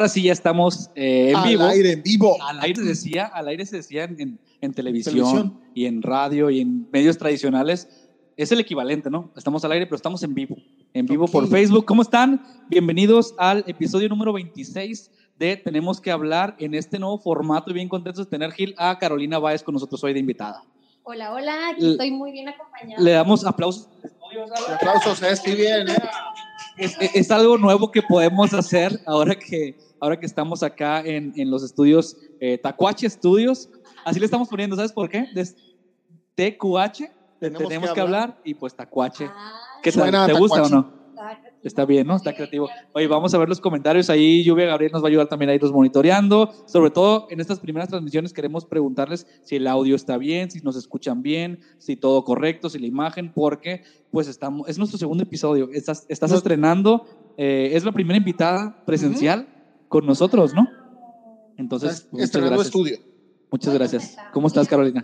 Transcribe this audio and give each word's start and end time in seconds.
ahora 0.00 0.08
sí 0.08 0.22
ya 0.22 0.32
estamos 0.32 0.90
eh, 0.94 1.30
en 1.30 1.36
al 1.36 1.48
vivo. 1.48 1.64
aire, 1.64 1.92
en 1.92 2.02
vivo. 2.02 2.36
Al 2.42 2.58
aire 2.60 2.82
decía, 2.82 3.26
al 3.26 3.48
aire 3.48 3.66
se 3.66 3.76
decía 3.76 4.04
en, 4.04 4.18
en- 4.20 4.40
en 4.62 4.72
televisión, 4.74 5.14
Televisión. 5.14 5.60
y 5.74 5.86
en 5.86 6.02
radio 6.02 6.50
y 6.50 6.60
en 6.60 6.86
medios 6.90 7.16
tradicionales. 7.18 7.88
Es 8.36 8.50
el 8.52 8.60
equivalente, 8.60 9.08
¿no? 9.10 9.30
Estamos 9.36 9.62
al 9.64 9.72
aire, 9.72 9.86
pero 9.86 9.96
estamos 9.96 10.22
en 10.22 10.34
vivo. 10.34 10.56
En 10.94 11.04
vivo 11.06 11.26
por 11.28 11.44
Ok. 11.44 11.50
Facebook. 11.50 11.84
¿Cómo 11.86 12.00
están? 12.02 12.42
Bienvenidos 12.68 13.34
al 13.38 13.64
episodio 13.66 14.08
número 14.08 14.32
26 14.34 15.10
de 15.38 15.56
Tenemos 15.56 16.00
que 16.00 16.10
hablar 16.10 16.56
en 16.58 16.74
este 16.74 16.98
nuevo 16.98 17.18
formato 17.18 17.70
y 17.70 17.74
bien 17.74 17.88
contentos 17.88 18.24
de 18.26 18.30
tener 18.30 18.52
Gil 18.52 18.74
a 18.78 18.98
Carolina 18.98 19.38
Báez 19.38 19.62
con 19.62 19.74
nosotros 19.74 20.02
hoy 20.04 20.12
de 20.14 20.20
invitada. 20.20 20.62
Hola, 21.02 21.32
hola, 21.32 21.68
aquí 21.72 21.82
Le- 21.82 21.90
estoy 21.92 22.10
muy 22.10 22.32
bien 22.32 22.48
acompañada. 22.48 23.02
Le 23.02 23.10
damos 23.12 23.44
aplausos. 23.46 23.88
al. 24.68 24.74
Aplausos, 24.74 25.18
sí, 25.42 25.52
bien. 25.54 25.88
eh. 25.88 25.96
es, 26.76 26.96
es- 27.00 27.14
es 27.14 27.30
algo 27.30 27.56
nuevo 27.58 27.90
que 27.90 28.02
podemos 28.02 28.52
hacer 28.54 29.00
ahora 29.06 29.34
que, 29.34 29.76
ahora 30.00 30.18
que 30.18 30.26
estamos 30.26 30.62
acá 30.62 31.02
en, 31.04 31.32
en 31.36 31.50
los 31.50 31.62
estudios 31.62 32.16
eh, 32.40 32.58
Tacuache 32.58 33.08
Studios. 33.08 33.68
Así 34.04 34.18
le 34.18 34.24
estamos 34.24 34.48
poniendo, 34.48 34.76
¿sabes 34.76 34.92
por 34.92 35.08
qué? 35.08 35.26
Des- 35.34 35.54
TQH, 36.34 37.04
Tenemos 37.38 37.68
tenemos, 37.68 37.88
que 37.90 37.94
que, 37.94 38.00
hablar. 38.00 38.22
hablar. 38.22 38.40
y 38.44 38.54
pues 38.54 38.74
Tacuache. 38.74 39.24
Ay, 39.24 39.30
¿Qué 39.82 39.92
tal? 39.92 40.10
¿Te 40.26 40.32
gusta 40.34 40.62
Tacuache. 40.62 40.74
o 40.74 40.78
no? 40.78 41.00
está 41.62 41.84
bien, 41.84 42.06
¿no? 42.06 42.16
Está 42.16 42.34
creativo. 42.34 42.70
Oye, 42.94 43.06
vamos 43.06 43.34
a 43.34 43.38
ver 43.38 43.46
los 43.46 43.60
comentarios 43.60 44.08
ahí. 44.08 44.42
Lluvia 44.42 44.64
Gabriel 44.64 44.90
nos 44.92 45.02
va 45.02 45.08
a 45.08 45.10
ayudar 45.10 45.28
también 45.28 45.50
a 45.50 45.54
irlos 45.54 45.70
monitoreando. 45.70 46.50
Sobre 46.66 46.90
todo 46.90 47.26
en 47.28 47.40
estas 47.40 47.60
primeras 47.60 47.90
transmisiones 47.90 48.32
queremos 48.32 48.64
preguntarles 48.64 49.26
si 49.42 49.56
el 49.56 49.66
audio 49.66 49.94
está 49.96 50.16
bien, 50.16 50.50
si 50.50 50.60
nos 50.60 50.76
escuchan 50.76 51.20
bien, 51.20 51.60
si 51.76 51.96
todo 51.96 52.24
correcto, 52.24 52.70
si 52.70 52.78
la 52.78 52.86
imagen, 52.86 53.30
porque 53.34 53.82
pues 54.10 54.26
estamos, 54.28 54.66
es 54.70 54.78
nuestro 54.78 54.98
segundo 54.98 55.22
episodio. 55.24 55.68
Estás, 55.74 56.06
estás 56.08 56.30
Nos- 56.30 56.38
estrenando, 56.38 57.04
eh, 57.36 57.72
es 57.74 57.84
la 57.84 57.92
primera 57.92 58.16
invitada 58.16 58.82
presencial 58.86 59.46
con 59.90 60.06
nosotros, 60.06 60.54
¿no? 60.54 60.68
Entonces, 61.56 62.06
muchas 62.12 62.26
estrenando 62.26 62.54
gracias. 62.54 62.66
estudio. 62.68 62.98
Muchas 63.50 63.74
gracias. 63.74 64.16
¿Cómo 64.32 64.46
estás, 64.46 64.68
Carolina? 64.68 65.02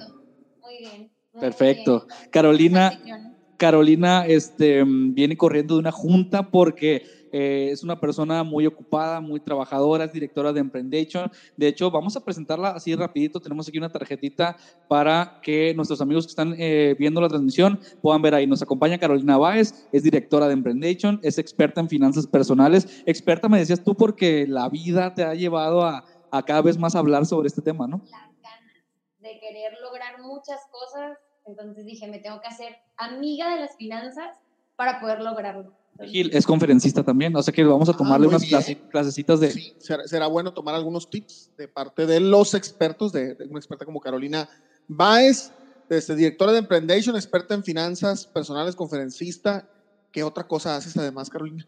Muy 0.62 0.78
bien. 0.78 1.10
muy 1.32 1.40
Perfecto. 1.40 2.06
bien. 2.06 2.30
Carolina, 2.30 2.90
Bendiciones. 2.90 3.32
Carolina 3.56 4.26
este, 4.26 4.84
mm, 4.84 5.12
viene 5.12 5.36
corriendo 5.36 5.74
de 5.74 5.80
una 5.80 5.90
junta 5.90 6.50
porque 6.50 7.02
eh, 7.38 7.70
es 7.70 7.82
una 7.82 8.00
persona 8.00 8.42
muy 8.42 8.66
ocupada, 8.66 9.20
muy 9.20 9.40
trabajadora, 9.40 10.04
es 10.04 10.12
directora 10.12 10.54
de 10.54 10.60
Emprendation. 10.60 11.30
De 11.54 11.68
hecho, 11.68 11.90
vamos 11.90 12.16
a 12.16 12.24
presentarla 12.24 12.70
así 12.70 12.94
rapidito. 12.94 13.40
Tenemos 13.40 13.68
aquí 13.68 13.76
una 13.76 13.90
tarjetita 13.90 14.56
para 14.88 15.38
que 15.42 15.74
nuestros 15.74 16.00
amigos 16.00 16.24
que 16.24 16.30
están 16.30 16.54
eh, 16.56 16.96
viendo 16.98 17.20
la 17.20 17.28
transmisión 17.28 17.78
puedan 18.00 18.22
ver 18.22 18.34
ahí. 18.34 18.46
Nos 18.46 18.62
acompaña 18.62 18.96
Carolina 18.96 19.36
Báez, 19.36 19.86
es 19.92 20.02
directora 20.02 20.46
de 20.46 20.54
Emprendation, 20.54 21.20
es 21.22 21.36
experta 21.36 21.82
en 21.82 21.90
finanzas 21.90 22.26
personales. 22.26 23.02
Experta, 23.04 23.50
me 23.50 23.58
decías 23.58 23.84
tú, 23.84 23.94
porque 23.94 24.46
la 24.46 24.70
vida 24.70 25.12
te 25.12 25.22
ha 25.22 25.34
llevado 25.34 25.84
a, 25.84 26.06
a 26.30 26.42
cada 26.42 26.62
vez 26.62 26.78
más 26.78 26.94
hablar 26.94 27.26
sobre 27.26 27.48
este 27.48 27.60
tema, 27.60 27.86
¿no? 27.86 27.98
Las 28.10 28.32
ganas 28.42 28.82
de 29.18 29.38
querer 29.40 29.74
lograr 29.82 30.22
muchas 30.22 30.60
cosas. 30.70 31.18
Entonces 31.44 31.84
dije, 31.84 32.08
me 32.08 32.18
tengo 32.18 32.40
que 32.40 32.48
hacer 32.48 32.76
amiga 32.96 33.54
de 33.54 33.60
las 33.60 33.76
finanzas 33.76 34.38
para 34.74 35.00
poder 35.00 35.20
lograrlo. 35.20 35.74
Gil 36.04 36.30
es 36.32 36.46
conferencista 36.46 37.02
también, 37.02 37.34
o 37.36 37.42
sea 37.42 37.52
que 37.54 37.64
vamos 37.64 37.88
a 37.88 37.92
Ah, 37.92 37.96
tomarle 37.96 38.26
unas 38.26 38.42
clase- 38.44 38.76
clasecitas 38.90 39.40
de... 39.40 39.50
Sí, 39.52 39.72
será, 39.78 40.04
será 40.06 40.26
bueno 40.26 40.52
tomar 40.52 40.74
algunos 40.74 41.08
tips 41.08 41.50
de 41.56 41.68
parte 41.68 42.06
de 42.06 42.20
los 42.20 42.54
expertos, 42.54 43.12
de, 43.12 43.34
de 43.34 43.44
una 43.46 43.58
experta 43.58 43.84
como 43.84 44.00
Carolina 44.00 44.48
Baez, 44.88 45.52
este, 45.88 46.14
directora 46.16 46.52
de 46.52 46.58
Emprendation, 46.58 47.16
experta 47.16 47.54
en 47.54 47.62
finanzas 47.64 48.26
personales, 48.26 48.74
conferencista. 48.74 49.64
¿Qué 50.12 50.22
otra 50.22 50.44
cosa 50.46 50.76
haces 50.76 50.96
además, 50.96 51.28
Carolina? 51.30 51.66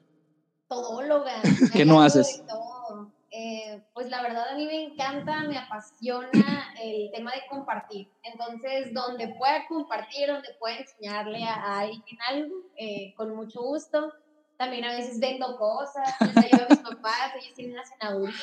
todóloga. 0.68 1.32
¿Qué 1.72 1.84
no 1.84 2.02
haces? 2.02 2.42
todo. 2.46 2.67
Eh, 3.30 3.82
pues 3.92 4.08
la 4.08 4.22
verdad 4.22 4.48
a 4.48 4.56
mí 4.56 4.64
me 4.64 4.84
encanta, 4.84 5.42
me 5.42 5.58
apasiona 5.58 6.72
el 6.82 7.10
tema 7.12 7.32
de 7.32 7.42
compartir. 7.50 8.08
Entonces, 8.22 8.94
donde 8.94 9.28
pueda 9.38 9.66
compartir, 9.68 10.28
donde 10.28 10.48
pueda 10.58 10.78
enseñarle 10.78 11.44
a, 11.44 11.54
a 11.54 11.80
alguien 11.80 12.18
algo, 12.28 12.54
eh, 12.76 13.12
con 13.16 13.34
mucho 13.36 13.60
gusto. 13.60 14.12
También 14.56 14.84
a 14.84 14.96
veces 14.96 15.20
vendo 15.20 15.56
cosas, 15.56 16.14
les 16.20 16.36
ayudo 16.36 16.64
a 16.64 16.68
mis 16.70 16.78
papás, 16.80 17.32
ellos 17.40 17.54
tienen 17.54 17.74
una 17.74 17.84
cenaduría, 17.84 18.34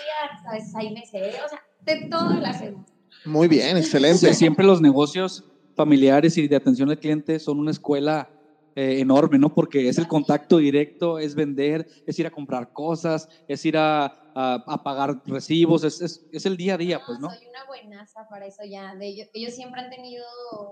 a 0.48 0.54
veces 0.54 0.74
ahí 0.76 0.94
me 0.94 1.06
sé, 1.06 1.28
o 1.44 1.50
sea, 1.50 1.62
de 1.82 2.08
todo 2.10 2.30
lo 2.36 2.46
hacemos. 2.46 2.86
Muy 3.26 3.48
bien, 3.50 3.76
excelente. 3.76 4.28
Sí, 4.28 4.34
siempre 4.34 4.66
los 4.66 4.80
negocios 4.80 5.44
familiares 5.76 6.38
y 6.38 6.48
de 6.48 6.56
atención 6.56 6.90
al 6.90 7.00
cliente 7.00 7.38
son 7.40 7.60
una 7.60 7.72
escuela 7.72 8.30
eh, 8.76 9.00
enorme, 9.00 9.40
¿no? 9.40 9.50
Porque 9.50 9.88
es 9.90 9.98
el 9.98 10.08
contacto 10.08 10.58
directo, 10.58 11.20
es 11.20 11.36
vender, 11.36 11.86
es 12.06 12.20
ir 12.20 12.28
a 12.28 12.32
comprar 12.32 12.68
cosas, 12.72 13.28
es 13.48 13.64
ir 13.66 13.78
a, 13.78 14.06
a- 14.36 14.60
a 14.66 14.78
pagar 14.84 15.16
recibos, 15.26 15.84
es, 15.84 16.02
es- 16.02 16.22
es 16.32 16.46
el 16.46 16.58
día 16.58 16.76
a 16.76 16.78
día, 16.78 17.00
pues, 17.00 17.20
¿no? 17.20 17.30
Soy 17.30 17.48
una 17.50 17.66
buenaza 17.68 18.26
para 18.30 18.46
eso 18.46 18.64
ya. 18.70 18.94
De 18.96 19.08
ellos, 19.08 19.28
ellos 19.34 19.54
siempre 19.56 19.82
han 19.82 19.90
tenido 19.90 20.24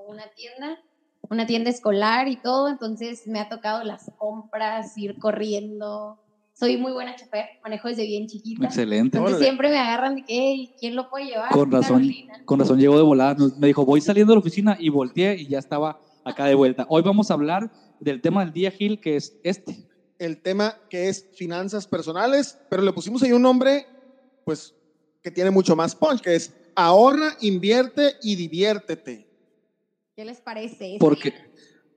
una 0.08 0.24
tienda, 0.36 0.78
una 1.30 1.46
tienda 1.46 1.70
escolar 1.70 2.28
y 2.28 2.40
todo, 2.42 2.68
entonces 2.70 3.22
me 3.26 3.40
ha 3.40 3.48
tocado 3.50 3.84
las 3.84 4.12
compras, 4.16 4.92
ir 4.98 5.16
corriendo. 5.20 6.20
Soy 6.56 6.78
muy 6.78 6.92
buena 6.92 7.16
chofer, 7.16 7.46
manejo 7.64 7.88
desde 7.88 8.06
bien 8.06 8.28
chiquita. 8.28 8.66
Excelente. 8.66 9.18
Entonces 9.18 9.38
Órale. 9.38 9.46
siempre 9.46 9.70
me 9.70 9.80
agarran 9.80 10.16
de 10.16 10.24
que, 10.24 10.34
"Ey, 10.38 10.74
¿quién 10.78 10.96
lo 10.96 11.10
puede 11.10 11.26
llevar? 11.26 11.50
Con 11.52 11.72
razón. 11.72 11.98
Carolina. 12.02 12.34
Con 12.46 12.60
razón 12.60 12.80
llegó 12.80 12.98
de 12.98 13.04
volada, 13.04 13.36
me 13.58 13.68
dijo, 13.68 13.86
voy 13.86 14.02
saliendo 14.02 14.32
de 14.34 14.36
la 14.36 14.40
oficina 14.42 14.76
y 14.78 14.90
volteé 14.90 15.36
y 15.40 15.48
ya 15.48 15.58
estaba 15.60 15.96
acá 16.24 16.46
de 16.46 16.56
vuelta. 16.56 16.86
Hoy 16.90 17.02
vamos 17.02 17.32
a 17.32 17.34
hablar 17.34 17.72
del 18.00 18.22
tema 18.22 18.44
del 18.44 18.54
día, 18.54 18.72
Gil, 18.72 19.00
que 19.00 19.16
es 19.16 19.38
este. 19.44 19.88
El 20.20 20.42
tema 20.42 20.78
que 20.90 21.10
es 21.10 21.28
finanzas 21.36 21.88
personales, 21.88 22.58
pero 22.70 22.84
le 22.84 22.94
pusimos 22.94 23.24
ahí 23.24 23.32
un 23.32 23.42
nombre, 23.42 23.86
pues, 24.46 24.74
que 25.22 25.32
tiene 25.32 25.52
mucho 25.52 25.76
más 25.76 25.96
punch, 25.96 26.22
que 26.22 26.36
es 26.36 26.54
ahorra, 26.76 27.36
invierte 27.42 28.14
y 28.22 28.36
diviértete. 28.36 29.28
¿Qué 30.16 30.26
les 30.26 30.40
parece? 30.40 30.98
Porque, 31.00 31.34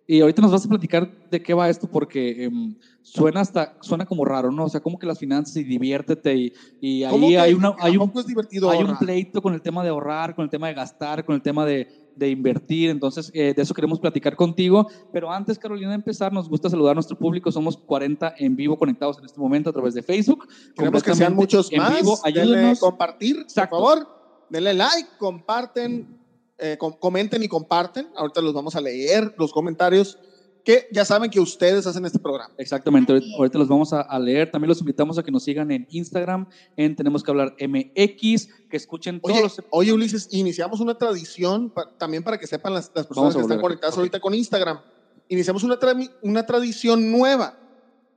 y 0.06 0.20
ahorita 0.20 0.42
nos 0.42 0.52
vas 0.52 0.64
a 0.64 0.68
platicar 0.68 1.10
de 1.30 1.42
qué 1.42 1.52
va 1.52 1.68
esto, 1.68 1.86
porque 1.86 2.44
em, 2.44 2.74
suena 3.02 3.40
hasta, 3.40 3.76
suena 3.80 4.06
como 4.06 4.24
raro, 4.24 4.50
¿no? 4.50 4.64
O 4.64 4.68
sea, 4.68 4.80
como 4.80 4.98
que 4.98 5.06
las 5.06 5.18
finanzas 5.18 5.56
y 5.56 5.64
diviértete 5.64 6.34
y, 6.34 6.52
y 6.80 7.04
¿Cómo 7.04 7.26
ahí 7.26 7.36
hay, 7.36 7.54
una, 7.54 7.74
hay, 7.78 7.92
un, 7.92 7.98
tampoco 7.98 8.20
es 8.20 8.26
divertido 8.26 8.70
hay 8.70 8.82
un 8.82 8.96
pleito 8.98 9.42
con 9.42 9.52
el 9.52 9.60
tema 9.60 9.82
de 9.82 9.90
ahorrar, 9.90 10.34
con 10.34 10.44
el 10.44 10.50
tema 10.50 10.68
de 10.68 10.74
gastar, 10.74 11.24
con 11.24 11.34
el 11.34 11.42
tema 11.42 11.66
de, 11.66 12.05
de 12.16 12.30
invertir. 12.30 12.90
Entonces, 12.90 13.30
eh, 13.34 13.52
de 13.54 13.62
eso 13.62 13.74
queremos 13.74 14.00
platicar 14.00 14.34
contigo. 14.36 14.88
Pero 15.12 15.30
antes, 15.30 15.58
Carolina, 15.58 15.90
de 15.90 15.94
empezar, 15.96 16.32
nos 16.32 16.48
gusta 16.48 16.68
saludar 16.70 16.92
a 16.92 16.94
nuestro 16.94 17.16
público. 17.18 17.52
Somos 17.52 17.76
40 17.76 18.34
en 18.38 18.56
vivo 18.56 18.78
conectados 18.78 19.18
en 19.18 19.26
este 19.26 19.38
momento 19.38 19.70
a 19.70 19.72
través 19.72 19.94
de 19.94 20.02
Facebook. 20.02 20.48
Queremos 20.74 21.02
que 21.02 21.14
sean 21.14 21.34
muchos 21.34 21.70
en 21.72 21.78
más. 21.78 22.00
vivo. 22.00 22.18
Ayúdenos. 22.24 22.80
compartir, 22.80 23.36
Exacto. 23.40 23.78
por 23.78 23.98
favor. 23.98 24.16
Denle 24.48 24.74
like, 24.74 25.08
comparten, 25.18 26.18
eh, 26.58 26.76
com- 26.78 26.94
comenten 26.98 27.42
y 27.42 27.48
comparten. 27.48 28.08
Ahorita 28.16 28.40
los 28.40 28.54
vamos 28.54 28.74
a 28.76 28.80
leer, 28.80 29.34
los 29.38 29.52
comentarios, 29.52 30.18
que 30.66 30.88
ya 30.90 31.04
saben 31.04 31.30
que 31.30 31.38
ustedes 31.38 31.86
hacen 31.86 32.04
este 32.06 32.18
programa. 32.18 32.52
Exactamente, 32.58 33.12
ahorita, 33.38 33.56
los 33.56 33.68
vamos 33.68 33.92
a, 33.92 34.00
a 34.00 34.18
leer. 34.18 34.50
También 34.50 34.68
los 34.68 34.80
invitamos 34.80 35.16
a 35.16 35.22
que 35.22 35.30
nos 35.30 35.44
sigan 35.44 35.70
en 35.70 35.86
Instagram, 35.90 36.48
en 36.76 36.96
Tenemos 36.96 37.22
que 37.22 37.30
hablar 37.30 37.54
MX, 37.60 38.48
que 38.68 38.76
escuchen 38.76 39.20
todos 39.20 39.32
Oye, 39.36 39.42
los... 39.44 39.62
oye, 39.70 39.92
Ulises, 39.92 40.26
iniciamos 40.32 40.80
una 40.80 40.98
tradición 40.98 41.70
pa- 41.70 41.88
también 41.96 42.24
para 42.24 42.36
que 42.36 42.48
sepan 42.48 42.74
las, 42.74 42.90
las 42.94 43.06
personas 43.06 43.36
que 43.36 43.42
están 43.42 43.60
conectadas 43.60 43.94
Ok. 43.94 43.98
ahorita 43.98 44.18
con 44.18 44.34
Instagram. 44.34 44.80
Iniciamos 45.28 45.62
una, 45.62 45.78
tra- 45.78 46.10
una 46.22 46.44
tradición 46.44 47.12
nueva, 47.12 47.56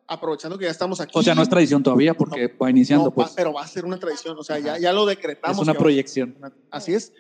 aprovechando 0.08 0.58
que 0.58 0.66
ya 0.66 0.72
estamos 0.72 1.00
aquí. 1.00 1.12
O 1.14 1.22
sea, 1.22 1.36
no 1.36 1.44
es 1.44 1.50
tradición 1.50 1.84
todavía 1.84 2.16
porque 2.16 2.48
va 2.48 2.70
iniciando, 2.72 3.06
No, 3.06 3.10
va- 3.12 3.16
pues. 3.16 3.34
pero 3.36 3.54
va 3.54 3.62
a 3.62 3.68
ser 3.68 3.86
una 3.86 4.00
tradición, 4.00 4.36
o 4.40 4.44
sea, 4.44 4.58
ya, 4.58 4.72
Ajá. 4.72 4.80
ya 4.82 4.92
lo 4.92 5.06
decretamos. 5.06 5.56
Es 5.58 5.62
una 5.62 5.74
va- 5.74 5.80
proyección. 5.80 6.36
Así 6.72 6.96
es. 6.96 7.14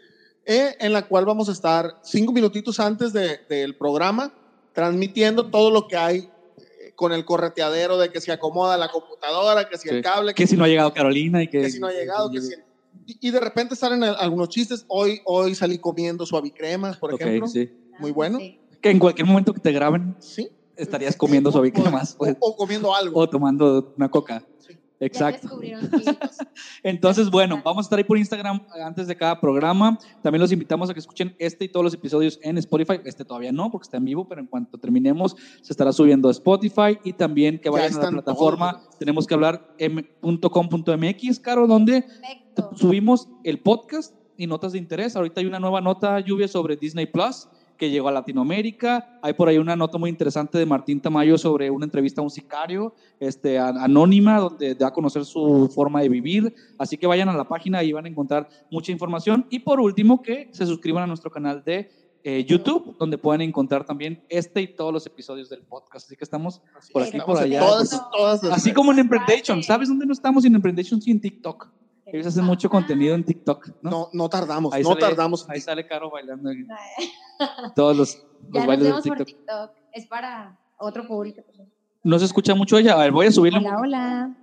Eh, 0.45 0.75
en 0.79 0.91
la 0.93 1.07
cual 1.07 1.25
vamos 1.25 1.49
a 1.49 1.51
estar 1.51 1.99
cinco 2.03 2.31
minutitos 2.33 2.79
antes 2.79 3.13
de- 3.13 3.41
del 3.47 3.77
programa 3.77 4.33
transmitiendo 4.79 5.49
todo 5.49 5.71
lo 5.71 5.87
que 5.89 5.97
hay 5.97 6.17
eh, 6.57 6.93
con 6.95 7.11
el 7.11 7.25
correteadero 7.25 7.97
de 7.97 8.09
que 8.11 8.21
se 8.21 8.31
acomoda 8.31 8.77
la 8.77 8.89
computadora, 8.89 9.67
que 9.67 9.77
si 9.77 9.89
Sí. 9.89 9.95
el 9.95 10.01
cable, 10.01 10.33
Que 10.33 10.47
si 10.47 10.55
no 10.55 10.63
ha 10.63 10.67
llegado 10.69 10.93
Carolina 10.93 11.43
y 11.43 11.47
que... 11.49 11.59
que 11.61 11.69
si 11.69 11.79
no 11.81 11.87
ha 11.87 11.91
llegado, 11.91 12.31
que 12.31 12.41
si- 12.41 12.53
y, 13.05 13.27
y 13.27 13.31
de 13.31 13.39
repente 13.41 13.75
salen 13.75 14.03
el- 14.03 14.15
algunos 14.17 14.47
chistes. 14.49 14.85
Hoy, 14.87 15.19
hoy 15.25 15.53
salí 15.53 15.77
comiendo 15.79 16.25
suavicremas, 16.25 16.95
por 16.97 17.13
Ok, 17.13 17.21
ejemplo. 17.21 17.47
sí. 17.47 17.69
Muy 17.99 18.11
bueno. 18.11 18.39
Sí. 18.39 18.57
Que 18.81 18.89
en 18.91 18.99
cualquier 18.99 19.27
momento 19.27 19.53
que 19.53 19.59
te 19.59 19.71
graben 19.73 20.15
Sí. 20.19 20.49
estarías 20.77 21.17
comiendo 21.17 21.49
O- 21.49 21.51
suavicremas 21.51 22.13
o, 22.13 22.17
pues, 22.19 22.37
o 22.39 22.55
comiendo 22.55 22.95
algo. 22.95 23.19
o 23.19 23.29
tomando 23.29 23.93
una 23.97 24.09
coca. 24.09 24.43
Sí. 24.59 24.78
Ya 24.99 25.05
Exacto. 25.07 25.47
descubrieron. 25.47 25.89
Entonces, 26.83 27.29
bueno, 27.29 27.61
vamos 27.63 27.85
a 27.85 27.87
estar 27.87 27.97
ahí 27.97 28.03
por 28.03 28.17
Instagram 28.17 28.61
antes 28.83 29.07
de 29.07 29.15
cada 29.15 29.39
programa. 29.39 29.97
También 30.21 30.41
los 30.41 30.51
invitamos 30.51 30.89
a 30.89 30.93
que 30.93 30.99
escuchen 30.99 31.35
este 31.39 31.65
y 31.65 31.69
todos 31.69 31.83
los 31.85 31.93
episodios 31.93 32.37
en 32.43 32.57
Spotify. 32.57 32.99
Este 33.05 33.23
todavía 33.23 33.51
no, 33.53 33.71
porque 33.71 33.85
está 33.85 33.97
en 33.97 34.05
vivo, 34.05 34.27
pero 34.27 34.41
en 34.41 34.47
cuanto 34.47 34.77
terminemos 34.77 35.35
se 35.61 35.71
estará 35.71 35.93
subiendo 35.93 36.27
a 36.27 36.31
Spotify 36.31 36.99
y 37.03 37.13
también 37.13 37.59
que 37.59 37.65
Ya 37.65 37.71
vayan 37.71 37.97
a 37.97 38.03
la 38.03 38.09
plataforma. 38.11 38.73
todos. 38.73 38.97
Tenemos 38.99 39.25
que 39.25 39.33
hablar 39.33 39.73
m.com.mx, 39.77 41.39
Caro, 41.39 41.67
donde 41.67 42.01
Perfecto. 42.01 42.71
subimos 42.75 43.29
el 43.43 43.59
podcast 43.59 44.15
y 44.37 44.47
notas 44.47 44.73
de 44.73 44.79
interés. 44.79 45.15
Ahorita 45.15 45.39
hay 45.41 45.47
una 45.47 45.59
nueva 45.59 45.81
nota, 45.81 46.19
Lluvia, 46.19 46.47
sobre 46.47 46.75
Disney 46.75 47.05
Plus 47.05 47.47
que 47.79 47.89
llegó 47.89 48.09
a 48.09 48.11
Latinoamérica. 48.11 49.19
Hay 49.21 49.33
por 49.33 49.47
ahí 49.47 49.57
una 49.57 49.75
nota 49.75 49.97
muy 49.97 50.09
interesante 50.09 50.57
de 50.57 50.65
Martín 50.65 50.99
Tamayo 50.99 51.37
sobre 51.37 51.71
una 51.71 51.85
entrevista 51.85 52.19
a 52.19 52.25
un 52.25 52.29
sicario 52.29 52.93
este, 53.21 53.57
anónima, 53.57 54.37
donde 54.37 54.75
da 54.75 54.87
a 54.87 54.91
conocer 54.91 55.23
su 55.23 55.71
forma 55.73 56.01
de 56.01 56.09
vivir. 56.09 56.53
Así 56.77 56.97
que 56.97 57.07
vayan 57.07 57.29
a 57.29 57.33
la 57.33 57.47
página 57.47 57.81
y 57.81 57.93
van 57.93 58.05
a 58.05 58.09
encontrar 58.09 58.49
mucha 58.69 58.91
información. 58.91 59.47
Y 59.49 59.59
por 59.59 59.79
último, 59.79 60.21
que 60.21 60.49
se 60.51 60.65
suscriban 60.65 61.03
a 61.03 61.07
nuestro 61.07 61.31
canal 61.31 61.63
de 61.63 61.89
eh, 62.21 62.43
YouTube, 62.45 62.97
donde 62.99 63.17
pueden 63.17 63.41
encontrar 63.41 63.85
también 63.85 64.21
este 64.27 64.61
y 64.61 64.67
todos 64.67 64.91
los 64.91 65.05
episodios 65.05 65.49
del 65.49 65.61
podcast. 65.61 66.05
Así 66.05 66.17
que 66.17 66.25
estamos 66.25 66.61
por 66.91 67.03
aquí, 67.03 67.17
por 67.25 67.37
allá. 67.37 67.63
así 68.51 68.73
como 68.73 68.91
en 68.91 68.99
Emprendation. 68.99 69.63
¿Sabes 69.63 69.87
dónde 69.87 70.05
no 70.05 70.11
estamos 70.11 70.43
en 70.43 70.53
Emprendation? 70.53 71.01
Sí, 71.01 71.11
en 71.11 71.21
TikTok. 71.21 71.69
Ellos 72.13 72.27
hacen 72.27 72.45
mucho 72.45 72.69
contenido 72.69 73.15
en 73.15 73.23
TikTok. 73.23 73.69
No, 73.81 74.09
no, 74.13 74.29
tardamos, 74.29 74.73
no 74.81 74.95
tardamos. 74.95 75.49
Ahí 75.49 75.61
sale 75.61 75.85
Caro 75.85 76.09
bailando. 76.09 76.49
Todos 77.75 77.95
los, 77.95 78.25
los 78.51 78.65
bailes 78.65 78.95
de 78.95 79.01
TikTok. 79.01 79.27
TikTok. 79.27 79.71
Es 79.93 80.05
para 80.07 80.57
otro 80.77 81.07
público. 81.07 81.41
No 82.03 82.17
se 82.19 82.25
escucha 82.25 82.55
mucho 82.55 82.77
ella. 82.77 82.93
A 82.93 82.97
ver, 82.97 83.11
voy 83.11 83.27
a 83.27 83.31
subirlo. 83.31 83.59
Hola, 83.59 83.77
hola. 83.79 84.37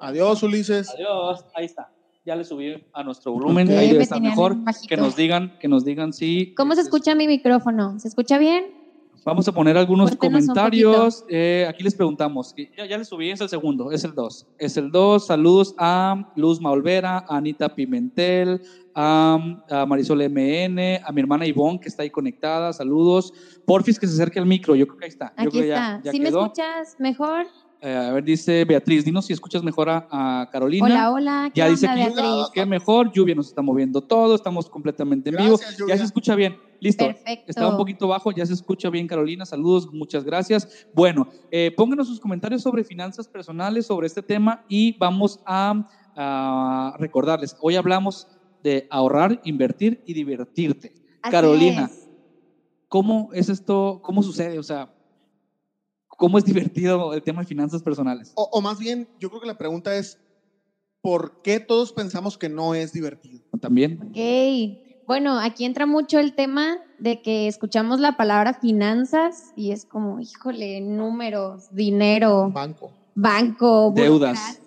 Adiós, 0.00 0.42
Ulises. 0.42 0.90
Adiós. 0.90 1.44
Ahí 1.54 1.64
está. 1.64 1.90
Ya 2.24 2.36
le 2.36 2.44
subí 2.44 2.86
a 2.92 3.02
nuestro 3.02 3.32
volumen. 3.32 3.70
Ahí 3.70 3.90
debe 3.90 4.02
estar 4.02 4.20
mejor. 4.20 4.56
Que 4.86 4.96
nos 4.96 5.16
digan, 5.16 5.58
que 5.58 5.66
nos 5.68 5.84
digan 5.84 6.12
si. 6.12 6.54
¿Cómo 6.54 6.74
se 6.74 6.82
escucha 6.82 7.14
mi 7.14 7.26
micrófono? 7.26 7.98
¿Se 7.98 8.08
escucha 8.08 8.38
bien? 8.38 8.77
Vamos 9.24 9.46
a 9.48 9.52
poner 9.52 9.76
algunos 9.76 10.16
comentarios. 10.16 11.24
Eh, 11.28 11.66
aquí 11.68 11.82
les 11.82 11.94
preguntamos. 11.94 12.54
Ya, 12.76 12.86
ya 12.86 12.98
les 12.98 13.08
subí, 13.08 13.30
es 13.30 13.40
el 13.40 13.48
segundo, 13.48 13.92
es 13.92 14.04
el 14.04 14.14
2. 14.14 14.46
Es 14.58 14.76
el 14.76 14.90
2. 14.90 15.26
Saludos 15.26 15.74
a 15.78 16.30
Luz 16.36 16.60
Maolvera, 16.60 17.24
a 17.28 17.36
Anita 17.36 17.74
Pimentel, 17.74 18.62
a, 18.94 19.84
Marisol 19.86 20.28
MN, 20.28 21.00
a 21.04 21.12
mi 21.12 21.20
hermana 21.20 21.46
Ivonne, 21.46 21.80
que 21.80 21.88
está 21.88 22.02
ahí 22.02 22.10
conectada. 22.10 22.72
Saludos. 22.72 23.32
Porfis, 23.64 23.98
que 23.98 24.06
se 24.06 24.14
acerque 24.14 24.38
al 24.38 24.46
micro. 24.46 24.74
Yo 24.74 24.86
creo 24.86 24.98
que 24.98 25.04
ahí 25.04 25.10
está. 25.10 25.32
Aquí 25.36 25.58
está. 25.60 26.00
¿Sí 26.10 26.20
me 26.20 26.28
escuchas 26.28 26.96
mejor? 26.98 27.46
Eh, 27.80 27.94
a 27.94 28.12
ver, 28.12 28.24
dice 28.24 28.64
Beatriz, 28.64 29.04
dinos 29.04 29.26
si 29.26 29.32
escuchas 29.32 29.62
mejor 29.62 29.88
a, 29.88 30.48
Carolina. 30.50 30.84
Hola, 30.84 31.12
hola. 31.12 31.52
Ya 31.54 31.68
dice 31.68 31.86
que, 31.86 32.12
que 32.52 32.66
mejor, 32.66 33.12
lluvia 33.12 33.34
nos 33.34 33.48
está 33.48 33.62
moviendo 33.62 34.00
todo, 34.00 34.34
estamos 34.34 34.68
completamente 34.68 35.30
en 35.30 35.36
vivo. 35.36 35.58
Ya 35.86 35.96
se 35.96 36.04
escucha 36.04 36.34
bien. 36.34 36.56
Listo. 36.80 37.06
Perfecto. 37.06 37.44
Estaba 37.48 37.70
un 37.70 37.76
poquito 37.76 38.08
bajo, 38.08 38.32
ya 38.32 38.46
se 38.46 38.52
escucha 38.52 38.90
bien, 38.90 39.06
Carolina. 39.06 39.44
Saludos, 39.44 39.92
muchas 39.92 40.24
gracias. 40.24 40.86
Bueno, 40.92 41.28
eh, 41.50 41.72
pónganos 41.76 42.08
sus 42.08 42.20
comentarios 42.20 42.62
sobre 42.62 42.84
finanzas 42.84 43.28
personales, 43.28 43.86
sobre 43.86 44.06
este 44.06 44.22
tema 44.22 44.64
y 44.68 44.96
vamos 44.98 45.40
a, 45.46 45.86
recordarles. 46.98 47.56
Hoy 47.60 47.76
hablamos 47.76 48.26
de 48.64 48.88
ahorrar, 48.90 49.40
invertir 49.44 50.02
y 50.04 50.14
divertirte. 50.14 50.92
Carolina, 51.20 51.88
¿cómo 52.88 53.30
es 53.32 53.48
esto? 53.48 54.00
¿Cómo 54.02 54.24
sucede? 54.24 54.58
O 54.58 54.64
sea, 54.64 54.92
cómo 56.18 56.36
es 56.36 56.44
divertido 56.44 57.14
el 57.14 57.22
tema 57.22 57.40
de 57.40 57.46
finanzas 57.46 57.80
personales. 57.82 58.32
O, 58.34 58.60
más 58.60 58.78
bien, 58.78 59.08
yo 59.18 59.30
creo 59.30 59.40
que 59.40 59.46
la 59.46 59.56
pregunta 59.56 59.96
es, 59.96 60.18
¿por 61.00 61.40
qué 61.42 61.60
todos 61.60 61.92
pensamos 61.92 62.36
que 62.36 62.48
no 62.48 62.74
es 62.74 62.92
divertido? 62.92 63.44
También. 63.60 64.00
Ok. 64.02 64.82
Bueno, 65.06 65.38
aquí 65.38 65.64
entra 65.64 65.86
mucho 65.86 66.18
el 66.18 66.34
tema 66.34 66.76
de 66.98 67.22
que 67.22 67.46
escuchamos 67.46 68.00
la 68.00 68.16
palabra 68.16 68.52
finanzas 68.52 69.52
y 69.54 69.70
es 69.70 69.86
como, 69.86 70.20
híjole, 70.20 70.80
números, 70.80 71.68
dinero. 71.70 72.50
Banco. 72.50 72.92
Banco, 73.14 73.92
deudas. 73.94 74.60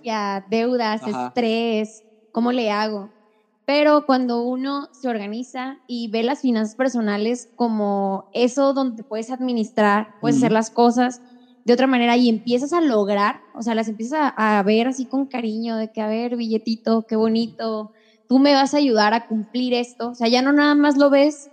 Deudas, 0.50 1.01
estrés, 1.06 2.04
¿cómo 2.31 2.51
le 2.51 2.71
hago? 2.71 3.12
Pero 3.65 4.06
cuando 4.06 4.42
uno 4.42 4.88
se 4.92 5.07
organiza 5.07 5.77
y 5.86 6.09
ve 6.09 6.24
las 6.24 6.42
finanzas 6.42 6.75
personales 6.75 7.50
como 7.56 8.25
eso 8.33 8.74
donde 8.74 9.04
puedes 9.04 9.30
administrar, 9.30 10.07
puedes 10.19 10.38
hacer 10.38 10.51
las 10.51 10.71
cosas, 10.71 11.21
de 11.63 11.73
otra 11.73 11.87
manera 11.87 12.17
y 12.17 12.29
empiezas 12.29 12.73
a 12.73 12.81
lograr, 12.81 13.41
o 13.53 13.61
sea, 13.61 13.75
las 13.75 13.87
empiezas 13.87 14.33
a, 14.35 14.63
ver 14.63 14.87
así 14.87 15.05
con 15.05 15.25
cariño, 15.27 15.77
de 15.77 15.89
que, 15.89 16.01
a 16.01 16.07
ver, 16.07 16.35
billetito, 16.35 17.03
qué 17.07 17.15
bonito, 17.15 17.91
tú 18.27 18.39
me 18.39 18.53
vas 18.53 18.73
a 18.73 18.77
ayudar 18.77 19.13
a 19.13 19.21
cumplir 19.21 19.73
esto, 19.73 20.09
o 20.09 20.15
sea, 20.15 20.27
ya 20.27 20.41
no 20.41 20.53
nada 20.53 20.75
más 20.75 20.97
lo 20.97 21.09
ves 21.09 21.51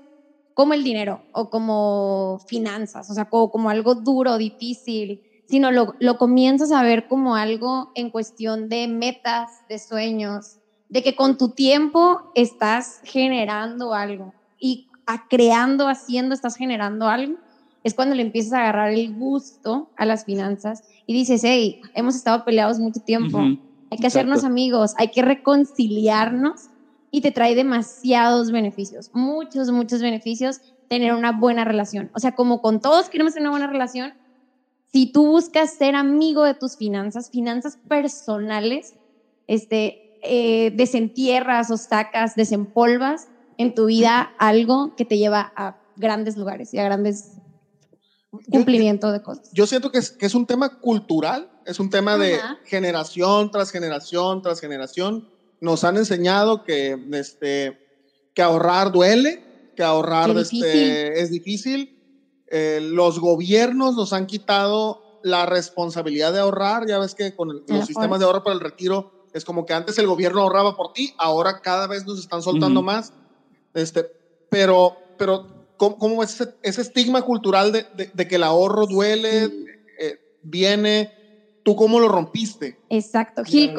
como 0.55 0.75
el 0.75 0.83
dinero 0.83 1.25
o 1.33 1.51
como 1.51 2.39
finanzas, 2.47 3.11
o 3.11 3.15
sea, 3.15 3.27
como, 3.27 3.71
algo 3.71 3.95
duro, 3.95 4.39
difícil, 4.39 5.21
sino 5.47 5.71
lo, 5.71 5.95
lo 6.01 6.17
comienzas 6.17 6.73
a 6.73 6.83
ver 6.83 7.07
como 7.07 7.37
algo 7.37 7.91
en 7.95 8.11
cuestión 8.11 8.69
de 8.69 8.89
metas, 8.89 9.65
de 9.69 9.79
sueños, 9.79 10.59
de 10.89 11.03
que 11.03 11.15
con 11.15 11.37
tu 11.37 11.51
tiempo 11.51 12.21
estás 12.35 13.01
generando 13.05 13.95
algo 13.95 14.35
y 14.59 14.89
creando, 15.29 15.89
haciendo, 15.89 16.35
estás 16.35 16.57
generando 16.57 17.09
algo 17.09 17.39
es 17.85 17.95
cuando 17.95 18.15
le 18.15 18.23
empiezas 18.23 18.53
a 18.53 18.61
agarrar 18.61 18.91
el 18.91 19.15
gusto 19.15 19.91
a 19.97 20.05
las 20.05 20.25
finanzas 20.25 20.83
y 21.07 21.15
dices, 21.15 21.43
hey, 21.45 21.81
hemos 21.95 22.17
estado 22.17 22.45
peleados 22.45 22.79
mucho 22.79 23.01
tiempo, 23.01 23.39
hay 23.39 23.99
que 23.99 24.07
hacernos 24.07 24.45
amigos, 24.45 24.95
hay 24.99 25.09
que 25.09 25.23
reconciliarnos 25.23 26.69
y 27.11 27.21
te 27.21 27.31
trae 27.31 27.55
demasiados 27.55 28.51
beneficios, 28.51 29.11
muchos, 29.15 29.71
muchos 29.71 30.03
beneficios 30.03 30.61
tener 30.89 31.15
una 31.15 31.33
buena 31.33 31.65
relación. 31.65 32.11
O 32.15 32.19
sea, 32.19 32.33
como 32.33 32.61
con 32.61 32.81
todos 32.81 33.09
queremos 33.09 33.35
tener 33.35 33.49
una 33.49 33.59
buena 33.59 33.73
relación, 33.73 34.15
si 34.93 35.13
tú 35.13 35.27
buscas 35.27 35.75
ser 35.75 35.95
amigo 35.95 36.45
de 36.45 36.55
tus 36.55 36.77
finanzas, 36.77 37.31
finanzas 37.31 37.79
personales, 37.89 38.95
este, 39.47 40.19
eh, 40.23 40.73
desentierras 40.75 41.71
o 41.71 41.77
sacas, 41.77 42.35
desempolvas 42.35 43.29
en 43.59 43.75
tu 43.75 43.87
vida 43.87 44.33
algo 44.39 44.95
que 44.97 45.05
te 45.05 45.19
lleva 45.19 45.53
a 45.57 45.77
grandes 45.97 46.37
lugares 46.37 46.73
y 46.73 46.79
a 46.79 46.85
grandes 46.85 47.39
cumplimiento 48.31 49.11
de 49.13 49.23
cosas. 49.23 49.51
Yo 49.53 49.67
siento 49.67 49.91
que 49.91 49.99
es, 49.99 50.11
que 50.11 50.27
es 50.27 50.35
un 50.35 50.47
tema 50.47 50.81
cultural, 50.81 51.51
es 51.65 51.81
un 51.81 51.91
tema 51.91 52.17
de 52.17 52.39
generación 52.65 53.51
tras 53.51 53.71
generación 53.71 54.43
tras 54.43 54.61
generación. 54.61 55.29
Nos 55.61 55.85
han 55.85 55.97
enseñado 55.97 56.65
que, 56.65 56.99
este, 57.13 57.79
que 58.35 58.43
ahorrar 58.43 58.93
duele, 58.93 59.73
que 59.75 59.83
ahorrar 59.83 60.31
este, 60.37 61.21
es 61.21 61.31
difícil. 61.31 61.97
Eh, 62.51 62.81
los 62.83 63.19
gobiernos 63.19 63.97
nos 63.97 64.13
han 64.13 64.27
quitado 64.27 65.21
la 65.23 65.47
responsabilidad 65.47 66.33
de 66.33 66.41
ahorrar. 66.41 66.87
Ya 66.87 66.99
ves 66.99 67.15
que 67.15 67.35
con 67.35 67.63
los 67.67 67.87
sistemas 67.87 68.19
de 68.19 68.27
ahorro 68.27 68.45
para 68.45 68.55
el 68.55 68.61
retiro 68.61 69.27
es 69.33 69.45
como 69.45 69.67
que 69.67 69.75
antes 69.75 69.99
el 69.99 70.07
gobierno 70.07 70.41
ahorraba 70.41 70.77
por 70.77 70.93
ti, 70.93 71.15
ahora 71.19 71.61
cada 71.61 71.87
vez 71.87 72.07
nos 72.07 72.19
están 72.19 72.43
soltando 72.43 72.83
más. 72.83 73.13
Este, 73.75 74.11
pero, 74.49 74.97
pero 75.19 75.58
¿Cómo, 75.79 76.23
es 76.23 76.41
ese, 76.63 76.83
estigma 76.83 77.23
cultural 77.23 77.73
de, 77.73 78.29
que 78.29 78.35
el 78.35 78.43
ahorro 78.43 78.87
duele, 78.87 79.45
eh, 79.99 80.19
viene? 80.43 81.13
¿Tú 81.63 81.77
cómo 81.77 82.01
lo 82.01 82.09
rompiste? 82.09 82.81
Exacto. 82.89 83.45
Gil, 83.45 83.75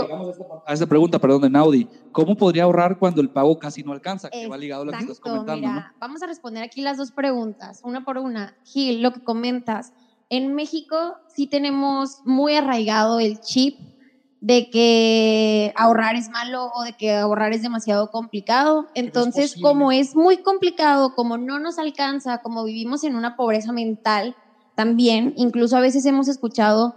a 0.66 0.74
esta 0.74 0.86
pregunta, 0.86 1.20
perdón, 1.20 1.42
de 1.42 1.50
Naudi, 1.50 1.88
¿cómo 2.12 2.36
podría 2.36 2.64
ahorrar 2.64 2.98
cuando 3.00 3.20
el 3.20 3.30
pago 3.30 3.58
casi 3.60 3.84
no 3.84 3.92
alcanza? 3.92 4.30
Que 4.30 4.48
va 4.48 4.58
ligado 4.58 4.84
a 4.84 4.86
lo 4.86 4.92
que 4.92 5.00
estás 5.00 5.20
comentando. 5.20 5.68
Mira, 5.68 5.94
Vamos 6.00 6.22
a 6.22 6.28
responder 6.28 6.64
aquí 6.64 6.82
las 6.82 6.98
dos 6.98 7.12
preguntas, 7.12 7.82
una 7.84 8.06
por 8.06 8.18
una. 8.18 8.56
Gil, 8.64 9.02
lo 9.02 9.12
que 9.12 9.24
comentas. 9.24 9.92
En 10.30 10.54
México 10.54 11.16
sí 11.36 11.48
tenemos 11.48 12.22
muy 12.24 12.56
arraigado 12.56 13.20
el 13.20 13.40
chip 13.42 13.80
de 14.42 14.70
que 14.70 15.74
ahorrar 15.76 16.16
es 16.16 16.30
malo 16.30 16.72
o 16.74 16.84
de 16.84 16.94
que 16.94 17.14
ahorrar 17.14 17.54
es 17.54 17.62
demasiado 17.62 18.10
complicado. 18.10 18.88
Entonces, 18.94 19.56
como 19.62 19.92
es 19.92 20.16
muy 20.16 20.38
complicado, 20.38 21.14
como 21.14 21.38
no 21.38 21.60
nos 21.60 21.78
alcanza, 21.78 22.38
como 22.40 22.64
vivimos 22.64 23.04
en 23.04 23.16
una 23.16 23.36
pobreza 23.36 23.72
mental 23.72 24.36
también, 24.76 25.34
incluso 25.36 25.76
a 25.76 25.82
veces 25.82 26.06
hemos 26.06 26.30
escuchado 26.30 26.96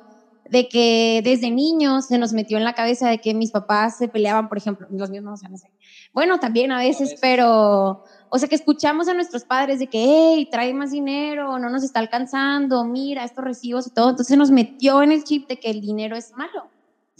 de 0.48 0.68
que 0.68 1.20
desde 1.24 1.50
niños 1.50 2.06
se 2.06 2.18
nos 2.18 2.32
metió 2.32 2.58
en 2.58 2.64
la 2.64 2.74
cabeza 2.74 3.08
de 3.08 3.18
que 3.18 3.32
mis 3.32 3.50
papás 3.50 3.96
se 3.96 4.08
peleaban, 4.08 4.48
por 4.48 4.58
ejemplo, 4.58 4.86
los 4.90 5.10
míos 5.10 5.24
no, 5.24 5.32
o 5.32 5.36
sea, 5.36 5.48
no 5.48 5.56
sé. 5.56 5.72
Bueno, 6.12 6.38
también 6.38 6.70
a 6.72 6.78
veces, 6.78 7.14
pero, 7.20 8.02
o 8.28 8.38
sea, 8.38 8.48
que 8.48 8.54
escuchamos 8.54 9.08
a 9.08 9.14
nuestros 9.14 9.44
padres 9.44 9.78
de 9.78 9.88
que, 9.88 10.04
hey, 10.04 10.48
trae 10.50 10.74
más 10.74 10.90
dinero, 10.90 11.58
no 11.58 11.70
nos 11.70 11.82
está 11.82 12.00
alcanzando, 12.00 12.84
mira 12.84 13.24
estos 13.24 13.44
recibos 13.44 13.86
y 13.86 13.90
todo. 13.90 14.10
Entonces 14.10 14.36
nos 14.36 14.50
metió 14.50 15.02
en 15.02 15.12
el 15.12 15.24
chip 15.24 15.48
de 15.48 15.58
que 15.58 15.70
el 15.70 15.80
dinero 15.80 16.16
es 16.16 16.32
malo 16.36 16.70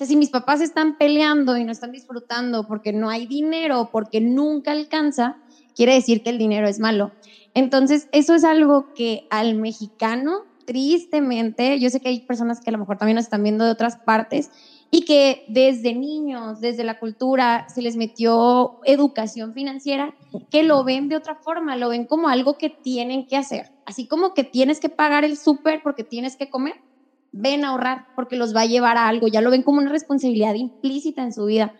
si 0.06 0.16
mis 0.16 0.30
papás 0.30 0.60
están 0.60 0.96
peleando 0.96 1.56
y 1.56 1.64
no 1.64 1.72
están 1.72 1.92
disfrutando 1.92 2.66
porque 2.66 2.92
no 2.92 3.10
hay 3.10 3.26
dinero, 3.26 3.90
porque 3.92 4.20
nunca 4.20 4.72
alcanza, 4.72 5.36
quiere 5.74 5.94
decir 5.94 6.22
que 6.22 6.30
el 6.30 6.38
dinero 6.38 6.68
es 6.68 6.78
malo. 6.78 7.12
Entonces, 7.54 8.08
eso 8.12 8.34
es 8.34 8.44
algo 8.44 8.92
que 8.94 9.26
al 9.30 9.54
mexicano, 9.54 10.44
tristemente, 10.66 11.78
yo 11.78 11.90
sé 11.90 12.00
que 12.00 12.08
hay 12.08 12.20
personas 12.20 12.60
que 12.60 12.70
a 12.70 12.72
lo 12.72 12.78
mejor 12.78 12.96
también 12.96 13.16
nos 13.16 13.24
están 13.24 13.42
viendo 13.42 13.64
de 13.64 13.70
otras 13.70 13.96
partes 13.96 14.50
y 14.90 15.04
que 15.04 15.44
desde 15.48 15.94
niños, 15.94 16.60
desde 16.60 16.84
la 16.84 16.98
cultura, 16.98 17.66
se 17.68 17.82
les 17.82 17.96
metió 17.96 18.78
educación 18.84 19.54
financiera, 19.54 20.14
que 20.50 20.62
lo 20.62 20.84
ven 20.84 21.08
de 21.08 21.16
otra 21.16 21.34
forma, 21.34 21.76
lo 21.76 21.88
ven 21.88 22.06
como 22.06 22.28
algo 22.28 22.58
que 22.58 22.70
tienen 22.70 23.26
que 23.26 23.36
hacer. 23.36 23.72
Así 23.86 24.06
como 24.06 24.34
que 24.34 24.44
tienes 24.44 24.80
que 24.80 24.90
pagar 24.90 25.24
el 25.24 25.38
súper 25.38 25.82
porque 25.82 26.04
tienes 26.04 26.36
que 26.36 26.50
comer 26.50 26.74
ven 27.32 27.64
a 27.64 27.70
ahorrar 27.70 28.06
porque 28.14 28.36
los 28.36 28.54
va 28.54 28.62
a 28.62 28.66
llevar 28.66 28.96
a 28.96 29.08
algo, 29.08 29.26
ya 29.28 29.40
lo 29.40 29.50
ven 29.50 29.62
como 29.62 29.78
una 29.78 29.90
responsabilidad 29.90 30.54
implícita 30.54 31.22
en 31.22 31.32
su 31.32 31.46
vida. 31.46 31.74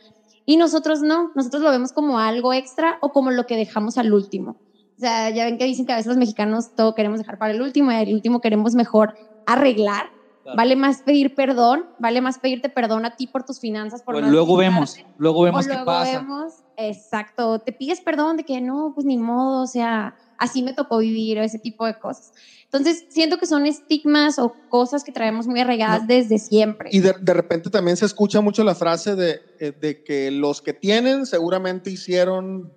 Y 0.44 0.56
nosotros 0.56 1.02
no, 1.02 1.30
nosotros 1.34 1.62
lo 1.62 1.70
vemos 1.70 1.92
como 1.92 2.18
algo 2.18 2.52
extra 2.52 2.98
o 3.00 3.12
como 3.12 3.30
lo 3.30 3.46
que 3.46 3.56
dejamos 3.56 3.96
al 3.98 4.12
último. 4.12 4.56
sea, 5.02 5.30
ya 5.30 5.44
ven 5.44 5.58
que 5.58 5.64
dicen 5.64 5.84
que 5.86 5.92
a 5.92 5.96
veces 5.96 6.08
los 6.08 6.16
mexicanos 6.16 6.74
todo 6.74 6.94
queremos 6.94 7.18
dejar 7.18 7.38
para 7.38 7.52
el 7.52 7.60
último 7.60 7.92
y 7.92 7.96
el 7.96 8.14
último 8.14 8.40
queremos 8.40 8.74
mejor 8.74 9.14
arreglar. 9.46 10.10
Claro. 10.42 10.56
Vale 10.56 10.74
más 10.76 11.02
pedir 11.02 11.34
perdón, 11.34 11.86
vale 11.98 12.20
más 12.20 12.38
pedirte 12.38 12.68
perdón 12.68 13.04
a 13.04 13.14
ti 13.16 13.26
por 13.28 13.44
tus 13.44 13.60
finanzas. 13.60 14.02
Por 14.02 14.14
Pues 14.14 14.24
no 14.24 14.30
luego 14.32 14.56
vemos, 14.56 14.96
luego 15.16 15.42
vemos 15.42 15.64
o 15.64 15.68
qué 15.68 15.74
luego 15.74 15.86
pasa. 15.86 16.18
vemos, 16.18 16.52
exacto, 16.76 17.60
te 17.60 17.72
pides 17.72 18.00
perdón 18.00 18.36
de 18.36 18.44
que 18.44 18.60
no, 18.60 18.92
pues 18.94 19.06
ni 19.06 19.16
modo, 19.18 19.62
o 19.62 19.66
sea, 19.66 20.16
así 20.38 20.62
me 20.62 20.72
tocó 20.74 20.98
vivir, 20.98 21.38
o 21.38 21.42
ese 21.42 21.60
tipo 21.60 21.86
de 21.86 21.96
cosas. 21.98 22.32
Entonces, 22.64 23.04
siento 23.10 23.38
que 23.38 23.46
son 23.46 23.66
estigmas 23.66 24.38
o 24.40 24.56
cosas 24.68 25.04
que 25.04 25.12
traemos 25.12 25.46
muy 25.46 25.60
arraigadas 25.60 26.00
No. 26.02 26.06
desde 26.08 26.38
siempre. 26.38 26.88
Y 26.92 26.98
de, 27.00 27.14
de 27.20 27.34
repente 27.34 27.70
también 27.70 27.96
se 27.96 28.06
escucha 28.06 28.40
mucho 28.40 28.64
la 28.64 28.74
frase 28.74 29.14
de, 29.14 29.40
eh, 29.60 29.72
de 29.78 30.02
que 30.02 30.30
los 30.32 30.60
que 30.60 30.72
tienen 30.72 31.26
seguramente 31.26 31.90
hicieron 31.90 32.72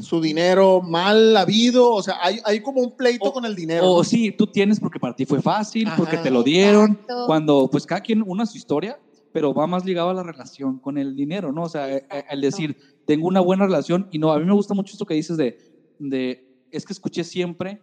su 0.00 0.20
dinero 0.20 0.80
mal 0.82 1.36
habido. 1.36 1.92
O 1.92 2.02
sea, 2.02 2.16
hay, 2.22 2.38
hay 2.44 2.60
como 2.60 2.80
un 2.80 2.96
pleito 2.96 3.30
O- 3.30 3.32
con 3.32 3.44
el 3.44 3.54
dinero. 3.56 3.90
O 3.90 3.98
¿no? 3.98 4.04
sí, 4.04 4.30
tú 4.32 4.46
tienes 4.46 4.78
porque 4.80 5.00
para 5.00 5.14
ti 5.16 5.26
fue 5.26 5.40
fácil, 5.42 5.88
Ajá. 5.88 5.96
porque 5.96 6.16
te 6.18 6.30
lo 6.30 6.42
dieron, 6.42 6.92
Exacto. 6.92 7.24
cuando 7.26 7.68
pues 7.70 7.86
cada 7.86 8.00
quien 8.00 8.22
una 8.26 8.46
su 8.46 8.56
historia, 8.56 8.98
pero 9.32 9.54
va 9.54 9.66
más 9.66 9.84
ligado 9.84 10.10
a 10.10 10.14
la 10.14 10.22
relación 10.22 10.78
con 10.78 10.98
el 10.98 11.14
dinero, 11.14 11.52
¿no? 11.52 11.62
O 11.64 11.68
sea, 11.68 11.88
eh, 11.94 12.04
eh, 12.10 12.24
el 12.30 12.40
decir, 12.40 12.76
tengo 13.06 13.26
una 13.28 13.40
buena 13.40 13.64
relación 13.66 14.08
y 14.10 14.18
no, 14.18 14.32
a 14.32 14.38
mí 14.38 14.44
me 14.44 14.52
gusta 14.54 14.74
mucho 14.74 14.92
esto 14.92 15.06
que 15.06 15.14
dices 15.14 15.36
de, 15.36 15.58
de 15.98 16.46
es 16.70 16.84
que 16.84 16.92
escuché 16.92 17.24
siempre 17.24 17.80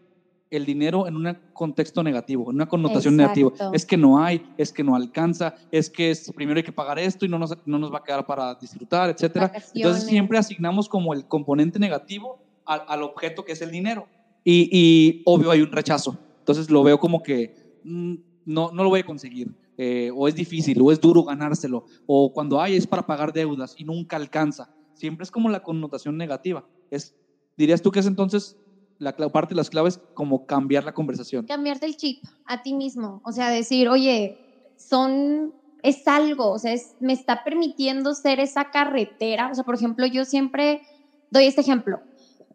el 0.50 0.66
dinero 0.66 1.08
en 1.08 1.16
un 1.16 1.38
contexto 1.54 2.04
negativo, 2.04 2.50
en 2.50 2.56
una 2.56 2.68
connotación 2.68 3.20
Exacto. 3.20 3.40
negativa. 3.42 3.72
Es 3.74 3.86
que 3.86 3.98
no 3.98 4.24
hay, 4.24 4.42
es 4.58 4.72
que 4.72 4.84
no 4.84 4.96
alcanza, 4.96 5.54
es 5.72 5.90
que 5.90 6.12
es, 6.12 6.32
primero 6.34 6.58
hay 6.58 6.64
que 6.64 6.72
pagar 6.72 7.00
esto 7.00 7.26
y 7.26 7.30
no 7.30 7.38
nos, 7.38 7.54
no 7.66 7.78
nos 7.80 7.92
va 7.92 7.98
a 8.00 8.04
quedar 8.04 8.26
para 8.26 8.56
disfrutar, 8.56 9.10
etcétera. 9.10 9.52
Entonces 9.74 10.06
siempre 10.06 10.38
asignamos 10.38 10.88
como 10.88 11.14
el 11.14 11.26
componente 11.28 11.80
negativo 11.80 12.40
al, 12.66 12.84
al 12.88 13.04
objeto 13.04 13.44
que 13.44 13.52
es 13.54 13.62
el 13.62 13.72
dinero. 13.72 14.08
Y, 14.44 14.70
y 14.72 15.22
obvio 15.26 15.52
hay 15.52 15.62
un 15.62 15.72
rechazo. 15.72 16.18
Entonces 16.40 16.70
lo 16.70 16.82
veo 16.84 16.98
como 17.00 17.22
que 17.22 17.54
mm, 17.84 18.16
no, 18.46 18.72
no 18.72 18.84
lo 18.84 18.90
voy 18.90 19.02
a 19.02 19.06
conseguir. 19.06 19.54
eh, 19.78 20.10
o 20.16 20.28
es 20.28 20.34
difícil, 20.36 20.82
o 20.82 20.92
es 20.92 21.00
duro 21.00 21.24
ganárselo. 21.24 21.86
O 22.06 22.32
cuando 22.34 22.60
hay 22.60 22.76
es 22.76 22.88
para 22.88 23.06
pagar 23.06 23.32
deudas 23.34 23.76
y 23.78 23.84
nunca 23.84 24.16
alcanza. 24.16 24.70
Siempre 24.94 25.24
es 25.24 25.30
como 25.32 25.50
la 25.50 25.62
connotación 25.62 26.18
negativa. 26.18 26.66
Es, 26.90 27.14
¿Dirías 27.58 27.82
tú 27.82 27.92
que 27.92 28.00
es 28.00 28.08
entonces 28.08 28.58
la 29.00 29.14
parte 29.14 29.54
de 29.54 29.58
las 29.58 29.70
claves 29.70 30.00
como 30.14 30.46
cambiar 30.46 30.84
la 30.84 30.92
conversación? 30.92 31.46
cambiarte 31.46 31.86
el 31.86 31.96
chip 31.96 32.18
a 32.46 32.62
ti 32.62 32.74
mismo. 32.74 33.22
O 33.24 33.32
sea, 33.32 33.50
decir, 33.50 33.90
oye, 33.90 34.38
son, 34.76 35.54
es 35.84 36.08
algo, 36.08 36.52
o 36.52 36.60
sea, 36.60 36.74
es- 36.74 36.96
me 37.00 37.14
está 37.14 37.42
permitiendo 37.44 38.14
ser 38.16 38.40
esa 38.40 38.66
carretera. 38.66 39.50
O 39.52 39.56
sea, 39.56 39.64
por 39.64 39.76
ejemplo, 39.76 40.06
yo 40.08 40.26
siempre 40.26 40.80
doy 41.30 41.46
este 41.46 41.62
ejemplo. 41.62 41.98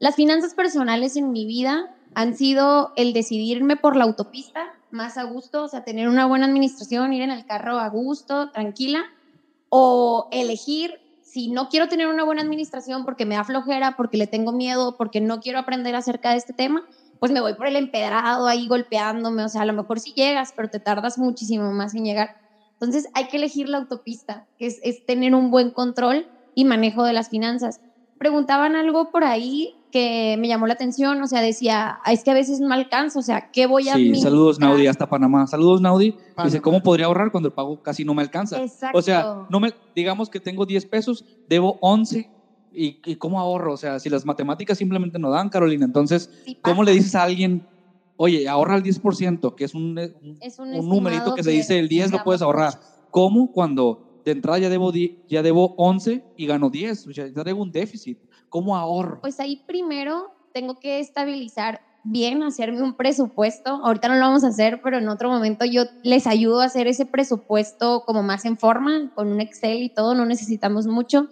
Las 0.00 0.16
finanzas 0.16 0.54
personales 0.54 1.16
en 1.16 1.30
mi 1.30 1.46
vida 1.46 1.80
han 2.14 2.34
sido 2.34 2.90
el 2.96 3.12
decidirme 3.12 3.76
por 3.76 3.96
la 3.96 4.04
autopista 4.04 4.60
más 4.90 5.16
a 5.16 5.22
gusto, 5.24 5.64
o 5.64 5.68
sea, 5.68 5.82
tener 5.82 6.08
una 6.08 6.26
buena 6.26 6.46
administración, 6.46 7.12
ir 7.12 7.22
en 7.22 7.30
el 7.30 7.44
carro 7.44 7.78
a 7.78 7.88
gusto, 7.88 8.50
tranquila, 8.52 9.02
o 9.68 10.26
elegir 10.30 10.90
si 11.32 11.48
no 11.50 11.68
quiero 11.68 11.88
tener 11.88 12.08
una 12.08 12.24
buena 12.24 12.42
administración 12.42 13.04
porque 13.04 13.24
me 13.26 13.36
da 13.36 13.44
flojera, 13.44 13.94
porque 13.96 14.18
le 14.18 14.26
tengo 14.26 14.52
miedo, 14.52 14.94
porque 14.98 15.20
no 15.20 15.38
quiero 15.40 15.58
aprender 15.58 15.94
acerca 15.94 16.30
de 16.32 16.36
este 16.36 16.52
tema, 16.52 16.82
pues 17.18 17.32
me 17.32 17.40
voy 17.40 17.54
por 17.54 17.66
el 17.66 17.76
empedrado 17.76 18.46
ahí 18.46 18.66
golpeándome, 18.68 19.44
o 19.44 19.48
sea, 19.48 19.62
a 19.62 19.66
lo 19.66 19.72
mejor 19.72 19.98
sí 20.00 20.12
llegas, 20.14 20.50
pero 20.54 20.68
te 20.68 20.80
tardas 20.80 21.16
muchísimo 21.18 21.72
más 21.72 21.94
en 21.94 22.04
llegar. 22.04 22.28
Entonces 22.80 23.06
hay 23.14 23.28
que 23.28 23.36
elegir 23.38 23.68
la 23.68 23.78
autopista, 23.78 24.46
que 24.58 24.66
es, 24.66 24.78
es 24.82 25.04
tener 25.06 25.34
un 25.34 25.50
buen 25.50 25.70
control 25.70 26.26
y 26.54 26.64
manejo 26.64 27.04
de 27.04 27.12
las 27.14 27.28
finanzas. 27.28 27.80
Preguntaban 28.18 28.76
algo 28.76 29.10
por 29.10 29.24
ahí 29.24 29.70
que 29.92 30.36
me 30.38 30.48
llamó 30.48 30.66
la 30.66 30.72
atención, 30.72 31.22
o 31.22 31.26
sea, 31.28 31.40
decía, 31.40 31.98
"Ah, 32.02 32.12
es 32.12 32.24
que 32.24 32.30
a 32.32 32.34
veces 32.34 32.58
no 32.58 32.72
alcanza, 32.74 33.18
o 33.18 33.22
sea, 33.22 33.42
¿qué 33.52 33.66
voy 33.66 33.88
a 33.88 33.94
Sí, 33.94 34.14
saludos 34.16 34.56
administrar?" 34.56 34.70
Naudi, 34.70 34.86
hasta 34.88 35.06
Panamá. 35.06 35.46
Saludos 35.46 35.80
Naudi. 35.80 36.12
Panamá. 36.34 36.50
Dice, 36.50 36.60
¿cómo 36.60 36.80
podría 36.82 37.06
ahorrar 37.06 37.30
cuando 37.30 37.48
el 37.48 37.52
pago 37.52 37.78
casi 37.78 38.04
no 38.04 38.14
me 38.14 38.22
alcanza? 38.22 38.60
Exacto. 38.60 38.98
O 38.98 39.02
sea, 39.02 39.46
no 39.48 39.60
me, 39.60 39.70
digamos 39.94 40.28
que 40.30 40.40
tengo 40.40 40.66
10 40.66 40.86
pesos, 40.86 41.24
debo 41.46 41.76
11. 41.80 42.28
¿Y, 42.74 42.98
y 43.04 43.16
cómo 43.16 43.38
ahorro? 43.38 43.74
O 43.74 43.76
sea, 43.76 44.00
si 44.00 44.08
las 44.08 44.24
matemáticas 44.24 44.78
simplemente 44.78 45.18
no 45.18 45.30
dan, 45.30 45.50
Carolina, 45.50 45.84
entonces, 45.84 46.30
Sí 46.44 46.56
¿cómo 46.62 46.82
le 46.82 46.92
dices 46.92 47.14
a 47.14 47.22
alguien, 47.22 47.62
oye, 48.16 48.48
ahorra 48.48 48.76
el 48.76 48.82
10%, 48.82 49.54
que 49.54 49.64
es 49.64 49.74
un, 49.74 49.98
un, 50.20 50.38
Es 50.40 50.58
un 50.58 50.74
un 50.74 50.88
numerito 50.88 51.34
que 51.34 51.42
se 51.42 51.50
dice 51.50 51.78
el 51.78 51.88
10 51.88 52.10
lo 52.10 52.22
puedes 52.24 52.40
ahorrar? 52.40 52.72
¿Cómo 53.10 53.48
cuando 53.48 53.98
de 54.24 54.32
entrada 54.32 54.58
ya 54.58 54.70
debo, 54.70 54.90
ya 55.28 55.42
debo 55.42 55.74
11 55.76 56.24
y 56.34 56.46
gano 56.46 56.70
10? 56.70 57.06
O 57.08 57.12
sea, 57.12 57.26
ya 57.28 57.44
debo 57.44 57.60
un 57.62 57.70
déficit. 57.70 58.18
¿Cómo 58.52 58.76
ahorro? 58.76 59.18
Pues 59.22 59.40
ahí 59.40 59.56
primero 59.66 60.30
tengo 60.52 60.78
que 60.78 61.00
estabilizar 61.00 61.80
bien, 62.04 62.42
hacerme 62.42 62.82
un 62.82 62.92
presupuesto. 62.92 63.80
Ahorita 63.82 64.08
no 64.08 64.16
lo 64.16 64.20
vamos 64.20 64.44
a 64.44 64.48
hacer, 64.48 64.82
pero 64.84 64.98
en 64.98 65.08
otro 65.08 65.30
momento 65.30 65.64
yo 65.64 65.84
les 66.02 66.26
ayudo 66.26 66.60
a 66.60 66.66
hacer 66.66 66.86
ese 66.86 67.06
presupuesto 67.06 68.02
como 68.04 68.22
más 68.22 68.44
en 68.44 68.58
forma, 68.58 69.10
con 69.14 69.28
un 69.28 69.40
Excel 69.40 69.82
y 69.82 69.88
todo, 69.88 70.14
no 70.14 70.26
necesitamos 70.26 70.86
mucho. 70.86 71.28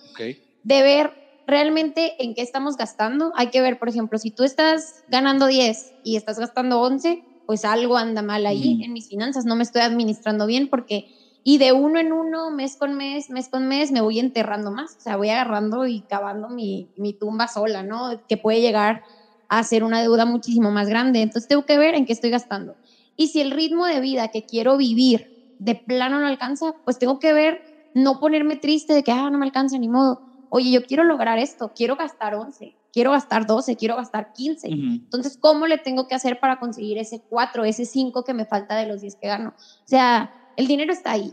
De 0.62 0.82
ver 0.82 1.12
realmente 1.46 2.14
en 2.24 2.32
qué 2.34 2.40
estamos 2.40 2.78
gastando. 2.78 3.32
Hay 3.36 3.50
que 3.50 3.60
ver, 3.60 3.78
por 3.78 3.90
ejemplo, 3.90 4.18
si 4.18 4.30
tú 4.30 4.42
estás 4.42 5.02
ganando 5.08 5.46
10 5.46 5.92
y 6.02 6.16
estás 6.16 6.38
gastando 6.38 6.80
11, 6.80 7.22
pues 7.44 7.66
algo 7.66 7.98
anda 7.98 8.22
mal 8.22 8.46
ahí 8.46 8.76
Mm. 8.76 8.82
en 8.84 8.92
mis 8.94 9.08
finanzas, 9.08 9.44
no 9.44 9.56
me 9.56 9.62
estoy 9.64 9.82
administrando 9.82 10.46
bien 10.46 10.68
porque... 10.70 11.04
Y 11.42 11.58
de 11.58 11.72
uno 11.72 11.98
en 12.00 12.12
uno, 12.12 12.50
mes 12.50 12.76
con 12.76 12.94
mes, 12.96 13.30
mes 13.30 13.48
con 13.48 13.66
mes, 13.68 13.92
me 13.92 14.00
voy 14.02 14.18
enterrando 14.18 14.70
más. 14.70 14.96
O 14.98 15.00
sea, 15.00 15.16
voy 15.16 15.30
agarrando 15.30 15.86
y 15.86 16.02
cavando 16.04 16.48
mi, 16.50 16.90
mi 16.96 17.14
tumba 17.14 17.48
sola, 17.48 17.82
¿no? 17.82 18.10
Que 18.28 18.36
puede 18.36 18.60
llegar 18.60 19.00
a 19.48 19.62
ser 19.64 19.82
una 19.84 20.00
deuda 20.00 20.26
muchísimo 20.26 20.70
más 20.70 20.88
grande. 20.88 21.22
Entonces 21.22 21.48
tengo 21.48 21.64
que 21.64 21.78
ver 21.78 21.94
en 21.94 22.04
qué 22.04 22.12
estoy 22.12 22.30
gastando. 22.30 22.76
Y 23.16 23.28
si 23.28 23.40
el 23.40 23.50
ritmo 23.50 23.86
de 23.86 24.00
vida 24.00 24.28
que 24.28 24.42
quiero 24.44 24.76
vivir 24.76 25.26
de 25.58 25.74
plano 25.74 26.20
no 26.20 26.26
alcanza, 26.26 26.72
pues 26.84 26.98
tengo 26.98 27.18
que 27.18 27.32
ver, 27.32 27.60
no 27.94 28.18
ponerme 28.18 28.56
triste 28.56 28.92
de 28.94 29.02
que, 29.02 29.12
ah, 29.12 29.28
no 29.30 29.38
me 29.38 29.44
alcanza 29.44 29.78
ni 29.78 29.88
modo. 29.88 30.22
Oye, 30.48 30.70
yo 30.70 30.82
quiero 30.82 31.04
lograr 31.04 31.38
esto, 31.38 31.72
quiero 31.74 31.96
gastar 31.96 32.34
11, 32.34 32.76
quiero 32.92 33.12
gastar 33.12 33.46
12, 33.46 33.76
quiero 33.76 33.96
gastar 33.96 34.28
15. 34.34 34.68
Ujú. 34.68 34.78
Entonces, 35.04 35.36
¿cómo 35.38 35.66
le 35.66 35.78
tengo 35.78 36.06
que 36.06 36.14
hacer 36.14 36.38
para 36.40 36.56
conseguir 36.56 36.98
ese 36.98 37.20
4, 37.28 37.64
ese 37.64 37.84
5 37.86 38.22
que 38.24 38.34
me 38.34 38.46
falta 38.46 38.76
de 38.76 38.86
los 38.86 39.00
10 39.00 39.16
que 39.20 39.28
gano? 39.28 39.50
O 39.50 39.54
sea, 39.86 40.30
el 40.60 40.66
dinero 40.66 40.92
está 40.92 41.12
ahí, 41.12 41.32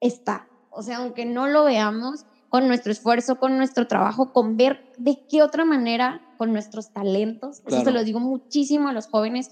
está. 0.00 0.46
O 0.70 0.82
sea, 0.82 0.98
aunque 0.98 1.24
no 1.24 1.46
lo 1.46 1.64
veamos, 1.64 2.24
con 2.48 2.66
nuestro 2.68 2.92
esfuerzo, 2.92 3.36
con 3.36 3.56
nuestro 3.56 3.86
trabajo, 3.86 4.30
con 4.32 4.56
ver 4.58 4.80
de 4.98 5.16
qué 5.28 5.42
otra 5.42 5.64
manera, 5.64 6.20
con 6.36 6.52
nuestros 6.52 6.90
talentos, 6.92 7.58
eso 7.60 7.68
Claro. 7.68 7.84
se 7.84 7.90
lo 7.92 8.04
digo 8.04 8.20
muchísimo 8.20 8.88
a 8.88 8.92
los 8.92 9.06
jóvenes, 9.06 9.48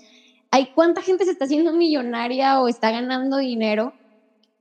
hay 0.50 0.66
cuánta 0.74 1.00
gente 1.00 1.24
se 1.24 1.30
está 1.30 1.44
haciendo 1.46 1.72
millonaria 1.72 2.60
o 2.60 2.68
está 2.68 2.90
ganando 2.90 3.38
dinero 3.38 3.94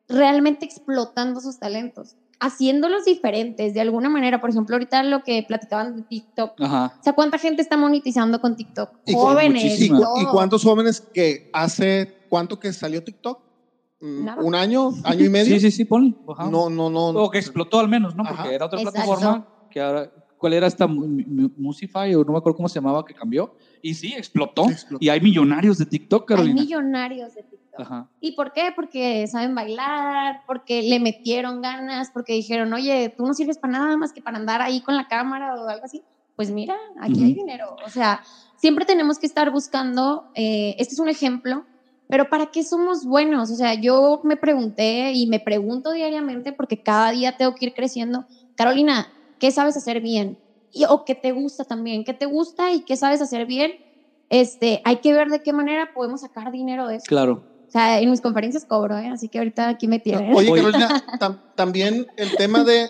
realmente 0.07 0.65
explotando 0.65 1.39
sus 1.41 1.59
talentos, 1.59 2.15
haciéndolos 2.39 3.03
diferentes 3.05 3.74
de 3.74 3.81
alguna 3.81 4.09
manera. 4.09 4.39
Por 4.39 4.50
ejemplo, 4.51 4.75
ahorita 4.75 5.03
lo 5.03 5.21
que 5.24 5.43
platicaban 5.48 5.95
de 5.95 6.03
TikTok. 6.03 6.51
Ajá. 6.62 6.93
O 7.00 7.03
sea, 7.03 7.13
¿cuánta 7.13 7.38
gente 7.39 7.62
está 7.62 7.77
monetizando 7.77 8.39
con 8.39 8.55
TikTok? 8.55 8.89
Y- 9.05 9.13
Jóvenes. 9.13 9.63
¿Y, 9.63 9.67
muchísima. 9.67 9.98
cu- 9.98 10.03
todo. 10.03 10.21
y 10.21 10.25
cuántos 10.27 10.63
jóvenes 10.63 11.01
que 11.01 11.50
hace 11.53 12.07
cuánto 12.29 12.59
que 12.59 12.71
salió 12.74 13.03
TikTok? 13.03 13.39
Mm, 14.01 14.25
Nada. 14.25 14.41
¿Un 14.41 14.55
año? 14.55 14.89
¿Año 15.03 15.25
y 15.25 15.29
medio? 15.29 15.53
Sí, 15.55 15.59
sí, 15.59 15.71
sí, 15.71 15.85
ponle. 15.85 16.15
Ajá. 16.27 16.49
No, 16.49 16.69
no, 16.69 16.89
no. 16.89 17.07
O 17.09 17.29
que 17.29 17.37
explotó 17.39 17.79
al 17.79 17.87
menos, 17.89 18.15
¿no? 18.15 18.23
Porque 18.23 18.41
Ajá. 18.43 18.53
era 18.53 18.65
otra 18.65 18.79
Exacto. 18.79 19.01
plataforma 19.01 19.45
que 19.69 19.79
ahora, 19.81 20.09
¿cuál 20.37 20.53
era 20.53 20.65
esta? 20.67 20.87
Mu- 20.87 21.05
Mu- 21.07 21.49
Musify 21.57 22.15
o 22.15 22.23
no 22.23 22.31
me 22.31 22.37
acuerdo 22.39 22.55
cómo 22.55 22.69
se 22.69 22.75
llamaba 22.79 23.03
que 23.05 23.13
cambió. 23.13 23.51
Y 23.81 23.93
sí, 23.93 24.13
explotó. 24.15 24.69
Explotó. 24.69 25.03
Y 25.03 25.09
hay 25.09 25.19
millonarios 25.21 25.77
de 25.77 25.85
TikTok, 25.85 26.21
Hay 26.31 26.35
Carolina. 26.35 26.61
millonarios 26.61 27.33
de 27.35 27.43
TikTok. 27.43 27.79
Ajá. 27.81 28.09
¿Y 28.19 28.31
por 28.35 28.51
qué? 28.51 28.71
Porque 28.75 29.27
saben 29.27 29.53
bailar, 29.53 30.41
porque 30.47 30.81
le 30.81 30.99
metieron 30.99 31.61
ganas, 31.61 32.09
porque 32.13 32.33
dijeron, 32.33 32.73
oye, 32.73 33.13
tú 33.15 33.25
no 33.25 33.33
sirves 33.33 33.57
para 33.59 33.73
nada 33.73 33.97
más 33.97 34.11
que 34.11 34.21
para 34.21 34.37
andar 34.37 34.61
ahí 34.61 34.81
con 34.81 34.95
la 34.95 35.07
cámara 35.07 35.53
o 35.55 35.67
algo 35.67 35.85
así. 35.85 36.03
Pues 36.35 36.51
mira, 36.51 36.75
aquí 37.01 37.13
Ujú. 37.15 37.25
hay 37.25 37.33
dinero. 37.33 37.75
O 37.85 37.89
sea, 37.89 38.21
siempre 38.57 38.85
tenemos 38.85 39.19
que 39.19 39.27
estar 39.27 39.51
buscando, 39.51 40.23
eh, 40.33 40.73
este 40.79 40.93
es 40.95 40.99
un 40.99 41.09
ejemplo, 41.09 41.65
pero 42.09 42.25
¿para 42.27 42.47
qué 42.47 42.63
somos 42.63 43.05
buenos? 43.05 43.51
O 43.51 43.55
sea, 43.55 43.75
yo 43.75 44.19
me 44.23 44.35
pregunté 44.35 45.11
y 45.13 45.27
me 45.27 45.39
pregunto 45.39 45.91
diariamente 45.91 46.51
porque 46.51 46.81
cada 46.81 47.11
día 47.11 47.37
tengo 47.37 47.53
que 47.53 47.65
ir 47.67 47.73
creciendo. 47.73 48.25
Carolina, 48.55 49.07
¿qué 49.37 49.51
sabes 49.51 49.77
hacer 49.77 50.01
bien? 50.01 50.39
Y, 50.71 50.85
o 50.85 51.03
qué 51.05 51.13
te 51.13 51.31
gusta 51.31 51.65
también, 51.65 52.03
qué 52.03 52.15
te 52.15 52.25
gusta 52.25 52.71
y 52.73 52.81
qué 52.83 52.97
sabes 52.97 53.21
hacer 53.21 53.45
bien. 53.45 53.71
Este, 54.29 54.81
hay 54.83 54.97
que 54.97 55.13
ver 55.13 55.27
de 55.29 55.39
qué 55.39 55.53
manera 55.53 55.91
podemos 55.93 56.21
sacar 56.21 56.51
dinero 56.51 56.87
de 56.87 56.95
eso. 56.95 57.05
Claro. 57.07 57.33
O 57.67 57.71
sea, 57.71 57.99
en 57.99 58.09
mis 58.09 58.21
conferencias 58.21 58.65
cobro, 58.65 58.97
¿eh? 58.97 59.09
así 59.09 59.29
que 59.29 59.37
ahorita 59.37 59.69
aquí 59.69 59.87
me 59.87 59.99
tienen. 59.99 60.33
Oye, 60.33 60.49
Oye. 60.51 60.61
Carolina, 60.63 60.89
tam- 61.19 61.39
también 61.55 62.07
el 62.17 62.35
tema 62.35 62.63
de, 62.63 62.89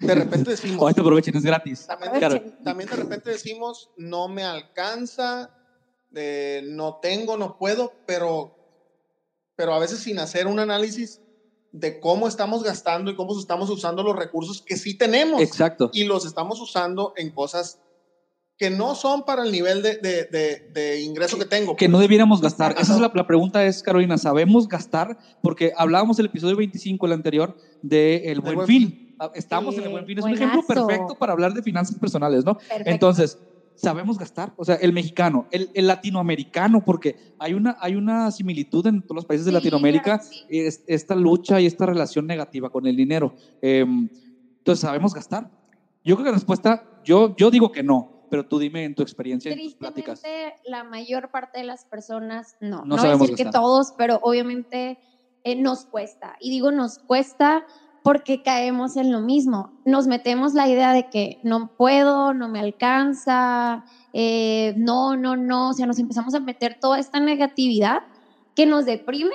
de 0.00 0.14
repente 0.16 0.50
decimos, 0.50 0.80
Ahorita 0.82 1.00
aprovechen, 1.02 1.36
es 1.36 1.44
gratis. 1.44 1.86
también, 1.86 2.12
Claro. 2.18 2.42
también 2.64 2.90
de 2.90 2.96
repente 2.96 3.30
decimos, 3.30 3.90
no 3.96 4.26
me 4.28 4.42
alcanza, 4.42 5.48
eh, 6.14 6.62
no 6.66 6.98
tengo, 7.00 7.36
no 7.36 7.58
puedo, 7.58 7.92
pero, 8.06 8.54
pero 9.56 9.74
a 9.74 9.78
veces 9.78 10.00
sin 10.00 10.18
hacer 10.18 10.46
un 10.46 10.58
análisis 10.58 11.20
de 11.72 12.00
cómo 12.00 12.28
estamos 12.28 12.62
gastando 12.62 13.10
y 13.10 13.16
cómo 13.16 13.38
estamos 13.38 13.68
usando 13.70 14.02
los 14.02 14.16
recursos 14.16 14.62
que 14.62 14.76
sí 14.76 14.96
tenemos 14.96 15.40
Exacto. 15.42 15.90
y 15.92 16.04
los 16.04 16.24
estamos 16.24 16.60
usando 16.60 17.12
en 17.16 17.30
cosas 17.30 17.80
que 18.56 18.70
no 18.70 18.96
son 18.96 19.24
para 19.24 19.44
el 19.44 19.52
nivel 19.52 19.82
de, 19.82 19.98
de, 19.98 20.24
de, 20.24 20.70
de 20.72 21.00
ingreso 21.00 21.38
que 21.38 21.44
tengo. 21.44 21.76
Que 21.76 21.86
no 21.86 22.00
debiéramos 22.00 22.40
gastar. 22.40 22.72
Esa 22.72 22.94
es 22.94 23.00
la, 23.00 23.12
la, 23.14 23.26
pregunta 23.26 23.64
es, 23.64 23.84
Carolina, 23.84 24.18
¿sabemos 24.18 24.66
gastar? 24.66 25.16
Porque 25.42 25.72
hablábamos 25.76 26.18
el 26.18 26.26
episodio 26.26 26.56
25, 26.56 27.06
el 27.06 27.12
anterior, 27.12 27.56
de 27.82 28.32
El 28.32 28.40
Buen, 28.40 28.56
buen 28.56 28.66
fin. 28.66 28.88
fin. 28.88 29.16
Estamos 29.34 29.74
sí, 29.74 29.80
en 29.80 29.86
El 29.86 29.92
Buen 29.92 30.06
Fin. 30.06 30.18
Es 30.18 30.22
buenazo. 30.22 30.42
un 30.42 30.50
ejemplo 30.50 30.74
perfecto 30.74 31.14
para 31.14 31.32
hablar 31.32 31.54
de 31.54 31.62
finanzas 31.62 31.96
personales, 31.98 32.44
¿no? 32.44 32.58
Perfecto. 32.58 32.90
Entonces, 32.90 33.38
sabemos 33.78 34.18
gastar, 34.18 34.52
o 34.56 34.64
sea, 34.64 34.74
el 34.74 34.92
mexicano, 34.92 35.46
el, 35.52 35.70
el, 35.72 35.86
latinoamericano, 35.86 36.84
porque 36.84 37.16
hay 37.38 37.54
una, 37.54 37.76
hay 37.80 37.94
una 37.94 38.30
similitud 38.32 38.84
en 38.88 39.02
todos 39.02 39.14
los 39.16 39.24
países 39.24 39.46
de 39.46 39.52
sí, 39.52 39.54
Latinoamérica, 39.54 40.18
sí. 40.18 40.44
es, 40.48 40.82
esta 40.88 41.14
lucha 41.14 41.60
y 41.60 41.66
esta 41.66 41.86
relación 41.86 42.26
negativa 42.26 42.70
con 42.70 42.86
el 42.86 42.96
dinero. 42.96 43.34
Eh, 43.62 43.86
entonces, 44.58 44.80
¿sabemos 44.80 45.14
gastar? 45.14 45.48
Yo 46.04 46.16
creo 46.16 46.24
que 46.24 46.30
la 46.30 46.36
respuesta, 46.36 46.84
yo, 47.04 47.36
yo 47.36 47.50
digo 47.50 47.70
que 47.70 47.84
no, 47.84 48.26
pero 48.30 48.46
tú 48.46 48.58
dime 48.58 48.84
en 48.84 48.96
tu 48.96 49.02
experiencia, 49.02 49.52
en 49.52 49.62
tus 49.62 49.74
pláticas. 49.76 50.22
la 50.64 50.82
mayor 50.82 51.30
parte 51.30 51.58
de 51.58 51.64
las 51.64 51.84
personas, 51.84 52.56
no, 52.60 52.84
no, 52.84 52.96
no 52.96 52.96
voy 52.96 53.06
a 53.06 53.16
decir 53.16 53.36
que 53.36 53.44
todos, 53.44 53.94
pero 53.96 54.18
obviamente 54.22 54.98
eh, 55.44 55.54
nos 55.54 55.86
cuesta. 55.86 56.36
Y 56.40 56.50
digo 56.50 56.72
nos 56.72 56.98
cuesta 56.98 57.64
porque 58.02 58.42
caemos 58.42 58.96
en 58.96 59.12
lo 59.12 59.20
mismo. 59.20 59.72
Nos 59.84 60.06
metemos 60.06 60.54
la 60.54 60.68
idea 60.68 60.92
de 60.92 61.08
que 61.08 61.40
no 61.42 61.68
puedo, 61.76 62.34
no 62.34 62.48
me 62.48 62.60
alcanza, 62.60 63.84
eh, 64.12 64.74
no, 64.76 65.16
no, 65.16 65.36
no, 65.36 65.70
o 65.70 65.72
sea, 65.72 65.86
nos 65.86 65.98
empezamos 65.98 66.34
a 66.34 66.40
meter 66.40 66.78
toda 66.80 66.98
esta 66.98 67.20
negatividad 67.20 68.02
que 68.54 68.66
nos 68.66 68.86
deprime, 68.86 69.34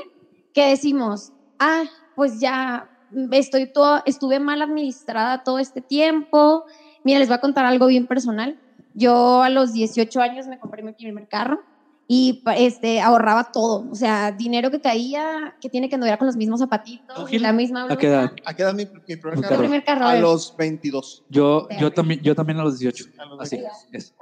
que 0.53 0.67
decimos, 0.67 1.34
ah, 1.60 1.84
pues 2.15 2.39
ya 2.39 2.89
estoy 3.32 3.72
todo, 3.72 4.01
estuve 4.05 4.39
mal 4.39 4.62
administrada 4.62 5.43
todo 5.43 5.60
este 5.60 5.82
tiempo. 5.82 6.65
Mira, 7.03 7.20
les 7.20 7.27
voy 7.27 7.36
a 7.36 7.41
contar 7.41 7.65
algo 7.65 7.88
bien 7.88 8.08
personal. 8.08 8.60
Yo 8.93 9.41
a 9.41 9.50
los 9.50 9.74
18 9.74 10.22
años 10.22 10.48
me 10.48 10.60
compré 10.60 10.84
mi 10.84 10.93
primer 10.93 11.27
carro 11.27 11.62
y 12.08 12.44
este, 12.58 13.02
ahorraba 13.02 13.52
todo. 13.52 13.90
O 13.90 13.96
sea, 13.96 14.32
dinero 14.32 14.70
que 14.72 14.82
caía, 14.82 15.56
que 15.62 15.70
tiene 15.70 15.90
que 15.90 15.96
andar 15.96 16.18
con 16.18 16.28
los 16.28 16.36
mismos 16.36 16.60
zapatitos, 16.60 17.32
y 17.32 17.40
la 17.40 17.54
misma 17.54 17.86
blusa. 17.86 17.94
¿A 17.94 17.98
qué 17.98 18.08
edad? 18.08 18.32
¿A 18.46 18.54
qué 18.54 18.64
edad 18.64 18.74
mi, 18.74 18.86
mi 18.86 19.16
primer, 19.16 19.42
carro? 19.42 19.58
primer, 19.58 19.84
carro? 19.84 20.08
A 20.08 20.16
los 20.16 20.56
22. 20.58 21.24
Yo, 21.30 21.68
yo, 21.80 21.92
también, 21.92 22.22
yo 22.22 22.36
también 22.36 22.60
a 22.60 22.64
los 22.64 22.80
18. 22.80 23.06
A 23.18 23.26
los 23.26 23.40
Así 23.40 23.64
es. 23.92 24.14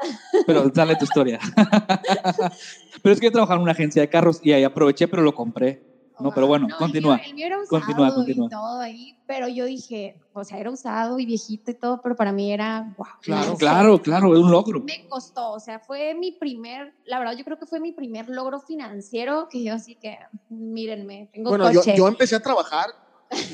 Pero 0.45 0.69
dale 0.69 0.95
tu 0.95 1.05
historia. 1.05 1.39
pero 3.01 3.13
es 3.13 3.19
que 3.19 3.27
yo 3.27 3.31
trabajaba 3.31 3.57
en 3.57 3.63
una 3.63 3.71
agencia 3.71 4.01
de 4.01 4.09
carros 4.09 4.39
y 4.43 4.51
ahí 4.51 4.63
aproveché, 4.63 5.07
pero 5.07 5.23
lo 5.23 5.33
compré. 5.33 5.90
No, 6.21 6.33
pero 6.33 6.47
bueno, 6.47 6.67
no, 6.67 6.77
continúa. 6.77 7.15
El 7.15 7.21
mío, 7.21 7.29
el 7.29 7.35
mío 7.35 7.45
era 7.47 7.61
usado 7.61 7.81
continúa, 7.81 8.15
continúa. 8.15 8.45
Y 8.45 8.49
todo 8.49 8.79
ahí, 8.79 9.17
pero 9.27 9.47
yo 9.47 9.65
dije, 9.65 10.19
o 10.33 10.43
sea, 10.43 10.57
era 10.59 10.69
usado 10.69 11.19
y 11.19 11.25
viejito 11.25 11.71
y 11.71 11.73
todo, 11.73 12.01
pero 12.01 12.15
para 12.15 12.31
mí 12.31 12.51
era, 12.51 12.93
wow. 12.97 13.07
Claro, 13.21 13.55
claro, 13.55 14.01
claro, 14.01 14.33
es 14.33 14.39
un 14.39 14.51
logro. 14.51 14.81
Me 14.81 15.07
costó, 15.07 15.51
o 15.51 15.59
sea, 15.59 15.79
fue 15.79 16.13
mi 16.13 16.31
primer, 16.33 16.93
la 17.05 17.19
verdad, 17.19 17.35
yo 17.37 17.43
creo 17.43 17.57
que 17.57 17.65
fue 17.65 17.79
mi 17.79 17.91
primer 17.91 18.29
logro 18.29 18.59
financiero, 18.59 19.47
que 19.49 19.63
yo 19.63 19.73
así 19.73 19.95
que, 19.95 20.17
mírenme, 20.49 21.29
tengo 21.33 21.49
Bueno, 21.49 21.65
coche. 21.65 21.91
yo, 21.91 22.03
yo 22.03 22.07
empecé 22.07 22.35
a 22.35 22.39
trabajar 22.39 22.89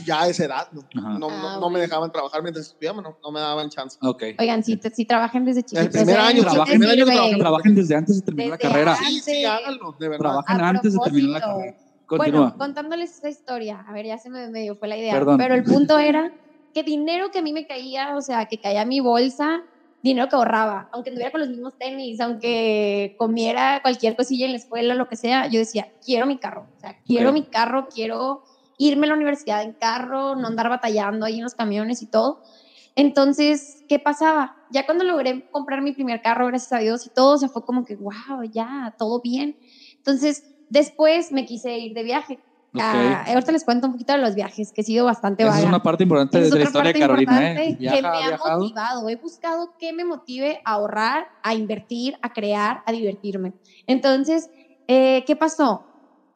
ya 0.06 0.24
a 0.24 0.28
esa 0.28 0.46
edad, 0.46 0.68
no, 0.72 0.82
no, 0.94 1.08
ah, 1.08 1.18
no, 1.20 1.60
no, 1.60 1.70
me 1.70 1.80
dejaban 1.80 2.12
trabajar 2.12 2.42
mientras 2.42 2.68
estudiaba, 2.68 3.02
no, 3.02 3.18
no 3.22 3.32
me 3.32 3.40
daban 3.40 3.70
chance. 3.70 3.98
Okay. 4.02 4.36
Oigan, 4.40 4.64
sí, 4.64 4.80
sí 4.94 5.06
trabajen 5.06 5.46
desde 5.46 5.64
chiquitos. 5.64 5.86
El 5.86 5.92
primer 5.92 6.18
año, 6.18 6.42
trabajen, 6.42 6.74
el 6.74 6.80
primer 6.80 6.98
año 6.98 7.06
trabajen, 7.06 7.40
trabajen 7.40 7.76
desde 7.76 7.96
antes 7.96 8.16
de 8.16 8.22
terminar 8.24 8.58
desde 8.58 8.64
la 8.64 8.70
carrera. 8.70 8.96
Sí, 8.96 9.20
sí, 9.20 9.46
háganlo, 9.46 9.96
de 10.00 10.10
verdad. 10.10 10.20
Trabajen 10.20 10.62
antes 10.62 10.94
de 10.94 11.00
terminar 11.04 11.30
la 11.30 11.42
carrera. 11.42 11.78
Continúa. 12.08 12.40
Bueno, 12.40 12.58
contándoles 12.58 13.12
esta 13.12 13.30
historia, 13.30 13.86
a 13.88 13.92
ver, 13.92 14.06
ya 14.06 14.18
se 14.18 14.30
me 14.30 14.48
medio 14.50 14.76
fue 14.78 14.88
la 14.88 14.98
idea, 14.98 15.14
Perdón. 15.14 15.38
pero 15.38 15.56
el 15.56 15.64
punto 15.64 15.98
era 15.98 16.32
que 16.74 16.82
dinero 16.82 17.32
que 17.32 17.40
a 17.40 17.42
mí 17.42 17.52
me 17.52 17.68
caía, 17.68 18.16
o 18.16 18.22
sea, 18.22 18.46
que 18.46 18.60
caía 18.60 18.82
a 18.82 18.86
mi 18.86 19.02
bolsa, 19.02 19.64
dinero 20.02 20.30
que 20.30 20.38
ahorraba, 20.38 20.90
aunque 20.94 21.10
anduviera 21.10 21.32
con 21.32 21.42
los 21.42 21.50
mismos 21.50 21.78
tenis, 21.78 22.20
aunque 22.22 23.16
comiera 23.18 23.82
cualquier 23.82 24.15
cosilla 24.15 24.46
en 24.46 24.54
la 24.54 24.58
escuela, 24.58 24.96
lo 24.96 25.10
que 25.10 25.17
sea, 25.17 25.48
yo 25.48 25.60
decía, 25.60 25.91
quiero 26.04 26.26
mi 26.26 26.38
carro, 26.38 26.67
o 26.78 26.80
sea, 26.80 26.98
quiero 27.06 27.32
okay. 27.32 27.41
mi 27.41 27.48
carro, 27.48 27.88
quiero 27.93 28.43
irme 28.78 29.08
a 29.08 29.10
la 29.10 29.15
universidad 29.15 29.63
en 29.63 29.74
carro, 29.74 30.36
no 30.36 30.48
andar 30.48 30.70
batallando 30.70 31.26
ahí 31.26 31.38
en 31.38 31.43
los 31.43 31.56
camiones 31.56 32.02
y 32.02 32.06
todo. 32.06 32.41
Entonces, 32.96 33.84
¿qué 33.89 34.00
pasaba? 34.00 34.56
Ya 34.72 34.86
cuando 34.86 35.04
logré 35.04 35.50
comprar 35.52 35.82
mi 35.82 35.91
primer 35.91 36.22
carro, 36.22 36.48
gracias 36.48 36.74
a 36.74 36.80
Dios 36.80 37.06
y 37.06 37.10
todo, 37.10 37.36
o 37.36 37.38
sea, 37.38 37.50
fue 37.50 37.65
como 37.65 37.84
que, 37.86 37.96
wow, 37.96 38.43
ya, 38.52 38.96
todo 38.98 39.20
bien. 39.22 39.58
Entonces, 39.98 40.43
Después 40.69 41.32
me 41.32 41.45
quise 41.45 41.77
ir 41.77 41.93
de 41.93 42.03
viaje. 42.03 42.39
Okay. 42.73 42.84
Ah, 42.84 43.25
ahorita 43.30 43.51
les 43.53 43.63
cuento 43.63 43.88
un 43.88 43.93
poquito 43.93 44.13
de 44.13 44.19
los 44.19 44.36
viajes, 44.36 44.71
que 44.71 44.82
he 44.82 44.84
sido 44.84 45.06
bastante 45.06 45.43
vaga. 45.43 45.56
Esa 45.56 45.65
es 45.65 45.69
una 45.69 45.82
parte 45.82 46.03
importante 46.03 46.39
de 46.41 46.49
la 46.49 46.63
historia 46.63 46.93
de 46.93 46.99
Carolina. 46.99 47.53
¿eh? 47.53 47.75
Viaja, 47.80 47.95
que 47.95 48.01
me 48.01 48.08
ha 48.08 48.27
viajado. 48.27 48.60
motivado. 48.60 49.10
He 49.10 49.15
buscado 49.15 49.73
qué 49.80 49.93
me 49.93 50.06
motive 50.06 50.62
a 50.63 50.73
ahorrar, 50.73 51.27
a 51.43 51.56
invertir, 51.56 52.17
a 52.21 52.34
crear, 52.34 52.84
a 52.86 52.91
divertirme. 52.91 53.53
Entonces, 53.88 54.49
eh, 54.88 55.23
¿qué 55.25 55.36
pasó? 55.36 55.86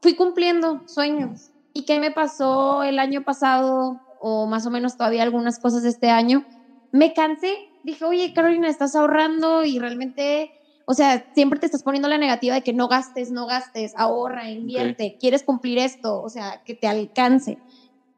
Fui 0.01 0.15
cumpliendo 0.15 0.81
sueños. 0.87 1.51
¿Y 1.73 1.83
qué 1.85 1.99
me 1.99 2.11
pasó 2.11 2.83
el 2.83 2.97
año 2.97 3.23
pasado, 3.23 4.01
o 4.19 4.47
más 4.47 4.65
o 4.65 4.71
menos 4.71 4.97
todavía 4.97 5.23
algunas 5.23 5.59
cosas 5.59 5.83
de 5.83 5.89
este 5.89 6.09
año? 6.09 6.45
Me 6.91 7.13
cansé. 7.13 7.55
Dije, 7.83 8.05
oye, 8.05 8.33
Carolina, 8.33 8.67
estás 8.67 8.95
ahorrando 8.95 9.63
y 9.63 9.79
realmente 9.79 10.51
o 10.91 10.93
sea, 10.93 11.25
siempre 11.33 11.57
te 11.57 11.67
estás 11.67 11.83
poniendo 11.83 12.09
la 12.09 12.17
negativa 12.17 12.53
de 12.53 12.63
que 12.63 12.73
no 12.73 12.89
gastes, 12.89 13.31
no 13.31 13.47
gastes, 13.47 13.93
ahorra, 13.95 14.49
invierte, 14.49 15.05
okay. 15.05 15.17
quieres 15.17 15.41
cumplir 15.41 15.77
esto, 15.77 16.21
o 16.21 16.27
sea, 16.27 16.63
que 16.65 16.75
te 16.75 16.85
alcance. 16.85 17.57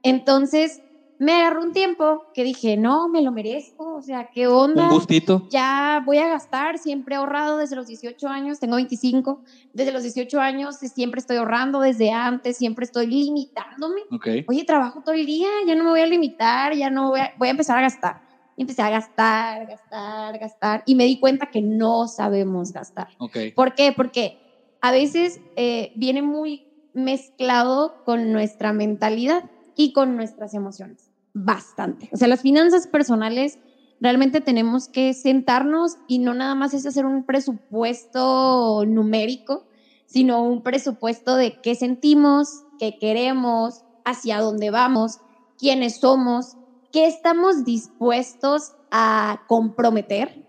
Entonces, 0.02 0.82
me 1.20 1.34
agarró 1.34 1.62
un 1.62 1.72
tiempo 1.72 2.24
que 2.34 2.44
dije, 2.44 2.76
no, 2.76 3.10
me 3.10 3.22
lo 3.22 3.32
merezco, 3.32 3.94
o 3.94 4.02
sea, 4.02 4.32
¿qué 4.34 4.48
onda? 4.48 4.86
Un 4.86 4.90
gustito. 4.90 5.48
Ya 5.52 6.02
voy 6.04 6.18
a 6.18 6.28
gastar, 6.28 6.80
siempre 6.80 7.14
he 7.14 7.20
ahorrado 7.20 7.58
desde 7.58 7.76
los 7.76 7.86
18 7.86 8.28
años, 8.28 8.60
tengo 8.60 8.78
25, 8.78 9.44
desde 9.72 9.92
los 9.92 10.02
18 10.02 10.42
años 10.42 10.78
siempre 10.78 11.20
estoy 11.20 11.38
ahorrando, 11.38 11.80
desde 11.80 12.12
antes 12.12 12.58
siempre 12.58 12.86
estoy 12.86 13.06
limitándome. 13.06 14.02
Okay. 14.10 14.46
Oye, 14.48 14.64
trabajo 14.64 15.02
todo 15.06 15.14
el 15.14 15.28
día, 15.28 15.50
ya 15.68 15.76
no 15.76 15.84
me 15.84 15.92
voy 15.92 16.02
a 16.02 16.08
limitar, 16.08 16.74
ya 16.74 16.90
no 16.90 17.12
voy 17.12 17.20
a, 17.20 17.34
voy 17.38 17.50
a 17.50 17.52
empezar 17.52 17.78
a 17.78 17.82
gastar. 17.82 18.23
Y 18.56 18.62
empecé 18.62 18.82
a 18.82 18.90
gastar, 18.90 19.66
gastar, 19.68 20.38
gastar. 20.38 20.84
Y 20.86 20.96
me 20.96 21.06
di 21.06 21.20
cuenta 21.20 21.48
que 21.48 21.62
no 21.62 22.08
sabemos 22.08 22.72
gastar. 22.72 23.08
Okay. 23.18 23.52
¿Por 23.52 23.74
qué? 23.74 23.92
Porque 23.92 24.38
a 24.82 24.92
veces 24.92 25.40
eh, 25.56 25.92
viene 25.96 26.22
muy 26.22 26.68
mezclado 26.94 27.94
con 28.06 28.32
nuestra 28.32 28.74
mentalidad 28.74 29.44
y 29.76 29.94
con 29.94 30.16
nuestras 30.16 30.54
emociones. 30.54 31.12
Bastante. 31.34 32.10
O 32.12 32.18
sea, 32.18 32.28
las 32.28 32.42
finanzas 32.42 32.88
personales 32.88 33.58
realmente 34.00 34.42
tenemos 34.42 34.90
que 34.90 35.14
sentarnos 35.14 35.98
y 36.08 36.20
no 36.20 36.34
nada 36.34 36.56
más 36.56 36.74
es 36.74 36.86
hacer 36.86 37.06
un 37.06 37.26
presupuesto 37.26 38.84
numérico, 38.86 39.66
sino 40.06 40.44
un 40.44 40.62
presupuesto 40.62 41.36
de 41.36 41.60
qué 41.62 41.76
sentimos, 41.76 42.66
qué 42.78 42.98
queremos, 43.00 43.86
hacia 44.04 44.42
dónde 44.42 44.70
vamos, 44.70 45.20
quiénes 45.58 45.98
somos, 46.02 46.58
qué 46.94 47.08
estamos 47.08 47.66
dispuestos 47.66 48.76
a 48.92 49.42
comprometer, 49.48 50.46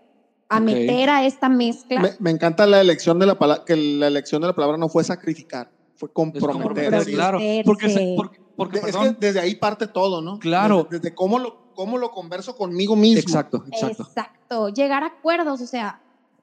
a 0.47 0.61
okay. 0.61 0.75
meter 0.75 1.09
a 1.09 1.25
esta 1.25 1.49
mezcla. 1.49 1.99
Me, 1.99 2.11
me, 2.19 2.29
encanta 2.29 2.67
la 2.67 2.79
elección 2.79 3.19
de 3.19 3.25
la 3.25 3.37
palabra, 3.37 3.65
que 3.65 3.75
la 3.75 4.07
elección 4.07 4.41
de 4.43 4.49
la 4.49 4.55
palabra 4.55 4.77
no 4.77 4.87
fue 4.87 5.03
sacrificar, 5.03 5.71
fue 5.95 6.13
comprometer. 6.13 7.03
claro, 7.05 7.39
porque, 7.65 7.89
se, 7.89 8.13
porque, 8.15 8.39
porque 8.55 8.77
es 8.77 8.95
que 8.95 9.15
desde 9.19 9.39
ahí 9.39 9.55
parte 9.55 9.87
todo, 9.87 10.21
¿no? 10.21 10.37
Claro. 10.37 10.83
Desde, 10.83 10.99
desde 10.99 11.15
cómo, 11.15 11.39
lo, 11.39 11.73
cómo 11.73 11.97
lo 11.97 12.11
converso 12.11 12.55
conmigo 12.55 12.95
mismo. 12.95 13.19
Exacto, 13.19 13.65
exacto. 13.71 14.03
Exacto, 14.03 14.69
llegar 14.69 15.03
a 15.03 15.07
acuerdos, 15.07 15.61
o 15.61 15.67
sea, 15.67 15.99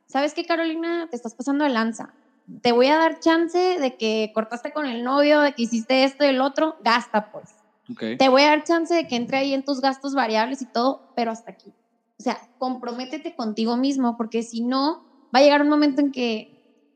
¿sabes 0.07 0.35
qué, 0.35 0.45
Carolina? 0.45 1.07
Te 1.09 1.17
estás 1.17 1.35
pasando 1.37 1.63
de 1.63 1.71
lanza. 1.71 2.13
Te 2.61 2.73
voy 2.73 2.89
a 2.89 2.99
dar 2.99 3.21
chance 3.21 3.57
de 3.57 3.97
que 3.97 4.33
cortaste 4.35 4.73
con 4.73 4.87
el 4.87 5.05
novio, 5.05 5.41
de 5.43 5.55
que 5.55 5.63
hiciste 5.63 6.03
esto 6.03 6.25
y 6.25 6.29
el 6.29 6.41
otro, 6.41 6.77
gasta 6.83 7.31
pues 7.31 7.62
Okay. 7.93 8.17
Te 8.17 8.29
voy 8.29 8.43
a 8.43 8.49
dar 8.49 8.65
chance 8.65 8.95
de 8.95 9.07
que 9.07 9.17
entre 9.17 9.39
ahí 9.39 9.55
en 9.55 9.63
tus 9.65 9.81
gastos 9.81 10.15
variables 10.15 10.63
y 10.63 10.67
todo, 10.67 11.03
pero 11.15 11.31
hasta 11.31 11.51
aquí. 11.53 11.75
O 12.19 12.23
sea, 12.23 12.39
comprométete 12.59 13.35
contigo 13.35 13.77
mismo, 13.77 14.17
porque 14.17 14.43
si 14.43 14.63
no, 14.63 14.99
va 15.35 15.41
a 15.41 15.43
llegar 15.43 15.63
un 15.63 15.69
momento 15.69 16.01
en 16.01 16.11
que 16.13 16.47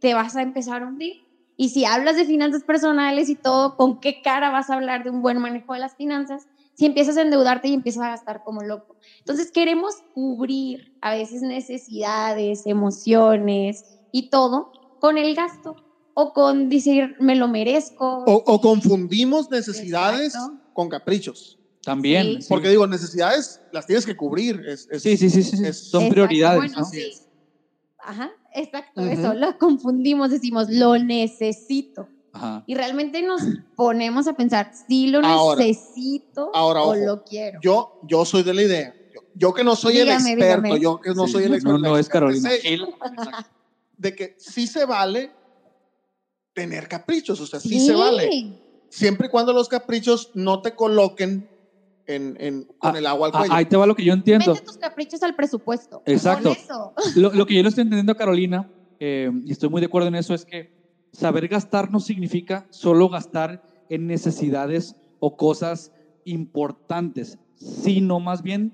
te 0.01 0.15
vas 0.15 0.37
a 0.37 0.43
empezar 0.43 0.83
a 0.83 0.87
hundir. 0.87 1.15
Y 1.59 1.71
si 1.71 1.85
hablas 1.85 2.17
de 2.17 2.27
finanzas 2.27 2.63
personales 2.65 3.29
y 3.29 3.37
todo, 3.37 3.75
¿con 3.77 3.99
qué 3.99 4.21
cara 4.23 4.51
vas 4.51 4.69
a 4.69 4.75
hablar 4.75 5.03
de 5.03 5.11
un 5.11 5.23
buen 5.23 5.39
manejo 5.39 5.73
de 5.73 5.81
las 5.81 5.97
finanzas? 5.97 6.47
Si 6.75 6.85
empiezas 6.85 7.17
a 7.17 7.23
endeudarte 7.23 7.69
y 7.69 7.75
empiezas 7.75 8.05
a 8.05 8.11
gastar 8.11 8.43
como 8.45 8.63
loco. 8.63 8.97
Entonces 9.21 9.51
queremos 9.51 9.95
cubrir 10.13 10.81
a 11.01 11.15
veces 11.15 11.41
necesidades, 11.41 12.67
emociones 12.67 13.85
y 14.13 14.29
todo 14.29 14.71
con 14.99 15.17
el 15.17 15.35
gasto 15.35 15.75
o 16.15 16.33
con 16.33 16.69
decir 16.69 17.15
me 17.19 17.37
lo 17.37 17.49
merezco. 17.49 18.25
O, 18.27 18.43
o 18.45 18.61
confundimos 18.61 19.51
necesidades 19.51 20.35
Exacto 20.35 20.66
con 20.77 20.91
caprichos. 20.91 21.59
También. 21.83 22.27
Sí. 22.27 22.43
Sí. 22.43 22.47
Porque 22.51 22.69
digo, 22.69 22.87
necesidades 22.87 23.63
las 23.73 23.87
tienes 23.87 24.05
que 24.05 24.15
cubrir. 24.15 24.63
Es, 24.69 24.87
es, 24.91 25.03
sí, 25.03 25.17
sí, 25.17 25.31
sí, 25.31 25.43
sí, 25.43 25.65
es, 25.65 25.89
son 25.89 26.11
prioridades. 26.11 26.59
Bueno, 26.59 26.81
¿no? 26.81 26.85
sí. 26.85 27.13
Ajá, 27.99 28.31
exacto, 28.55 29.01
uh 29.01 29.05
-huh. 29.05 29.13
eso. 29.19 29.35
Lo 29.35 29.59
confundimos, 29.59 30.31
decimos, 30.31 30.69
lo 30.69 30.99
necesito. 30.99 32.09
Ajá. 32.33 32.63
Y 32.67 32.75
realmente 32.75 33.23
nos 33.23 33.41
ponemos 33.75 34.29
a 34.29 34.35
pensar, 34.35 34.71
si 34.87 35.07
lo 35.07 35.25
ahora, 35.25 35.65
necesito 35.65 36.51
ahora, 36.55 36.83
o 36.83 36.91
ojo, 36.91 36.97
lo 36.97 37.25
quiero. 37.25 37.59
Yo, 37.63 38.01
yo 38.07 38.25
soy 38.27 38.43
de 38.43 38.53
la 38.53 38.63
idea, 38.63 38.95
yo, 39.15 39.23
yo 39.35 39.55
que 39.55 39.65
no 39.65 39.75
soy 39.75 39.97
el 39.97 40.09
experto, 40.11 40.37
dígame. 40.37 40.81
yo 40.81 41.01
que 41.01 41.15
no 41.15 41.27
Sí, 41.27 41.33
soy 41.33 41.45
el 41.45 41.55
experto. 41.55 41.79
No, 41.79 41.89
no 41.89 41.99
es 41.99 42.09
Carolina. 42.09 42.51
De 43.97 44.15
que 44.15 44.37
sí 44.39 44.67
se 44.67 44.85
vale 44.85 45.33
tener 46.53 46.87
caprichos, 46.87 47.41
o 47.41 47.47
sea, 47.47 47.59
sí, 47.61 47.81
se 47.81 47.95
vale. 47.95 48.66
Siempre 48.91 49.27
y 49.27 49.31
cuando 49.31 49.53
los 49.53 49.69
caprichos 49.69 50.31
no 50.35 50.61
te 50.61 50.75
coloquen 50.75 51.49
en, 52.07 52.37
en- 52.39 52.65
con 52.79 52.95
Ah, 52.95 52.99
el 52.99 53.07
agua 53.07 53.27
al 53.29 53.33
Ah, 53.35 53.39
cuello. 53.41 53.55
ahí 53.55 53.65
te 53.67 53.77
va 53.77 53.87
lo 53.87 53.95
que 53.95 54.05
yo 54.05 54.13
entiendo. 54.13 54.53
Mete 54.53 54.65
tus 54.65 54.77
caprichos 54.79 55.23
al 55.23 55.35
presupuesto. 55.35 56.03
Exacto. 56.07 56.51
Eso. 56.53 56.93
Lo, 57.17 57.33
lo 57.33 57.47
que 57.47 57.55
yo 57.55 57.63
le 57.63 57.69
estoy 57.69 57.83
entendiendo 57.83 58.13
a 58.13 58.17
Carolina, 58.17 58.63
eh, 59.01 59.31
y 59.45 59.53
estoy 59.53 59.69
muy 59.69 59.81
de 59.81 59.87
acuerdo 59.87 60.09
en 60.09 60.15
eso, 60.15 60.33
es 60.35 60.45
que 60.45 60.67
saber 61.13 61.49
gastar 61.49 61.91
no 61.91 61.99
significa 62.01 62.65
solo 62.71 63.09
gastar 63.09 63.61
en 63.89 64.07
necesidades 64.07 64.95
o 65.19 65.35
cosas 65.37 65.91
importantes, 66.25 67.39
sino 67.55 68.21
más 68.21 68.43
bien 68.43 68.73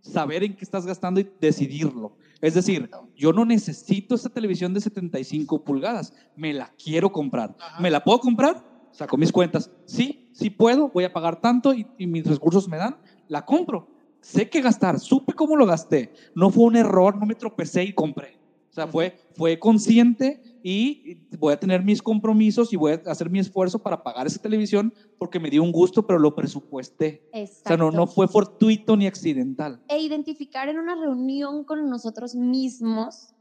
saber 0.00 0.42
en 0.42 0.54
qué 0.54 0.64
estás 0.64 0.84
gastando 0.86 1.20
y 1.20 1.28
decidirlo. 1.40 2.12
Es 2.40 2.54
decir, 2.54 2.88
yo 3.14 3.32
no 3.32 3.44
necesito 3.44 4.14
esta 4.16 4.28
televisión 4.28 4.74
de 4.74 4.80
75 4.80 5.62
pulgadas, 5.62 6.12
me 6.34 6.52
la 6.52 6.72
quiero 6.82 7.10
comprar. 7.10 7.54
Ajá. 7.58 7.80
¿Me 7.80 7.90
la 7.90 8.00
puedo 8.02 8.18
comprar? 8.18 8.56
Saco 8.92 9.16
mis 9.16 9.32
cuentas. 9.32 9.70
Sí, 9.84 10.28
sí 10.32 10.50
puedo, 10.50 10.88
voy 10.88 11.04
a 11.04 11.12
pagar 11.12 11.40
tanto 11.40 11.74
y, 11.74 11.86
y 11.98 12.06
mis 12.06 12.24
recursos 12.24 12.68
me 12.68 12.76
dan, 12.76 12.96
la 13.28 13.44
compro. 13.44 13.88
Sé 14.20 14.48
qué 14.48 14.60
gastar, 14.60 15.00
supe 15.00 15.32
cómo 15.32 15.56
lo 15.56 15.66
gasté. 15.66 16.12
No 16.34 16.50
fue 16.50 16.64
un 16.64 16.76
error, 16.76 17.16
no 17.16 17.26
me 17.26 17.34
tropecé 17.34 17.82
y 17.84 17.92
compré. 17.92 18.38
O 18.72 18.74
sea, 18.74 18.86
fue, 18.86 19.18
fue 19.36 19.58
consciente 19.58 20.40
y 20.62 21.18
voy 21.38 21.52
a 21.52 21.60
tener 21.60 21.82
mis 21.82 22.00
compromisos 22.00 22.72
y 22.72 22.76
voy 22.76 22.92
a 22.92 23.10
hacer 23.10 23.28
mi 23.28 23.38
esfuerzo 23.38 23.80
para 23.80 24.02
pagar 24.02 24.26
esa 24.26 24.40
televisión 24.40 24.94
porque 25.18 25.38
me 25.38 25.50
dio 25.50 25.62
un 25.62 25.72
gusto, 25.72 26.06
pero 26.06 26.18
lo 26.18 26.34
presupuesté. 26.34 27.28
O 27.34 27.46
sea, 27.68 27.76
no, 27.76 27.90
no 27.90 28.06
fue 28.06 28.28
fortuito 28.28 28.96
ni 28.96 29.06
accidental. 29.06 29.82
e 29.88 29.98
identificar 30.00 30.70
en 30.70 30.78
una 30.78 30.94
reunión 30.94 31.64
con 31.64 31.90
nosotros 31.90 32.34
mismos 32.34 33.31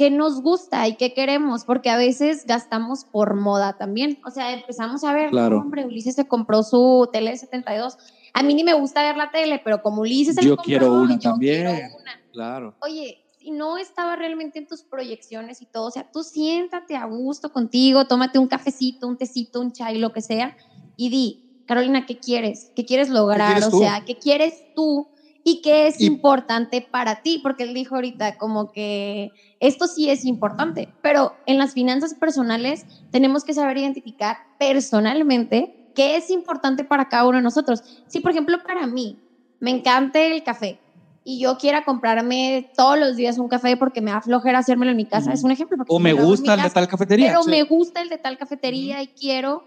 qué 0.00 0.08
nos 0.08 0.40
gusta 0.40 0.88
y 0.88 0.96
qué 0.96 1.12
queremos, 1.12 1.66
porque 1.66 1.90
a 1.90 1.98
veces 1.98 2.46
gastamos 2.46 3.04
por 3.04 3.34
moda 3.34 3.76
también. 3.76 4.18
O 4.24 4.30
sea, 4.30 4.54
empezamos 4.54 5.04
a 5.04 5.12
ver, 5.12 5.28
Claro. 5.28 5.58
hombre, 5.58 5.84
Ulises 5.84 6.14
se 6.14 6.26
compró 6.26 6.62
su 6.62 7.06
tele 7.12 7.32
de 7.32 7.36
72. 7.36 7.98
A 8.32 8.42
mí 8.42 8.54
ni 8.54 8.64
me 8.64 8.72
gusta 8.72 9.02
ver 9.02 9.18
la 9.18 9.30
tele, 9.30 9.60
pero 9.62 9.82
como 9.82 10.00
Ulises 10.00 10.36
se 10.36 10.42
Yo 10.42 10.56
compró, 10.56 10.64
quiero 10.64 10.94
una 10.94 11.18
yo 11.18 11.32
también. 11.32 11.66
quiero 11.66 11.96
una. 12.00 12.12
Claro. 12.32 12.74
Oye, 12.80 13.26
si 13.38 13.50
no 13.50 13.76
estaba 13.76 14.16
realmente 14.16 14.58
en 14.58 14.66
tus 14.66 14.84
proyecciones 14.84 15.60
y 15.60 15.66
todo, 15.66 15.88
o 15.88 15.90
sea, 15.90 16.10
tú 16.10 16.22
siéntate 16.22 16.96
a 16.96 17.04
gusto 17.04 17.52
contigo, 17.52 18.06
tómate 18.06 18.38
un 18.38 18.48
cafecito, 18.48 19.06
un 19.06 19.18
tecito, 19.18 19.60
un 19.60 19.70
chai, 19.70 19.98
lo 19.98 20.14
que 20.14 20.22
sea, 20.22 20.56
y 20.96 21.10
di, 21.10 21.62
Carolina, 21.66 22.06
¿qué 22.06 22.18
quieres? 22.18 22.72
¿Qué 22.74 22.86
quieres 22.86 23.10
lograr? 23.10 23.52
quieres 23.56 23.74
o 23.74 23.78
sea, 23.78 24.02
¿qué 24.06 24.16
quieres 24.16 24.54
tú? 24.74 25.08
Y 25.42 25.62
qué 25.62 25.86
es 25.86 26.00
Y- 26.00 26.06
importante 26.06 26.86
para 26.90 27.16
ti, 27.22 27.40
porque 27.42 27.62
él 27.64 27.74
dijo 27.74 27.94
ahorita 27.94 28.36
como 28.36 28.70
que 28.70 29.30
esto 29.58 29.86
sí 29.86 30.10
es 30.10 30.24
importante, 30.24 30.94
pero 31.00 31.32
en 31.46 31.58
las 31.58 31.72
finanzas 31.72 32.14
personales 32.14 32.84
tenemos 33.10 33.42
que 33.44 33.54
saber 33.54 33.78
identificar 33.78 34.36
personalmente 34.58 35.72
qué 35.94 36.16
es 36.16 36.30
importante 36.30 36.84
para 36.84 37.06
cada 37.06 37.26
uno 37.26 37.38
de 37.38 37.42
nosotros. 37.42 37.80
Si, 38.06 38.20
por 38.20 38.32
ejemplo, 38.32 38.58
para 38.66 38.86
mí 38.86 39.18
me 39.60 39.70
encanta 39.70 40.20
el 40.20 40.42
café 40.42 40.80
y 41.24 41.40
yo 41.40 41.56
quiera 41.56 41.82
comprarme 41.84 42.70
todos 42.74 42.98
los 42.98 43.16
días 43.16 43.38
un 43.38 43.48
café 43.48 43.76
porque 43.76 44.00
me 44.00 44.10
da 44.10 44.20
flojera 44.20 44.58
hacérmelo 44.60 44.90
en 44.90 44.96
mi 44.96 45.06
casa, 45.06 45.32
es 45.32 45.44
un 45.44 45.50
ejemplo. 45.50 45.76
O 45.88 45.98
me 45.98 46.12
gusta 46.12 46.54
el 46.54 46.58
de 46.58 46.62
casa, 46.64 46.74
tal 46.74 46.88
cafetería. 46.88 47.28
pero 47.28 47.42
sí. 47.42 47.50
me 47.50 47.62
gusta 47.64 48.00
el 48.00 48.08
de 48.08 48.18
tal 48.18 48.36
cafetería 48.36 49.02
y 49.02 49.08
quiero. 49.08 49.64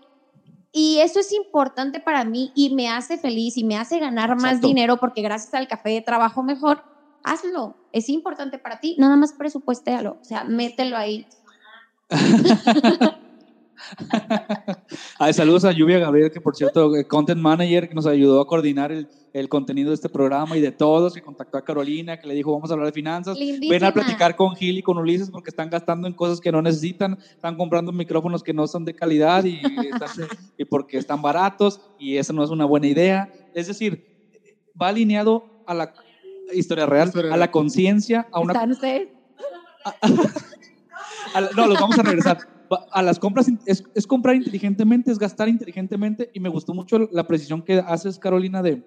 Y 0.75 0.99
eso 1.01 1.19
es 1.19 1.31
importante 1.31 1.99
para 1.99 2.25
mí 2.25 2.51
y 2.55 2.73
me 2.73 2.89
hace 2.89 3.19
feliz 3.19 3.57
y 3.57 3.63
me 3.63 3.77
hace 3.77 3.99
ganar 3.99 4.35
más 4.35 4.59
dinero 4.59 4.97
porque 4.97 5.21
gracias 5.21 5.53
al 5.53 5.67
café 5.67 6.01
trabajo 6.01 6.41
mejor. 6.41 6.83
Hazlo, 7.23 7.77
es 7.91 8.09
importante 8.09 8.57
para 8.57 8.79
ti, 8.79 8.95
nada 8.97 9.15
más 9.15 9.33
presupuestéalo, 9.33 10.17
o 10.19 10.23
sea, 10.23 10.43
mételo 10.43 10.97
ahí. 10.97 11.27
Ay, 15.19 15.33
saludos 15.33 15.65
a 15.65 15.71
Lluvia 15.71 15.99
Gabriel, 15.99 16.29
que 16.31 16.41
por 16.41 16.55
cierto, 16.55 16.95
eh, 16.95 17.05
content 17.05 17.39
manager, 17.39 17.87
que 17.87 17.93
nos 17.95 18.05
ayudó 18.05 18.41
a 18.41 18.45
coordinar 18.45 18.91
el, 18.91 19.07
el 19.33 19.49
contenido 19.49 19.89
de 19.89 19.95
este 19.95 20.09
programa 20.09 20.57
y 20.57 20.61
de 20.61 20.71
todos, 20.71 21.13
que 21.13 21.21
contactó 21.21 21.57
a 21.57 21.61
Carolina, 21.61 22.17
que 22.17 22.27
le 22.27 22.33
dijo, 22.33 22.51
vamos 22.51 22.69
a 22.69 22.73
hablar 22.73 22.87
de 22.87 22.93
finanzas. 22.93 23.37
Ven 23.69 23.83
a 23.83 23.91
platicar 23.93 24.35
con 24.35 24.55
Gil 24.55 24.77
y 24.77 24.81
con 24.81 24.97
Ulises 24.97 25.29
porque 25.29 25.49
están 25.49 25.69
gastando 25.69 26.07
en 26.07 26.13
cosas 26.13 26.39
que 26.39 26.51
no 26.51 26.61
necesitan, 26.61 27.15
están 27.31 27.55
comprando 27.55 27.91
micrófonos 27.91 28.41
que 28.43 28.53
no 28.53 28.67
son 28.67 28.85
de 28.85 28.93
calidad 28.93 29.43
y, 29.43 29.59
están- 29.93 30.27
y 30.57 30.65
porque 30.65 30.97
están 30.97 31.21
baratos 31.21 31.79
y 31.97 32.17
eso 32.17 32.33
no 32.33 32.43
es 32.43 32.49
una 32.49 32.65
buena 32.65 32.87
idea. 32.87 33.27
Es 33.53 33.67
decir, 33.67 34.01
va 34.79 34.87
alineado 34.89 35.45
a 35.65 35.73
la 35.73 35.89
historia 36.53 36.85
real, 36.85 37.07
Historia 37.07 37.33
a 37.33 37.37
la 37.37 37.47
conciencia, 37.47 38.27
a 38.31 38.39
una 38.39 38.53
¿Están 38.53 38.71
ustedes? 38.71 39.07
a 41.33 41.41
la- 41.41 41.49
no, 41.55 41.67
los 41.67 41.79
vamos 41.79 41.97
a 41.99 42.03
regresar. 42.03 42.37
A 42.91 43.01
las 43.01 43.19
compras 43.19 43.47
es, 43.65 43.83
es 43.93 44.07
comprar 44.07 44.35
inteligentemente, 44.35 45.11
es 45.11 45.19
gastar 45.19 45.49
inteligentemente 45.49 46.29
y 46.33 46.39
me 46.39 46.49
gustó 46.49 46.73
mucho 46.73 46.99
la 47.11 47.27
precisión 47.27 47.61
que 47.61 47.79
haces, 47.79 48.19
Carolina, 48.19 48.61
de 48.61 48.83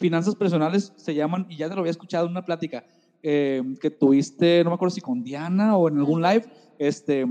finanzas 0.00 0.34
personales, 0.34 0.92
se 0.96 1.14
llaman, 1.14 1.46
y 1.48 1.56
ya 1.56 1.68
te 1.68 1.74
lo 1.74 1.80
había 1.80 1.90
escuchado 1.90 2.24
en 2.24 2.32
una 2.32 2.44
plática 2.44 2.84
eh, 3.22 3.62
que 3.80 3.90
tuviste, 3.90 4.64
no 4.64 4.70
me 4.70 4.74
acuerdo 4.74 4.94
si 4.94 5.02
con 5.02 5.22
Diana 5.22 5.76
o 5.76 5.88
en 5.88 5.98
algún 5.98 6.22
live, 6.22 6.46
este, 6.78 7.26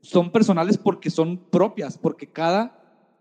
son 0.00 0.32
personales 0.32 0.78
porque 0.78 1.10
son 1.10 1.36
propias, 1.36 1.98
porque 1.98 2.26
cada, 2.26 2.74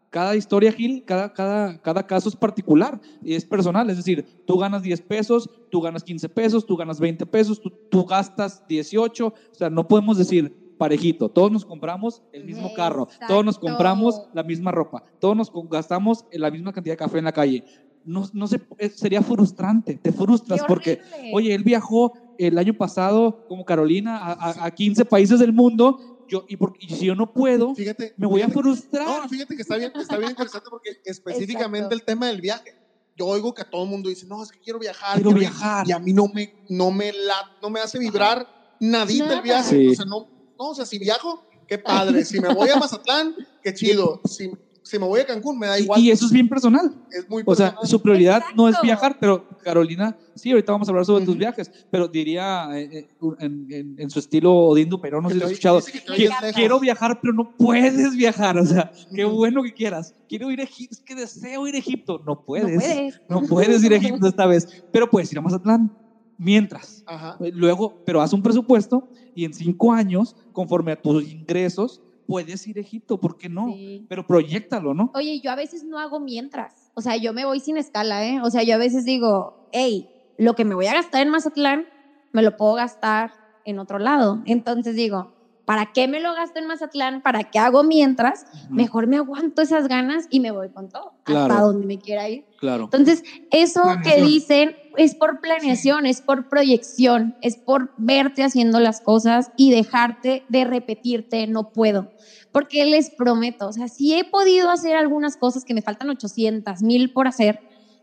cada 0.10 0.36
historia, 0.38 0.72
Gil, 0.72 1.04
cada, 1.06 1.34
cada, 1.34 1.82
cada 1.82 2.08
caso 2.08 2.30
es 2.30 2.36
particular 2.36 3.02
y 3.22 3.34
es 3.34 3.44
personal. 3.44 3.90
Es 3.90 3.98
decir, 3.98 4.26
tú 4.46 4.58
ganas 4.58 4.84
10 4.84 5.02
pesos, 5.02 5.50
tú 5.70 5.82
ganas 5.82 6.04
15 6.04 6.30
pesos, 6.30 6.66
tú 6.66 6.78
ganas 6.78 7.00
20 7.00 7.26
pesos, 7.26 7.60
tú, 7.60 7.70
tú 7.70 8.06
gastas 8.06 8.66
18. 8.70 9.28
O 9.28 9.34
sea, 9.52 9.70
no 9.70 9.86
podemos 9.86 10.18
decir 10.18 10.56
parejito. 10.78 11.30
Todos 11.30 11.52
nos 11.52 11.66
compramos 11.66 12.22
el 12.32 12.46
mismo 12.46 12.74
carro, 12.74 13.08
todos 13.28 13.44
nos 13.44 13.58
compramos 13.60 14.22
la 14.34 14.44
misma 14.44 14.72
ropa, 14.72 15.04
todos 15.20 15.36
nos 15.36 15.52
gastamos 15.70 16.26
la 16.32 16.50
misma 16.52 16.72
cantidad 16.74 16.94
de 16.94 16.98
café 16.98 17.18
en 17.20 17.26
la 17.26 17.32
calle. 17.32 17.64
No, 18.06 18.26
no 18.32 18.48
se, 18.48 18.62
eh, 18.78 18.90
sería 18.90 19.22
frustrante, 19.22 19.96
te 19.96 20.14
frustras 20.14 20.62
porque, 20.68 21.02
oye, 21.34 21.54
él 21.54 21.64
viajó 21.64 22.14
el 22.38 22.58
año 22.58 22.74
pasado 22.74 23.46
como 23.50 23.66
Carolina 23.66 24.18
a, 24.18 24.32
a- 24.52 24.66
a 24.68 24.72
15 24.72 25.04
países 25.04 25.40
del 25.40 25.52
mundo 25.52 26.24
yo, 26.30 26.46
y, 26.48 26.56
por- 26.58 26.74
y 26.80 26.88
si 26.94 27.06
yo 27.06 27.16
no 27.16 27.34
puedo, 27.34 27.74
Fíjate. 27.76 28.14
me 28.18 28.28
voy 28.28 28.42
a 28.42 28.46
fíjate- 28.48 28.62
frustrar. 28.62 29.06
No, 29.24 29.28
fíjate 29.30 29.56
que 29.56 29.62
está 29.62 29.76
bien, 29.78 29.92
está 29.96 30.18
bien 30.18 30.30
interesante 30.32 30.68
porque 30.70 30.92
específicamente 31.06 31.86
Exacto. 31.88 31.96
el 31.96 32.04
tema 32.04 32.28
del 32.28 32.40
viaje. 32.42 32.76
Yo 33.18 33.26
oigo 33.28 33.54
que 33.54 33.64
todo 33.66 33.84
el 33.84 33.90
mundo 33.90 34.10
dice, 34.10 34.26
no, 34.28 34.44
es 34.44 34.52
que 34.52 34.60
quiero 34.60 34.78
viajar. 34.80 35.16
Quiero 35.16 35.32
ir". 35.32 35.40
viajar. 35.40 35.88
Y 35.88 35.92
a 35.92 36.00
mí 36.00 36.14
no 36.14 36.28
me, 36.34 36.54
no 36.70 36.92
me, 36.92 37.12
la, 37.12 37.34
no 37.62 37.70
me 37.70 37.80
hace 37.80 37.98
vibrar 37.98 38.48
nadita 38.80 39.26
Nada. 39.26 39.38
el 39.38 39.42
viaje. 39.44 39.76
Sí. 39.76 39.88
O 39.88 39.96
sea, 39.96 40.06
no, 40.06 40.28
no, 40.60 40.70
o 40.70 40.76
sea, 40.76 40.86
si 40.86 40.98
viajo, 41.00 41.44
qué 41.68 41.78
padre. 41.78 42.24
Si 42.26 42.40
me 42.40 42.54
voy 42.54 42.70
a 42.70 42.78
Mazatlán, 42.78 43.36
qué 43.64 43.74
chido. 43.74 44.22
Si, 44.26 44.50
si 44.84 44.98
me 44.98 45.06
voy 45.06 45.20
a 45.20 45.26
Cancún, 45.26 45.60
me 45.60 45.68
da 45.68 45.78
igual. 45.78 46.00
y, 46.00 46.12
eso 46.12 46.26
es 46.28 46.32
bien 46.32 46.48
personal. 46.48 46.96
es 47.12 47.28
muy 47.30 47.44
O 47.46 47.54
sea, 47.56 47.72
personal. 47.72 47.90
su 47.90 48.02
prioridad 48.02 48.42
no 48.56 48.70
es 48.70 48.76
viajar, 48.82 49.18
pero 49.20 49.46
Carolina, 49.62 50.18
sí, 50.34 50.50
ahorita 50.52 50.72
vamos 50.72 50.88
a 50.88 50.92
hablar 50.92 51.06
sobre 51.06 51.26
tus 51.26 51.38
viajes, 51.38 51.70
pero 51.92 52.08
diría 52.08 52.70
eh, 52.74 52.90
eh, 53.00 53.08
en, 53.40 53.68
en- 53.70 53.96
en 54.00 54.10
su 54.10 54.20
estilo 54.20 54.54
Odín 54.56 54.88
Duperón, 54.88 55.24
no 55.24 55.30
sé 55.30 55.34
si 55.36 55.40
lo 55.42 55.46
has 55.78 55.86
te- 55.86 55.98
escuchado, 55.98 56.54
quiero 56.56 56.80
viajar, 56.80 57.20
pero 57.22 57.34
no 57.34 57.54
puedes 57.58 58.16
viajar, 58.16 58.58
o 58.58 58.66
sea, 58.66 58.90
qué 59.14 59.26
bueno 59.26 59.62
que 59.62 59.74
quieras. 59.74 60.14
Quiero 60.30 60.50
ir 60.52 60.62
a 60.62 60.64
Egipto, 60.64 60.96
es 60.96 61.02
que 61.02 61.16
deseo 61.16 61.68
ir 61.68 61.76
a 61.76 61.80
Egipto, 61.80 62.22
no 62.26 62.42
puedes. 62.46 62.74
No 62.76 62.80
puedes. 62.80 63.22
No 63.28 63.42
puedes 63.42 63.84
ir 63.84 63.92
a 63.92 63.98
Egipto 63.98 64.26
esta 64.28 64.46
vez, 64.46 64.86
pero 64.94 65.10
puedes 65.10 65.30
ir 65.34 65.38
a 65.38 65.42
Mazatlán. 65.42 65.92
Mientras, 66.38 67.04
Ajá. 67.06 67.36
luego, 67.54 67.96
pero 68.04 68.22
haz 68.22 68.34
un 68.34 68.42
presupuesto 68.42 69.04
y 69.34 69.46
en 69.46 69.54
cinco 69.54 69.92
años, 69.92 70.36
conforme 70.52 70.92
a 70.92 70.96
tus 70.96 71.26
ingresos, 71.26 72.02
puedes 72.26 72.66
ir 72.68 72.78
a 72.78 72.82
Egipto, 72.82 73.18
¿por 73.18 73.36
qué 73.38 73.50
no? 73.50 73.66
Sí. 73.68 74.06
Pero 74.08 74.24
proyectalo, 74.24 74.94
¿no? 74.94 75.10
Oye, 75.14 75.40
yo 75.42 75.52
a 75.52 75.56
veces 75.56 75.84
no 75.84 75.98
hago 76.00 76.20
mientras. 76.20 76.92
O 76.94 77.02
sea, 77.02 77.18
yo 77.18 77.34
me 77.34 77.46
voy 77.46 77.60
sin 77.60 77.78
escala, 77.78 78.26
¿eh? 78.28 78.40
O 78.44 78.50
sea, 78.52 78.64
yo 78.64 78.76
a 78.76 78.78
veces 78.78 79.04
digo, 79.06 79.54
hey, 79.72 80.08
lo 80.38 80.54
que 80.54 80.66
me 80.66 80.76
voy 80.76 80.88
a 80.88 80.94
gastar 80.94 81.22
en 81.22 81.30
Mazatlán, 81.30 81.86
me 82.34 82.44
lo 82.44 82.52
puedo 82.56 82.74
gastar 82.74 83.32
en 83.64 83.80
otro 83.80 83.98
lado. 84.00 84.42
Entonces 84.46 84.96
digo, 84.96 85.32
¿para 85.68 85.92
qué 85.92 86.08
me 86.08 86.22
lo 86.22 86.34
gasto 86.34 86.60
en 86.60 86.66
Mazatlán? 86.66 87.22
¿Para 87.22 87.44
qué 87.44 87.60
hago 87.60 87.84
mientras? 87.84 88.46
Mejor 88.70 89.06
me 89.06 89.18
aguanto 89.18 89.62
esas 89.62 89.90
ganas 89.90 90.26
y 90.30 90.40
me 90.40 90.52
voy 90.52 90.70
con 90.70 90.88
todo, 90.88 91.12
Claro. 91.24 91.54
hasta 91.54 91.66
donde 91.66 91.86
me 91.86 92.00
quiera 92.00 92.30
ir. 92.30 92.46
Claro. 92.58 92.86
Entonces, 92.86 93.22
eso 93.52 93.84
que 94.02 94.22
dicen 94.22 94.78
es 94.96 95.14
por 95.14 95.42
planeación, 95.42 96.06
es 96.06 96.22
por 96.22 96.48
proyección, 96.48 97.36
es 97.42 97.58
por 97.58 97.92
verte 97.98 98.44
haciendo 98.44 98.80
las 98.80 99.02
cosas 99.02 99.52
y 99.58 99.72
dejarte 99.72 100.46
de 100.48 100.64
repetirte, 100.64 101.46
no 101.48 101.74
puedo. 101.74 102.14
Porque 102.54 102.86
les 102.86 103.10
prometo, 103.10 103.68
o 103.68 103.74
sea, 103.74 103.90
si 103.90 104.14
he 104.14 104.24
podido 104.24 104.72
hacer 104.72 104.96
algunas 104.96 105.36
cosas 105.36 105.66
que 105.66 105.74
me 105.74 105.82
faltan 105.82 106.10
800 106.10 106.82
mil 106.82 107.12
por 107.12 107.28
hacer, 107.28 107.60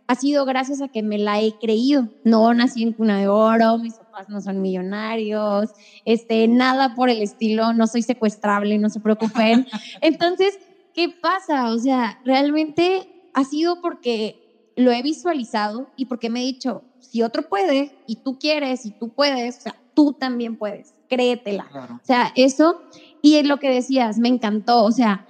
ha 0.06 0.16
sido 0.16 0.44
gracias 0.44 0.82
a 0.82 0.88
que 0.88 1.02
me 1.02 1.16
la 1.16 1.40
he 1.40 1.58
creído. 1.58 2.10
No 2.24 2.52
nací 2.52 2.82
en 2.82 2.92
cuna 2.92 3.18
de 3.18 3.26
oro, 3.28 3.78
mis 3.78 3.94
papás 4.14 4.28
no 4.28 4.40
son 4.40 4.62
millonarios, 4.62 5.70
este, 6.04 6.46
nada 6.46 6.94
por 6.94 7.10
el 7.10 7.20
estilo, 7.20 7.72
no 7.72 7.86
soy 7.86 8.02
secuestrable, 8.02 8.78
no 8.78 8.88
se 8.88 9.00
preocupen. 9.00 9.66
Entonces, 10.00 10.58
¿qué 10.94 11.08
pasa? 11.08 11.72
O 11.72 11.78
sea, 11.78 12.20
realmente 12.24 13.08
ha 13.34 13.44
sido 13.44 13.80
porque 13.80 14.72
lo 14.76 14.92
he 14.92 15.02
visualizado 15.02 15.88
y 15.96 16.06
porque 16.06 16.30
me 16.30 16.42
he 16.42 16.44
dicho, 16.44 16.82
si 17.00 17.22
otro 17.22 17.48
puede 17.48 17.96
y 18.06 18.16
tú 18.16 18.38
quieres 18.38 18.86
y 18.86 18.92
tú 18.92 19.08
puedes, 19.10 19.58
o 19.58 19.60
sea, 19.62 19.76
tú 19.94 20.12
también 20.12 20.56
puedes, 20.56 20.94
créetela. 21.08 21.66
Claro. 21.70 21.94
O 21.94 22.04
sea, 22.04 22.32
eso, 22.36 22.82
y 23.20 23.36
es 23.36 23.46
lo 23.46 23.58
que 23.58 23.70
decías, 23.70 24.18
me 24.18 24.28
encantó, 24.28 24.84
o 24.84 24.92
sea, 24.92 25.26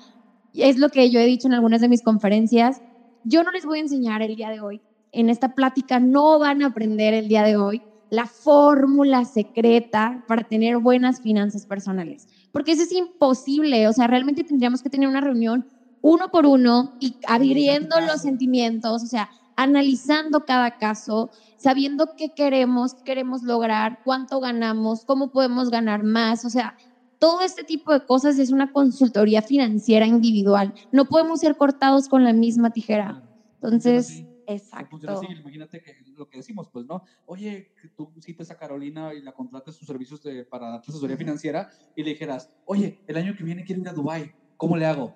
es 0.52 0.78
lo 0.78 0.90
que 0.90 1.10
yo 1.10 1.20
he 1.20 1.26
dicho 1.26 1.48
en 1.48 1.54
algunas 1.54 1.80
de 1.80 1.88
mis 1.88 2.02
conferencias, 2.02 2.82
yo 3.24 3.42
no 3.42 3.50
les 3.50 3.64
voy 3.64 3.78
a 3.78 3.82
enseñar 3.82 4.20
el 4.20 4.36
día 4.36 4.50
de 4.50 4.60
hoy, 4.60 4.82
en 5.12 5.30
esta 5.30 5.54
plática 5.54 6.00
no 6.00 6.38
van 6.38 6.62
a 6.62 6.66
aprender 6.66 7.14
el 7.14 7.28
día 7.28 7.42
de 7.42 7.56
hoy 7.56 7.82
la 8.14 8.26
fórmula 8.26 9.24
secreta 9.24 10.24
para 10.26 10.44
tener 10.44 10.78
buenas 10.78 11.20
finanzas 11.20 11.66
personales, 11.66 12.26
porque 12.52 12.72
eso 12.72 12.82
es 12.82 12.92
imposible, 12.92 13.88
o 13.88 13.92
sea, 13.92 14.06
realmente 14.06 14.44
tendríamos 14.44 14.82
que 14.82 14.90
tener 14.90 15.08
una 15.08 15.20
reunión 15.20 15.66
uno 16.00 16.28
por 16.30 16.44
uno 16.44 16.92
y 17.00 17.16
abriendo 17.26 17.98
los 18.00 18.20
sentimientos, 18.20 19.02
o 19.02 19.06
sea, 19.06 19.30
analizando 19.56 20.44
cada 20.44 20.70
caso, 20.70 21.30
sabiendo 21.56 22.10
qué 22.16 22.28
queremos, 22.34 22.94
qué 22.94 23.02
queremos 23.04 23.42
lograr, 23.42 23.98
cuánto 24.04 24.38
ganamos, 24.38 25.04
cómo 25.06 25.30
podemos 25.30 25.70
ganar 25.70 26.02
más, 26.02 26.44
o 26.44 26.50
sea, 26.50 26.74
todo 27.18 27.40
este 27.40 27.64
tipo 27.64 27.92
de 27.92 28.04
cosas 28.04 28.38
es 28.38 28.50
una 28.50 28.70
consultoría 28.70 29.40
financiera 29.40 30.06
individual. 30.06 30.74
No 30.92 31.06
podemos 31.06 31.40
ser 31.40 31.56
cortados 31.56 32.06
con 32.06 32.22
la 32.22 32.34
misma 32.34 32.70
tijera. 32.70 33.22
Entonces, 33.62 34.24
exacto. 34.46 34.88
funciona 34.90 35.14
así, 35.16 35.26
imagínate 35.26 35.80
que 35.82 35.94
lo 36.16 36.28
que 36.28 36.38
decimos, 36.38 36.68
pues, 36.72 36.86
¿no? 36.86 37.02
Oye, 37.26 37.70
tú 37.96 38.12
cites 38.20 38.50
a 38.50 38.56
Carolina 38.56 39.12
y 39.14 39.22
la 39.22 39.32
contrates 39.32 39.74
sus 39.76 39.86
servicios 39.86 40.22
de, 40.22 40.44
para 40.44 40.68
darte 40.70 40.90
asesoría 40.90 41.16
financiera 41.16 41.68
y 41.96 42.02
le 42.02 42.10
dijeras, 42.10 42.48
oye, 42.66 43.00
el 43.06 43.16
año 43.16 43.34
que 43.36 43.44
viene 43.44 43.64
quiero 43.64 43.80
ir 43.82 43.88
a 43.88 43.92
Dubai, 43.92 44.32
¿cómo 44.56 44.76
le 44.76 44.86
hago? 44.86 45.14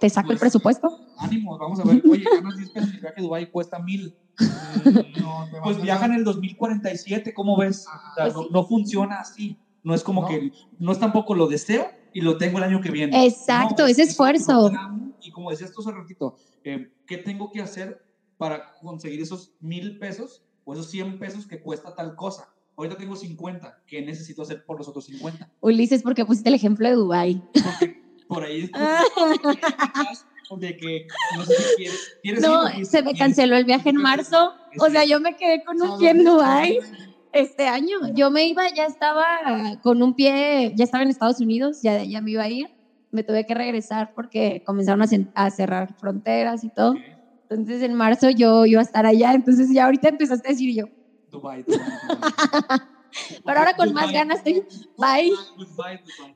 ¿Te 0.00 0.10
saco 0.10 0.26
el 0.32 0.38
Pues, 0.38 0.40
presupuesto? 0.40 0.88
Ánimo, 1.18 1.56
vamos 1.58 1.80
a 1.80 1.84
ver, 1.84 2.02
oye, 2.10 2.24
ganas 2.24 2.56
10 2.56 2.70
pesos 2.70 2.90
y 2.92 2.96
el 2.96 3.00
viaje 3.00 3.20
a 3.20 3.22
Dubai 3.22 3.50
cuesta 3.50 3.78
mil. 3.78 4.14
No, 4.38 5.46
te 5.50 5.56
vas 5.56 5.62
Pues 5.64 5.80
viaja 5.82 6.04
en 6.06 6.12
el 6.14 6.24
2047, 6.24 7.32
¿cómo 7.32 7.56
ves? 7.56 7.86
O 7.86 8.14
sea, 8.14 8.24
Pues 8.24 8.34
no, 8.34 8.42
sí. 8.42 8.48
no 8.52 8.64
funciona 8.64 9.20
así. 9.20 9.58
No 9.82 9.94
es 9.94 10.02
como 10.02 10.22
No. 10.22 10.28
que, 10.28 10.50
no 10.78 10.92
es 10.92 10.98
tampoco 10.98 11.34
lo 11.34 11.46
deseo 11.46 11.86
y 12.12 12.20
lo 12.20 12.36
tengo 12.36 12.58
el 12.58 12.64
año 12.64 12.80
que 12.80 12.90
viene. 12.90 13.24
Exacto, 13.26 13.84
No, 13.84 13.88
ese 13.88 14.02
es- 14.02 14.10
esfuerzo. 14.10 14.70
Y 15.20 15.30
como 15.30 15.50
decías 15.50 15.72
tú 15.72 15.80
hace 15.80 15.92
ratito, 15.92 16.36
eh, 16.64 16.92
¿qué 17.06 17.18
tengo 17.18 17.50
que 17.50 17.60
hacer 17.60 18.04
para 18.36 18.74
conseguir 18.74 19.20
esos 19.20 19.52
mil 19.60 19.98
pesos 19.98 20.44
o 20.64 20.74
esos 20.74 20.90
100 20.90 21.18
pesos 21.18 21.46
que 21.46 21.60
cuesta 21.60 21.94
tal 21.94 22.16
cosa? 22.16 22.48
Ahorita 22.76 22.96
tengo 22.96 23.16
50, 23.16 23.84
¿qué 23.86 24.02
necesito 24.02 24.42
hacer 24.42 24.64
por 24.64 24.78
los 24.78 24.88
otros 24.88 25.06
50? 25.06 25.50
Ulises, 25.60 26.02
porque 26.02 26.26
pusiste 26.26 26.50
el 26.50 26.54
ejemplo 26.54 26.86
de 26.88 26.94
Dubai. 26.94 27.42
Porque 27.52 28.02
por 28.28 28.44
ahí 28.44 28.70
de 30.58 30.76
que 30.76 31.06
no 31.36 31.44
sé 31.44 31.54
si 31.54 31.76
quieres, 31.76 32.18
quieres 32.22 32.42
No, 32.42 32.70
ir, 32.70 32.86
se 32.86 33.02
me 33.02 33.14
canceló 33.14 33.56
el 33.56 33.64
viaje 33.64 33.90
en 33.90 33.96
marzo. 33.96 34.52
O 34.78 34.88
sea, 34.90 35.04
yo 35.04 35.18
me 35.20 35.36
quedé 35.36 35.64
con 35.64 35.80
un 35.80 35.98
pie 35.98 36.10
en 36.10 36.24
Dubai 36.24 36.78
este 37.32 37.66
año. 37.66 38.12
Yo 38.14 38.30
me 38.30 38.46
iba, 38.46 38.68
ya 38.72 38.86
estaba 38.86 39.24
con 39.82 40.02
un 40.02 40.14
pie, 40.14 40.72
ya 40.76 40.84
estaba 40.84 41.02
en 41.02 41.10
Estados 41.10 41.40
Unidos, 41.40 41.82
ya, 41.82 42.04
ya 42.04 42.20
me 42.20 42.32
iba 42.32 42.44
a 42.44 42.48
ir. 42.48 42.68
Me 43.10 43.22
tuve 43.22 43.46
que 43.46 43.54
regresar 43.54 44.12
porque 44.14 44.62
comenzaron 44.64 45.02
a, 45.02 45.08
a 45.34 45.50
cerrar 45.50 45.94
fronteras 45.94 46.62
y 46.64 46.68
todo. 46.68 46.92
Ok, 46.92 46.98
Entonces 47.50 47.82
en 47.82 47.94
marzo 47.94 48.30
yo 48.30 48.66
iba 48.66 48.80
a 48.80 48.84
estar 48.84 49.06
allá. 49.06 49.32
Entonces 49.34 49.68
ya 49.72 49.84
ahorita 49.86 50.08
empezaste 50.08 50.48
a 50.48 50.50
decir 50.52 50.74
yo. 50.74 50.84
Dubai, 51.30 51.62
Dubai, 51.62 51.80
Dubai. 52.08 52.80
Pero 53.44 53.58
ahora 53.58 53.72
con 53.74 53.92
más 53.94 54.12
ganas 54.12 54.38
estoy. 54.38 54.62
Bye. 54.98 55.32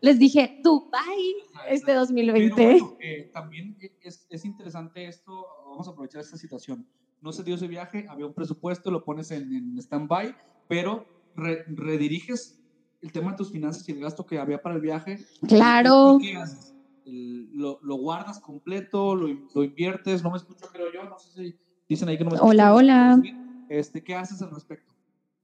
Les 0.00 0.18
dije, 0.18 0.50
Dubai 0.62 1.34
este 1.68 1.92
exacto. 1.92 2.00
2020. 2.00 2.54
Pero 2.56 2.70
bueno, 2.70 2.96
eh, 3.00 3.30
también 3.32 3.76
es, 4.00 4.26
es 4.30 4.44
interesante 4.44 5.06
esto, 5.06 5.44
vamos 5.66 5.86
a 5.88 5.90
aprovechar 5.90 6.22
esta 6.22 6.36
situación. 6.36 6.86
No 7.20 7.32
se 7.32 7.42
dio 7.44 7.54
ese 7.56 7.68
viaje, 7.68 8.06
había 8.08 8.24
un 8.26 8.32
presupuesto, 8.32 8.90
lo 8.90 9.04
pones 9.04 9.30
en, 9.30 9.52
en 9.52 9.78
stand-by, 9.78 10.34
pero 10.68 11.04
re- 11.34 11.64
rediriges 11.68 12.58
el 13.02 13.12
tema 13.12 13.32
de 13.32 13.36
tus 13.36 13.52
finanzas 13.52 13.86
y 13.88 13.92
el 13.92 14.00
gasto 14.00 14.24
que 14.24 14.38
había 14.38 14.60
para 14.62 14.76
el 14.76 14.80
viaje. 14.80 15.18
Claro. 15.46 16.18
¿Y 16.20 16.30
¿Qué 16.32 16.36
haces? 16.36 16.74
El- 17.10 17.50
lo, 17.52 17.78
lo 17.82 17.96
guardas 17.96 18.38
completo, 18.40 19.14
lo, 19.14 19.26
lo 19.54 19.64
inviertes, 19.64 20.22
no 20.22 20.30
me 20.30 20.36
escucho, 20.36 20.66
creo 20.72 20.92
yo, 20.92 21.04
no 21.04 21.18
sé 21.18 21.30
si 21.32 21.58
dicen 21.88 22.08
ahí 22.08 22.16
que 22.16 22.24
no 22.24 22.30
me 22.30 22.36
escucho. 22.36 22.50
Hola, 22.50 22.74
hola. 22.74 23.20
Este, 23.68 24.02
¿Qué 24.02 24.14
haces 24.14 24.40
al 24.42 24.50
respecto? 24.50 24.94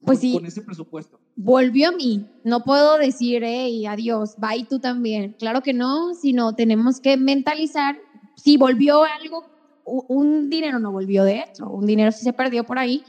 Pues 0.00 0.18
con, 0.18 0.22
sí. 0.28 0.32
Con 0.34 0.46
ese 0.46 0.62
presupuesto. 0.62 1.20
volvió 1.34 1.88
a 1.88 1.92
mí. 1.92 2.28
No 2.44 2.60
puedo 2.62 2.98
decir, 2.98 3.42
hey, 3.44 3.84
adiós, 3.86 4.34
bye 4.36 4.64
tú 4.68 4.78
también. 4.78 5.34
Claro 5.38 5.62
que 5.62 5.72
no, 5.72 6.14
sino 6.14 6.52
tenemos 6.54 7.00
que 7.00 7.16
mentalizar. 7.16 7.96
Si 8.36 8.56
volvió 8.56 9.02
algo, 9.20 9.44
un 9.84 10.48
dinero 10.50 10.78
no 10.78 10.92
volvió 10.92 11.24
de 11.24 11.38
hecho, 11.40 11.68
un 11.70 11.86
dinero 11.86 12.12
sí 12.12 12.24
se 12.24 12.32
perdió 12.32 12.64
por 12.64 12.78
ahí. 12.78 13.02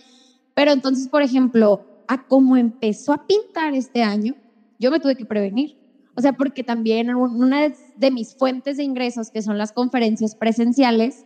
Pero 0.54 0.72
entonces, 0.72 1.08
por 1.08 1.22
ejemplo, 1.22 1.82
a 2.08 2.18
cómo 2.28 2.58
empezó 2.58 3.14
a 3.14 3.24
pintar 3.28 3.74
este 3.76 4.02
año, 4.02 4.34
yo 4.80 4.90
me 4.92 5.00
tuve 5.00 5.16
que 5.16 5.26
prevenir. 5.26 5.72
O 6.16 6.22
sea, 6.22 6.34
porque 6.34 6.64
también 6.64 7.14
un- 7.14 7.44
una 7.44 7.66
de 7.98 8.12
mis 8.12 8.36
fuentes 8.36 8.78
de 8.78 8.84
ingresos, 8.84 9.30
que 9.32 9.42
son 9.42 9.58
las 9.58 9.72
conferencias 9.72 10.36
presenciales, 10.36 11.26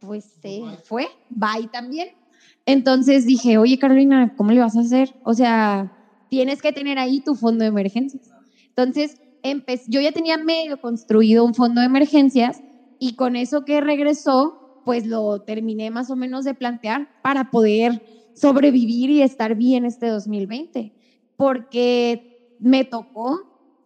pues 0.00 0.24
se 0.42 0.60
Bye. 0.60 0.78
fue, 0.84 1.06
bye 1.28 1.68
también. 1.70 2.08
Entonces 2.66 3.24
dije, 3.24 3.58
oye 3.58 3.78
Carolina, 3.78 4.28
¿cómo 4.34 4.52
le 4.52 4.60
vas 4.60 4.76
a 4.76 4.80
hacer? 4.80 5.08
O 5.22 5.34
sea, 5.34 5.86
tienes 6.28 6.60
que 6.60 6.72
tener 6.72 6.98
ahí 6.98 7.20
tu 7.20 7.34
fondo 7.34 7.62
de 7.62 7.68
emergencias. 7.68 8.22
Entonces, 8.68 9.14
yo 9.86 10.00
ya 10.00 10.12
tenía 10.12 10.36
medio 10.36 10.78
construido 10.78 11.44
un 11.44 11.54
fondo 11.54 11.80
de 11.80 11.86
emergencias 11.86 12.62
y 12.98 13.14
con 13.14 13.36
eso 13.36 13.62
que 13.62 13.80
regresó, 13.80 14.54
pues 14.84 15.06
lo 15.06 15.40
terminé 15.40 15.90
más 15.90 16.10
o 16.10 16.16
menos 16.16 16.44
de 16.44 16.54
plantear 16.54 17.08
para 17.22 17.44
poder 17.44 18.02
sobrevivir 18.34 19.10
y 19.10 19.22
estar 19.22 19.56
bien 19.56 19.84
este 19.84 20.06
2020, 20.08 20.92
porque 21.36 22.20
me 22.58 22.84
tocó 22.84 23.38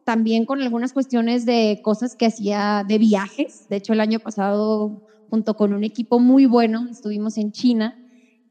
también 0.04 0.44
con 0.44 0.60
algunas 0.62 0.92
cuestiones 0.92 1.44
de 1.44 1.78
cosas 1.82 2.14
que 2.16 2.26
hacía 2.26 2.82
de 2.86 2.98
viajes. 2.98 3.66
De 3.68 3.76
hecho, 3.76 3.92
el 3.92 4.00
año 4.00 4.20
pasado, 4.20 4.92
junto 5.28 5.54
con 5.54 5.72
un 5.72 5.84
equipo 5.84 6.18
muy 6.20 6.46
bueno, 6.46 6.86
estuvimos 6.90 7.36
en 7.38 7.52
China, 7.52 7.94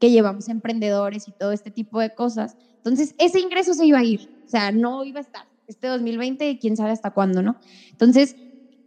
que 0.00 0.10
llevamos 0.10 0.48
emprendedores 0.48 1.28
y 1.28 1.32
todo 1.32 1.52
este 1.52 1.70
tipo 1.70 2.00
de 2.00 2.10
cosas. 2.10 2.56
Entonces, 2.84 3.14
ese 3.18 3.40
ingreso 3.40 3.74
se 3.74 3.86
iba 3.86 3.98
a 3.98 4.04
ir, 4.04 4.20
o 4.46 4.48
sea, 4.48 4.72
no 4.72 5.04
iba 5.04 5.18
a 5.20 5.22
estar. 5.22 5.46
Este 5.66 5.86
2020, 5.88 6.58
quién 6.58 6.76
sabe 6.76 6.90
hasta 6.90 7.10
cuándo, 7.10 7.42
¿no? 7.42 7.56
Entonces, 7.92 8.34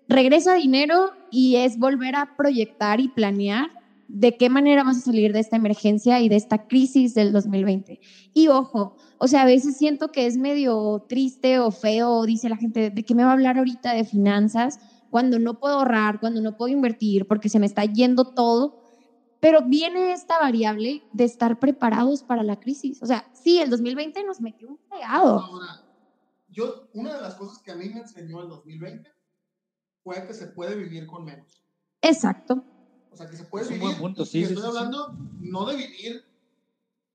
regresa 0.07 0.55
dinero 0.55 1.11
y 1.29 1.57
es 1.57 1.77
volver 1.77 2.15
a 2.15 2.27
proyectar 2.37 2.99
y 2.99 3.09
planear 3.09 3.67
de 4.15 4.37
qué 4.37 4.49
manera 4.49 4.83
vamos 4.83 4.99
a 4.99 5.01
salir 5.01 5.33
de 5.33 5.41
esta 5.41 5.57
emergencia 5.57 6.21
y 6.21 6.29
de 6.29 6.37
esta 6.37 6.67
crisis 6.67 7.13
del 7.13 7.33
2020. 7.33 7.99
Y 8.33 8.47
ojo, 8.47 8.95
o 9.17 9.27
sea, 9.27 9.41
a 9.41 9.45
veces 9.45 9.75
siento 9.75 10.13
que 10.13 10.25
es 10.25 10.37
medio 10.37 11.05
triste 11.09 11.59
o 11.59 11.69
feo, 11.69 12.25
dice 12.25 12.47
la 12.47 12.55
gente, 12.55 12.91
¿de 12.91 13.03
qué 13.03 13.13
me 13.13 13.25
va 13.25 13.31
a 13.31 13.33
hablar 13.33 13.57
ahorita 13.57 13.93
de 13.93 14.05
finanzas? 14.05 14.79
Cuando 15.09 15.37
no 15.37 15.59
puedo 15.59 15.79
ahorrar, 15.79 16.21
cuando 16.21 16.39
no 16.39 16.55
puedo 16.55 16.71
invertir, 16.71 17.27
porque 17.27 17.49
se 17.49 17.59
me 17.59 17.65
está 17.65 17.83
yendo 17.83 18.33
todo. 18.33 18.81
Pero 19.41 19.63
viene 19.63 20.13
esta 20.13 20.39
variable 20.39 21.03
de 21.11 21.25
estar 21.25 21.59
preparados 21.59 22.23
para 22.23 22.41
la 22.41 22.57
crisis. 22.57 23.03
O 23.03 23.05
sea, 23.05 23.29
sí, 23.33 23.59
el 23.59 23.69
2020 23.69 24.23
nos 24.23 24.39
metió 24.39 24.69
un 24.69 24.77
pegado. 24.89 25.41
Ahora, 25.41 25.83
yo, 26.47 26.87
una 26.93 27.15
de 27.15 27.21
las 27.21 27.35
cosas 27.35 27.61
que 27.61 27.73
a 27.73 27.75
mí 27.75 27.89
me 27.89 27.99
enseñó 27.99 28.41
el 28.41 28.47
2020 28.47 29.11
fue 30.05 30.25
que 30.25 30.33
se 30.33 30.47
puede 30.47 30.77
vivir 30.77 31.05
con 31.05 31.25
menos. 31.25 31.65
Exacto. 32.01 32.63
O 33.15 33.17
sea, 33.17 33.29
que 33.29 33.37
se 33.37 33.45
puede 33.45 33.63
Es 33.63 33.71
un 33.71 33.75
vivir. 33.75 33.87
buen 33.91 33.99
punto, 34.01 34.23
y 34.23 34.25
sí, 34.25 34.41
estoy 34.43 34.57
sí, 34.57 34.61
sí, 34.61 34.67
hablando 34.67 35.15
no 35.39 35.65
de 35.67 35.77
vivir. 35.77 36.21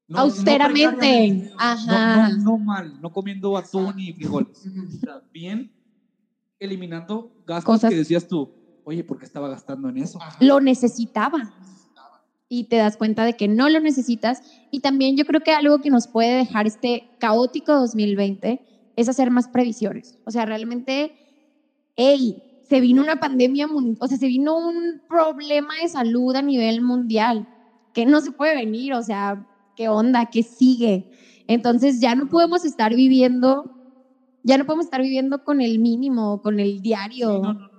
No- 0.09 0.17
no 0.17 0.23
Austeramente. 0.23 0.89
precariamente, 0.89 1.53
Ajá. 1.59 2.17
No, 2.17 2.37
no, 2.39 2.43
no 2.45 2.59
mal, 2.59 3.01
no 3.03 3.13
comiendo 3.13 3.55
atún 3.57 4.01
y 4.01 4.13
frijoles. 4.15 4.67
O 4.67 4.99
sea, 4.99 5.21
bien 5.31 5.71
eliminando 6.59 7.31
gastos 7.47 7.65
Cosas. 7.75 7.91
que 7.91 7.97
decías 7.97 8.27
tú, 8.27 8.51
oye, 8.85 9.05
¿por 9.05 9.19
qué 9.19 9.27
estaba 9.27 9.49
gastando 9.51 9.89
en 9.91 9.99
eso? 9.99 10.19
Ajá. 10.21 10.39
Lo 10.41 10.61
necesitaba. 10.61 11.39
Y 12.49 12.65
te 12.65 12.77
das 12.77 12.97
cuenta 12.97 13.25
de 13.25 13.35
que 13.35 13.47
no 13.47 13.69
lo 13.69 13.79
necesitas. 13.81 14.41
Y 14.71 14.81
también 14.81 15.17
yo 15.19 15.25
creo 15.27 15.43
que 15.43 15.53
algo 15.53 15.79
que 15.81 15.91
nos 15.91 16.09
puede 16.09 16.35
dejar 16.35 16.67
este 16.67 17.05
caótico 17.19 17.75
2020 17.75 18.61
es 18.97 19.09
hacer 19.09 19.31
más 19.31 19.49
previsiones. 19.49 20.19
O 20.25 20.31
sea, 20.33 20.47
realmente, 20.47 21.13
hey, 21.95 22.43
se 22.71 22.81
vino 22.81 23.03
una 23.03 23.17
pandemia, 23.17 23.67
o 23.99 24.07
sea, 24.07 24.17
se 24.17 24.29
vino 24.29 24.57
un 24.57 25.03
problema 25.09 25.75
de 25.83 25.89
salud 25.89 26.35
a 26.37 26.41
nivel 26.41 26.81
mundial 26.83 27.49
que 27.93 28.07
no 28.07 28.21
se 28.21 28.31
puede 28.31 28.55
venir, 28.55 28.95
o 28.95 29.03
sea, 29.03 29.37
¿qué 29.75 29.89
onda? 29.89 30.25
¿Qué 30.27 30.45
sigue? 30.45 31.05
Entonces 31.49 32.01
ya 32.01 32.15
no 32.15 32.29
podemos 32.29 32.65
estar 32.65 32.95
viviendo, 32.95 33.65
ya 34.45 34.57
no 34.57 34.65
podemos 34.65 34.87
estar 34.87 35.03
viviendo 35.03 35.41
con 35.41 35.61
el 35.61 35.81
mínimo, 35.81 36.39
con 36.39 36.61
el 36.61 36.75
Sí, 36.77 36.81
diario. 36.81 37.41
no, 37.41 37.53
no, 37.53 37.55
no, 37.55 37.69
no. 37.69 37.71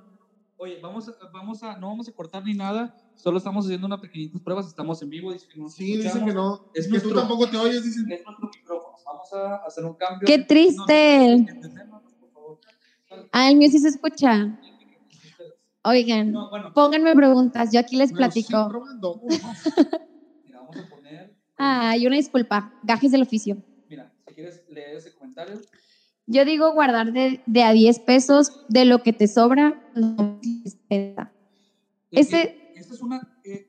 Oye, 0.58 0.78
vamos 0.84 1.08
a, 1.08 1.14
vamos 1.32 1.64
a, 1.64 1.78
no 1.78 1.88
vamos 1.88 2.10
a 2.10 2.12
cortar 2.12 2.44
ni 2.44 2.54
nada, 2.54 2.94
solo 3.16 3.38
estamos 3.38 3.66
haciendo 3.66 3.88
unas 3.88 4.00
pequeñitas 4.02 4.42
pruebas, 4.42 4.68
estamos 4.68 5.02
en 5.02 5.10
vivo. 5.10 5.32
dicen 5.32 5.48
que 5.50 5.58
no 5.58 5.64
nos 5.64 5.74
Sí, 5.74 5.96
dicen 5.98 6.26
que 6.26 6.34
no. 6.34 6.60
Es 6.74 6.92
que 6.92 7.00
tú 7.00 7.14
tampoco 7.14 7.50
te 7.50 7.56
oyes, 7.56 7.82
dicen. 7.82 8.12
Es 8.12 8.22
nuestro 8.26 8.50
micrófono. 8.54 8.98
Vamos 9.06 9.34
a 9.34 9.56
hacer 9.66 9.86
un 9.86 9.96
cambio. 9.96 10.26
¡Qué 10.28 10.40
triste! 10.40 11.38
No. 11.90 12.60
Ah, 13.32 13.50
el 13.50 13.58
mío 13.58 13.70
sí 13.72 13.80
se 13.80 13.88
escucha. 13.88 14.50
Oigan, 15.84 16.32
No, 16.32 16.50
bueno, 16.50 16.72
pónganme 16.74 17.16
preguntas, 17.16 17.70
yo 17.72 17.80
aquí 17.80 17.96
les 17.96 18.14
platico. 18.14 18.68
probando. 18.70 19.20
mira, 20.46 20.60
vamos 20.60 20.78
a 20.78 20.90
poner. 20.90 21.36
Ay, 21.58 22.06
una 22.08 22.16
disculpa, 22.18 22.72
gajes 22.82 23.12
del 23.12 23.24
oficio. 23.24 23.58
Mira, 23.88 24.14
si 24.28 24.34
quieres 24.36 24.64
leer 24.70 24.98
ese 24.98 25.14
comentario. 25.14 25.60
Yo 26.28 26.46
digo 26.46 26.72
guardar 26.74 27.12
de, 27.12 27.42
de 27.46 27.64
a 27.64 27.72
10 27.74 28.00
pesos 28.00 28.52
de 28.68 28.86
lo 28.86 29.00
que 29.00 29.14
te 29.14 29.28
sobra. 29.28 29.76
no 29.94 30.40
dispensa. 30.42 31.34
Ese- 32.12 32.42
Eh, 32.44 32.58
Esta 32.76 32.94
es 32.94 33.02
una. 33.02 33.20
eh, 33.44 33.68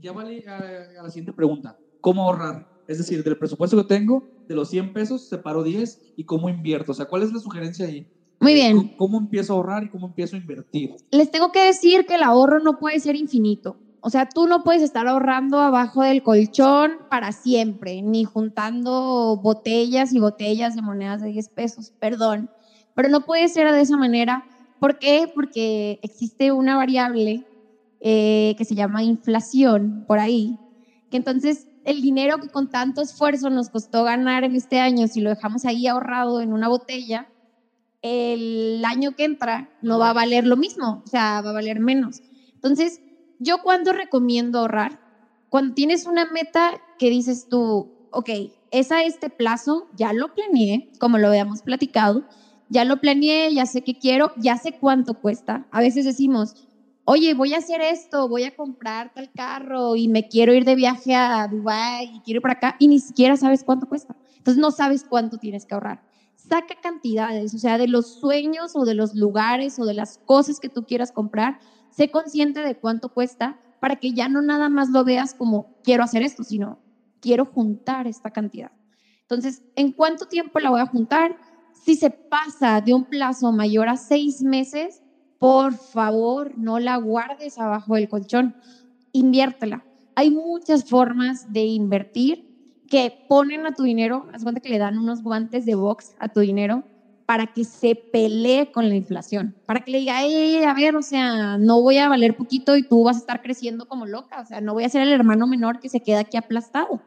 ya 0.00 0.12
vale 0.12 0.42
a, 0.48 0.56
a 1.00 1.02
la 1.04 1.10
siguiente 1.10 1.32
pregunta. 1.32 1.78
¿Cómo 2.00 2.22
ahorrar? 2.22 2.66
Es 2.86 2.98
decir, 2.98 3.22
del 3.22 3.36
presupuesto 3.36 3.76
que 3.76 3.84
tengo, 3.84 4.24
de 4.48 4.54
los 4.54 4.68
100 4.70 4.92
pesos, 4.92 5.28
separo 5.28 5.62
10 5.62 6.00
y 6.16 6.24
cómo 6.24 6.48
invierto. 6.48 6.92
O 6.92 6.94
sea, 6.94 7.06
¿cuál 7.06 7.22
es 7.22 7.32
la 7.32 7.38
sugerencia 7.40 7.86
ahí? 7.86 8.08
Muy 8.40 8.54
bien. 8.54 8.76
¿Cómo, 8.76 8.96
cómo 8.96 9.18
empiezo 9.18 9.52
a 9.52 9.56
ahorrar 9.56 9.84
y 9.84 9.88
cómo 9.88 10.06
empiezo 10.06 10.36
a 10.36 10.38
invertir? 10.38 10.94
Les 11.10 11.30
tengo 11.30 11.52
que 11.52 11.64
decir 11.64 12.06
que 12.06 12.16
el 12.16 12.22
ahorro 12.22 12.60
no 12.60 12.78
puede 12.78 13.00
ser 13.00 13.16
infinito. 13.16 13.76
O 14.00 14.10
sea, 14.10 14.28
tú 14.28 14.46
no 14.46 14.62
puedes 14.62 14.82
estar 14.82 15.08
ahorrando 15.08 15.58
abajo 15.58 16.02
del 16.02 16.22
colchón 16.22 16.92
para 17.10 17.32
siempre, 17.32 18.02
ni 18.02 18.24
juntando 18.24 19.40
botellas 19.42 20.12
y 20.12 20.20
botellas 20.20 20.76
de 20.76 20.82
monedas 20.82 21.22
de 21.22 21.28
10 21.30 21.48
pesos, 21.48 21.92
perdón. 21.98 22.48
Pero 22.94 23.08
no 23.08 23.22
puede 23.22 23.48
ser 23.48 23.72
de 23.72 23.80
esa 23.80 23.96
manera. 23.96 24.44
¿Por 24.78 24.98
qué? 24.98 25.30
Porque 25.34 25.98
existe 26.02 26.52
una 26.52 26.76
variable 26.76 27.44
eh, 28.00 28.54
que 28.56 28.64
se 28.64 28.74
llama 28.74 29.02
inflación 29.02 30.04
por 30.06 30.18
ahí, 30.18 30.58
que 31.10 31.16
entonces 31.16 31.66
el 31.84 32.02
dinero 32.02 32.38
que 32.38 32.48
con 32.48 32.70
tanto 32.70 33.00
esfuerzo 33.00 33.48
nos 33.48 33.70
costó 33.70 34.04
ganar 34.04 34.44
en 34.44 34.54
este 34.54 34.78
año, 34.78 35.08
si 35.08 35.20
lo 35.20 35.30
dejamos 35.30 35.64
ahí 35.64 35.86
ahorrado 35.86 36.40
en 36.40 36.52
una 36.52 36.68
botella, 36.68 37.28
el 38.02 38.82
año 38.84 39.12
que 39.12 39.24
entra 39.24 39.68
no 39.80 39.98
va 39.98 40.10
a 40.10 40.12
valer 40.14 40.46
lo 40.46 40.56
mismo, 40.56 41.02
o 41.04 41.08
sea, 41.08 41.40
va 41.42 41.50
a 41.50 41.52
valer 41.54 41.80
menos. 41.80 42.22
Entonces, 42.54 43.00
yo 43.38 43.58
cuando 43.58 43.92
recomiendo 43.92 44.60
ahorrar, 44.60 44.98
cuando 45.48 45.74
tienes 45.74 46.06
una 46.06 46.24
meta 46.26 46.76
que 46.98 47.10
dices 47.10 47.46
tú, 47.48 47.88
ok, 48.10 48.30
es 48.70 48.90
a 48.92 49.02
este 49.04 49.30
plazo, 49.30 49.86
ya 49.90 50.12
lo 50.12 50.28
planeé, 50.28 50.84
como 50.98 51.18
lo 51.18 51.28
habíamos 51.28 51.62
platicado, 51.62 52.24
ya 52.68 52.84
lo 52.84 52.96
planeé, 52.98 53.52
ya 53.54 53.66
sé 53.66 53.82
qué 53.82 53.94
quiero, 53.96 54.32
ya 54.36 54.56
sé 54.56 54.72
cuánto 54.78 55.14
cuesta. 55.14 55.66
A 55.70 55.80
veces 55.80 56.04
decimos, 56.04 56.54
oye, 57.04 57.34
voy 57.34 57.54
a 57.54 57.58
hacer 57.58 57.80
esto, 57.80 58.28
voy 58.28 58.44
a 58.44 58.50
comprar 58.50 59.10
tal 59.14 59.30
carro 59.34 59.94
y 59.96 60.08
me 60.08 60.24
quiero 60.24 60.52
ir 60.54 60.64
de 60.64 60.74
viaje 60.74 61.14
a 61.14 61.46
Dubái 61.48 62.06
y 62.16 62.20
quiero 62.22 62.38
ir 62.38 62.42
para 62.42 62.54
acá 62.54 62.74
y 62.78 62.88
ni 62.88 62.98
siquiera 63.00 63.36
sabes 63.36 63.62
cuánto 63.64 63.86
cuesta. 63.86 64.14
Entonces 64.38 64.60
no 64.60 64.70
sabes 64.72 65.04
cuánto 65.04 65.38
tienes 65.38 65.64
que 65.66 65.74
ahorrar. 65.74 66.00
Saca 66.48 66.76
cantidades, 66.80 67.54
o 67.54 67.58
sea, 67.58 67.76
de 67.76 67.88
los 67.88 68.20
sueños 68.20 68.76
o 68.76 68.84
de 68.84 68.94
los 68.94 69.14
lugares 69.14 69.78
o 69.78 69.84
de 69.84 69.94
las 69.94 70.18
cosas 70.18 70.60
que 70.60 70.68
tú 70.68 70.84
quieras 70.84 71.10
comprar, 71.10 71.58
sé 71.90 72.10
consciente 72.10 72.60
de 72.60 72.76
cuánto 72.76 73.08
cuesta 73.08 73.58
para 73.80 73.96
que 73.96 74.12
ya 74.12 74.28
no 74.28 74.42
nada 74.42 74.68
más 74.68 74.90
lo 74.90 75.04
veas 75.04 75.34
como 75.34 75.74
quiero 75.82 76.04
hacer 76.04 76.22
esto, 76.22 76.44
sino 76.44 76.78
quiero 77.20 77.44
juntar 77.46 78.06
esta 78.06 78.30
cantidad. 78.30 78.70
Entonces, 79.22 79.62
¿en 79.74 79.92
cuánto 79.92 80.26
tiempo 80.26 80.60
la 80.60 80.70
voy 80.70 80.80
a 80.80 80.86
juntar? 80.86 81.36
Si 81.72 81.96
se 81.96 82.10
pasa 82.10 82.80
de 82.80 82.94
un 82.94 83.04
plazo 83.04 83.50
mayor 83.50 83.88
a 83.88 83.96
seis 83.96 84.42
meses, 84.42 85.02
por 85.38 85.74
favor, 85.74 86.56
no 86.56 86.78
la 86.78 86.96
guardes 86.96 87.58
abajo 87.58 87.96
del 87.96 88.08
colchón, 88.08 88.54
inviértela. 89.12 89.84
Hay 90.14 90.30
muchas 90.30 90.88
formas 90.88 91.52
de 91.52 91.64
invertir 91.64 92.45
que 92.86 93.12
ponen 93.26 93.66
a 93.66 93.72
tu 93.72 93.82
dinero, 93.84 94.26
haz 94.32 94.42
cuenta 94.42 94.60
que 94.60 94.68
le 94.70 94.78
dan 94.78 94.98
unos 94.98 95.22
guantes 95.22 95.64
de 95.64 95.74
box 95.74 96.14
a 96.18 96.28
tu 96.28 96.40
dinero 96.40 96.84
para 97.26 97.46
que 97.48 97.64
se 97.64 97.96
pelee 98.12 98.66
con 98.70 98.88
la 98.88 98.94
inflación, 98.96 99.54
para 99.66 99.80
que 99.80 99.90
le 99.90 99.98
diga, 99.98 100.22
"Ey, 100.24 100.62
a 100.64 100.74
ver, 100.74 100.94
o 100.96 101.02
sea, 101.02 101.58
no 101.58 101.80
voy 101.82 101.98
a 101.98 102.08
valer 102.08 102.34
poquito 102.34 102.76
y 102.76 102.84
tú 102.84 103.02
vas 103.04 103.16
a 103.16 103.18
estar 103.20 103.40
creciendo 103.40 103.86
como 103.86 104.06
loca, 104.06 104.40
o 104.40 104.44
sea, 104.44 104.60
no 104.60 104.74
voy 104.74 104.84
a 104.84 104.88
ser 104.88 105.02
el 105.02 105.12
hermano 105.12 105.46
menor 105.48 105.78
que 105.80 105.88
se 105.88 106.00
queda 106.00 106.20
aquí 106.20 106.36
aplastado. 106.36 107.02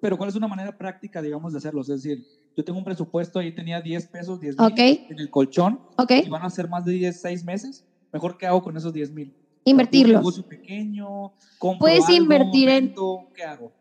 Pero 0.00 0.16
¿cuál 0.16 0.28
es 0.30 0.36
una 0.36 0.48
manera 0.48 0.72
práctica, 0.72 1.22
digamos, 1.22 1.52
de 1.52 1.58
hacerlo? 1.58 1.80
Es 1.82 1.88
decir, 1.88 2.24
yo 2.56 2.64
tengo 2.64 2.78
un 2.78 2.84
presupuesto, 2.84 3.38
ahí 3.38 3.52
tenía 3.52 3.80
10 3.80 4.08
pesos, 4.08 4.38
10 4.40 4.56
mil 4.58 4.74
en 5.08 5.18
el 5.18 5.30
colchón 5.30 5.80
¿Ok? 5.96 6.12
y 6.24 6.28
van 6.28 6.42
a 6.44 6.50
ser 6.50 6.68
más 6.68 6.84
de 6.84 6.92
10, 6.92 7.20
6 7.20 7.44
meses. 7.44 7.84
Mejor, 8.12 8.36
¿qué 8.36 8.46
hago 8.46 8.62
con 8.62 8.76
esos 8.76 8.92
10 8.92 9.10
mil? 9.12 9.28
Un 9.66 9.70
Invertirlos. 9.72 10.16
negocio 10.20 10.44
pequeño, 10.44 11.06
compro 11.58 11.78
Puedes 11.78 12.04
algo, 12.08 12.16
invertir 12.22 12.68
en- 12.68 12.92
¿Qué 13.34 13.42
hago? 13.44 13.72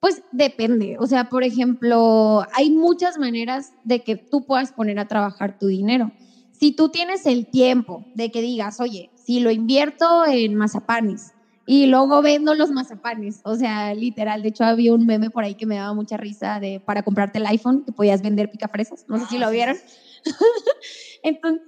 Pues 0.00 0.22
depende. 0.30 0.96
O 0.98 1.06
sea, 1.06 1.24
por 1.24 1.44
ejemplo, 1.44 2.42
hay 2.54 2.70
muchas 2.70 3.18
maneras 3.18 3.74
de 3.82 4.00
que 4.00 4.16
tú 4.16 4.44
puedas 4.44 4.72
poner 4.72 4.98
a 4.98 5.04
trabajar 5.04 5.52
tu 5.58 5.66
dinero. 5.66 6.12
Si 6.50 6.72
tú 6.72 6.88
tienes 6.88 7.26
el 7.26 7.46
tiempo 7.48 8.06
de 8.14 8.30
que 8.30 8.40
digas, 8.40 8.80
oye, 8.80 9.10
si 9.14 9.40
lo 9.40 9.50
invierto 9.50 10.26
en 10.26 10.54
mazapanes 10.54 11.34
y 11.66 11.86
luego 11.86 12.22
vendo 12.22 12.54
los 12.54 12.70
mazapanes, 12.70 13.40
o 13.44 13.56
sea, 13.56 13.94
literal, 13.94 14.42
de 14.42 14.48
hecho 14.48 14.64
había 14.64 14.94
un 14.94 15.06
meme 15.06 15.30
por 15.30 15.44
ahí 15.44 15.54
que 15.54 15.66
me 15.66 15.76
daba 15.76 15.94
mucha 15.94 16.16
risa 16.16 16.60
de 16.60 16.80
para 16.80 17.02
comprarte 17.02 17.38
el 17.38 17.46
iPhone 17.46 17.82
que 17.84 17.92
podías 17.92 18.22
vender 18.22 18.48
picafresas, 18.50 19.04
no 19.06 19.18
sé 19.18 19.26
si 19.26 19.38
lo 19.38 19.50
vieron. 19.50 19.76
Entonces, 21.22 21.62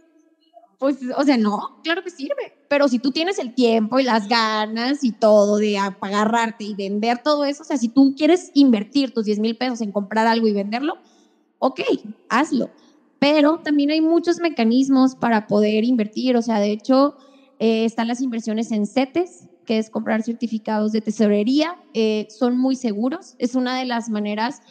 pues, 0.82 0.96
o 1.16 1.22
sea, 1.22 1.36
no, 1.36 1.78
claro 1.84 2.02
que 2.02 2.10
sirve. 2.10 2.54
Pero 2.66 2.88
si 2.88 2.98
tú 2.98 3.12
tienes 3.12 3.38
el 3.38 3.54
tiempo 3.54 4.00
y 4.00 4.02
las 4.02 4.26
ganas 4.26 5.04
y 5.04 5.12
todo 5.12 5.58
de 5.58 5.78
agarrarte 5.78 6.64
y 6.64 6.74
vender 6.74 7.22
todo 7.22 7.44
eso, 7.44 7.62
o 7.62 7.64
sea, 7.64 7.76
si 7.76 7.88
tú 7.88 8.16
quieres 8.16 8.50
invertir 8.54 9.14
tus 9.14 9.26
10 9.26 9.38
mil 9.38 9.56
pesos 9.56 9.80
en 9.80 9.92
comprar 9.92 10.26
algo 10.26 10.48
y 10.48 10.52
venderlo, 10.52 10.94
ok, 11.60 11.82
hazlo. 12.28 12.68
Pero 13.20 13.60
también 13.60 13.90
hay 13.92 14.00
muchos 14.00 14.40
mecanismos 14.40 15.14
para 15.14 15.46
poder 15.46 15.84
invertir. 15.84 16.36
O 16.36 16.42
sea, 16.42 16.58
de 16.58 16.72
hecho, 16.72 17.14
eh, 17.60 17.84
están 17.84 18.08
las 18.08 18.20
inversiones 18.20 18.72
en 18.72 18.84
CETES, 18.84 19.50
que 19.64 19.78
es 19.78 19.88
comprar 19.88 20.24
certificados 20.24 20.90
de 20.90 21.00
tesorería. 21.00 21.76
eh, 21.94 22.26
son 22.28 22.58
muy 22.58 22.74
seguros. 22.74 23.36
Es 23.38 23.54
una 23.54 23.78
de 23.78 23.84
las 23.84 24.08
maneras 24.08 24.62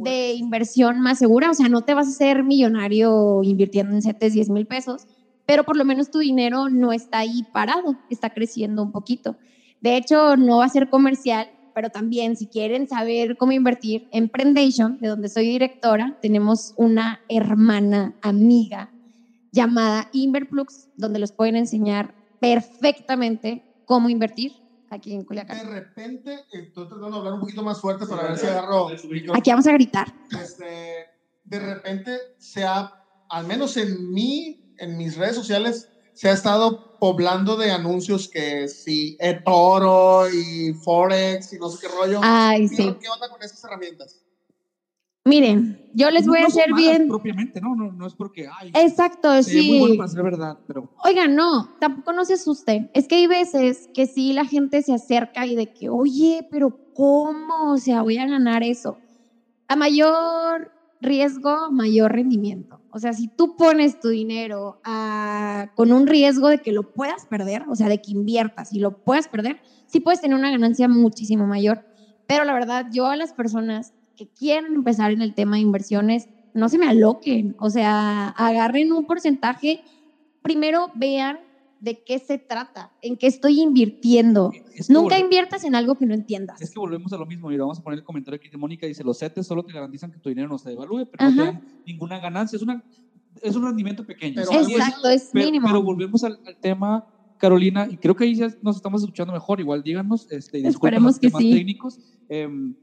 de 0.00 0.34
inversión 0.34 1.00
más 1.00 1.18
segura. 1.18 1.50
O 1.50 1.54
sea, 1.54 1.70
no 1.70 1.80
te 1.80 1.94
vas 1.94 2.08
a 2.08 2.10
hacer 2.10 2.44
millonario 2.44 3.42
invirtiendo 3.42 3.94
en 3.94 4.02
CETES 4.02 4.34
10 4.34 4.50
mil 4.50 4.66
pesos, 4.66 5.06
pero 5.46 5.64
por 5.64 5.76
lo 5.76 5.84
menos 5.84 6.10
tu 6.10 6.18
dinero 6.18 6.68
no 6.68 6.92
está 6.92 7.18
ahí 7.18 7.44
parado, 7.52 7.96
está 8.10 8.30
creciendo 8.30 8.82
un 8.82 8.92
poquito. 8.92 9.36
De 9.80 9.96
hecho, 9.96 10.36
no 10.36 10.58
va 10.58 10.64
a 10.64 10.68
ser 10.68 10.88
comercial, 10.88 11.48
pero 11.74 11.90
también 11.90 12.36
si 12.36 12.46
quieren 12.46 12.88
saber 12.88 13.36
cómo 13.36 13.52
invertir, 13.52 14.08
en 14.10 14.28
Prendation, 14.28 14.98
de 14.98 15.08
donde 15.08 15.28
soy 15.28 15.46
directora, 15.46 16.16
tenemos 16.20 16.72
una 16.76 17.20
hermana 17.28 18.14
amiga 18.22 18.92
llamada 19.52 20.08
Inverplux, 20.12 20.88
donde 20.96 21.18
los 21.18 21.32
pueden 21.32 21.56
enseñar 21.56 22.14
perfectamente 22.40 23.62
cómo 23.84 24.08
invertir 24.08 24.52
aquí 24.90 25.12
en 25.12 25.20
De 25.20 25.26
Culiacán. 25.26 25.70
repente, 25.70 26.34
eh, 26.34 26.60
estoy 26.66 26.86
tratando 26.88 27.10
de 27.10 27.16
hablar 27.18 27.34
un 27.34 27.40
poquito 27.40 27.62
más 27.62 27.80
fuerte 27.80 28.06
para 28.06 28.28
ver 28.28 28.38
si 28.38 28.46
agarro. 28.46 28.88
Aquí 29.34 29.50
vamos 29.50 29.66
a 29.66 29.72
gritar. 29.72 30.06
Este, 30.30 31.06
de 31.44 31.58
repente 31.60 32.16
se 32.38 32.64
ha, 32.64 32.92
al 33.28 33.46
menos 33.46 33.76
en 33.76 34.12
mí, 34.12 34.65
en 34.78 34.96
mis 34.96 35.16
redes 35.16 35.36
sociales, 35.36 35.88
se 36.12 36.28
ha 36.28 36.32
estado 36.32 36.82
poblando 36.98 37.56
de 37.56 37.70
anuncios 37.70 38.28
que 38.28 38.68
si 38.68 39.16
eToro 39.18 40.28
y 40.30 40.72
Forex 40.82 41.52
y 41.52 41.58
no 41.58 41.68
sé 41.68 41.78
qué 41.80 41.88
rollo. 41.88 42.20
Ay, 42.22 42.68
sí. 42.68 42.76
¿Qué 42.76 43.08
onda 43.08 43.28
con 43.28 43.42
esas 43.42 43.62
herramientas? 43.64 44.22
Miren, 45.24 45.82
yo 45.92 46.10
les 46.10 46.24
No- 46.24 46.32
voy 46.32 46.38
a 46.38 46.42
no 46.42 46.46
hacer 46.48 46.70
malas 46.70 46.84
bien. 46.98 47.08
Propiamente, 47.08 47.60
no, 47.60 47.74
no, 47.74 47.92
no 47.92 48.06
es 48.06 48.14
porque, 48.14 48.46
ay, 48.60 48.70
Exacto, 48.74 49.42
sería 49.42 49.62
muy 49.64 49.72
sí. 49.74 49.80
bueno 49.80 49.96
para 49.96 50.08
ser 50.08 50.22
verdad, 50.22 50.56
pero 50.66 50.88
Oigan, 51.04 51.34
no, 51.34 51.68
tampoco 51.78 52.12
no 52.12 52.24
se 52.24 52.34
asusten. 52.34 52.88
Es 52.92 53.06
que 53.08 53.16
hay 53.16 53.26
veces 53.26 53.88
que 53.92 54.06
sí 54.06 54.32
la 54.32 54.44
gente 54.44 54.82
se 54.82 54.94
acerca 54.94 55.46
y 55.46 55.54
de 55.56 55.66
que, 55.68 55.88
oye, 55.88 56.46
pero 56.48 56.74
¿cómo? 56.92 57.72
O 57.72 57.76
sea, 57.78 58.02
voy 58.02 58.18
a 58.18 58.26
ganar 58.26 58.62
eso. 58.62 58.98
A 59.68 59.76
mayor 59.76 60.72
riesgo, 61.00 61.70
mayor 61.72 62.12
rendimiento. 62.12 62.80
O 62.96 62.98
sea, 62.98 63.12
si 63.12 63.28
tú 63.28 63.52
pones 63.56 63.98
tu 63.98 64.08
dinero 64.08 64.78
a- 64.82 65.66
con 65.74 65.92
un 65.92 66.06
riesgo 66.06 66.48
de 66.48 66.58
que 66.58 66.72
lo 66.72 66.84
puedas 66.84 67.26
perder, 67.26 67.62
o 67.68 67.76
sea, 67.76 67.88
de 67.90 67.98
que 67.98 68.12
inviertas 68.12 68.72
y 68.72 68.78
lo 68.80 68.92
puedas 68.92 69.28
perder, 69.28 69.56
sí 69.86 70.00
puedes 70.00 70.20
tener 70.20 70.34
una 70.38 70.50
ganancia 70.50 70.88
muchísimo 70.88 71.46
mayor. 71.46 71.82
Pero 72.26 72.44
la 72.44 72.54
verdad, 72.54 72.86
yo 72.88 73.06
a 73.06 73.16
las 73.16 73.34
personas 73.34 73.92
que 74.16 74.28
quieren 74.28 74.74
empezar 74.76 75.10
en 75.12 75.20
el 75.20 75.34
tema 75.34 75.56
de 75.56 75.62
inversiones, 75.62 76.28
no 76.54 76.70
se 76.70 76.78
me 76.78 76.88
aloquen. 76.88 77.54
O 77.58 77.68
sea, 77.68 78.28
agarren 78.30 78.92
un 78.92 79.04
porcentaje 79.04 79.80
primero 80.42 80.90
vean 80.94 81.36
de 81.80 82.02
qué 82.04 82.18
se 82.18 82.38
trata, 82.38 82.90
en 83.02 83.16
qué 83.16 83.26
estoy 83.26 83.60
invirtiendo. 83.60 84.50
es 84.74 84.86
que 84.86 84.92
Nunca 84.92 85.18
inviertas 85.18 85.62
en 85.64 85.74
algo 85.74 85.94
que 85.96 86.06
no 86.06 86.14
entiendas. 86.14 86.60
Es 86.60 86.70
que 86.70 86.78
volvemos 86.78 87.12
a 87.12 87.18
lo 87.18 87.26
mismo. 87.26 87.48
Mira, 87.48 87.62
vamos 87.64 87.78
a 87.78 87.82
poner 87.82 87.98
el 87.98 88.04
comentario 88.04 88.36
aquí 88.36 88.48
de 88.48 88.56
Mónica. 88.56 88.86
Dice, 88.86 89.04
los 89.04 89.18
CETES 89.18 89.46
solo 89.46 89.62
te 89.64 89.72
garantizan 89.72 90.10
que 90.10 90.18
tu 90.18 90.28
dinero 90.28 90.48
no 90.48 90.58
se 90.58 90.70
devalúe, 90.70 91.06
pero 91.10 91.30
no 91.30 91.36
te 91.36 91.42
dan 91.44 91.82
ninguna 91.86 92.18
ganancia. 92.18 92.56
Es, 92.56 92.62
una, 92.62 92.82
es 93.42 93.54
un 93.54 93.64
rendimiento 93.64 94.04
pequeño. 94.06 94.36
Pero 94.36 94.60
es- 94.60 94.68
Exacto, 94.70 95.08
es 95.10 95.34
mínimo. 95.34 95.66
pero 95.68 95.82
volvemos 95.82 96.24
al, 96.24 96.38
al 96.46 96.56
tema, 96.56 97.04
Carolina, 97.38 97.86
y 97.90 97.96
creo 97.98 98.16
que 98.16 98.24
ahí 98.24 98.34
ya 98.34 98.48
nos 98.62 98.76
estamos 98.76 99.02
escuchando 99.02 99.32
mejor. 99.32 99.60
Igual 99.60 99.82
díganos, 99.82 100.26
este, 100.30 100.58
y 100.58 100.62
disculpen 100.62 100.68
Esperemos 100.94 101.12
los 101.12 101.18
que 101.18 101.26
temas 101.28 101.42
sí. 101.42 101.52
técnicos. 101.52 101.98
em, 102.28 102.74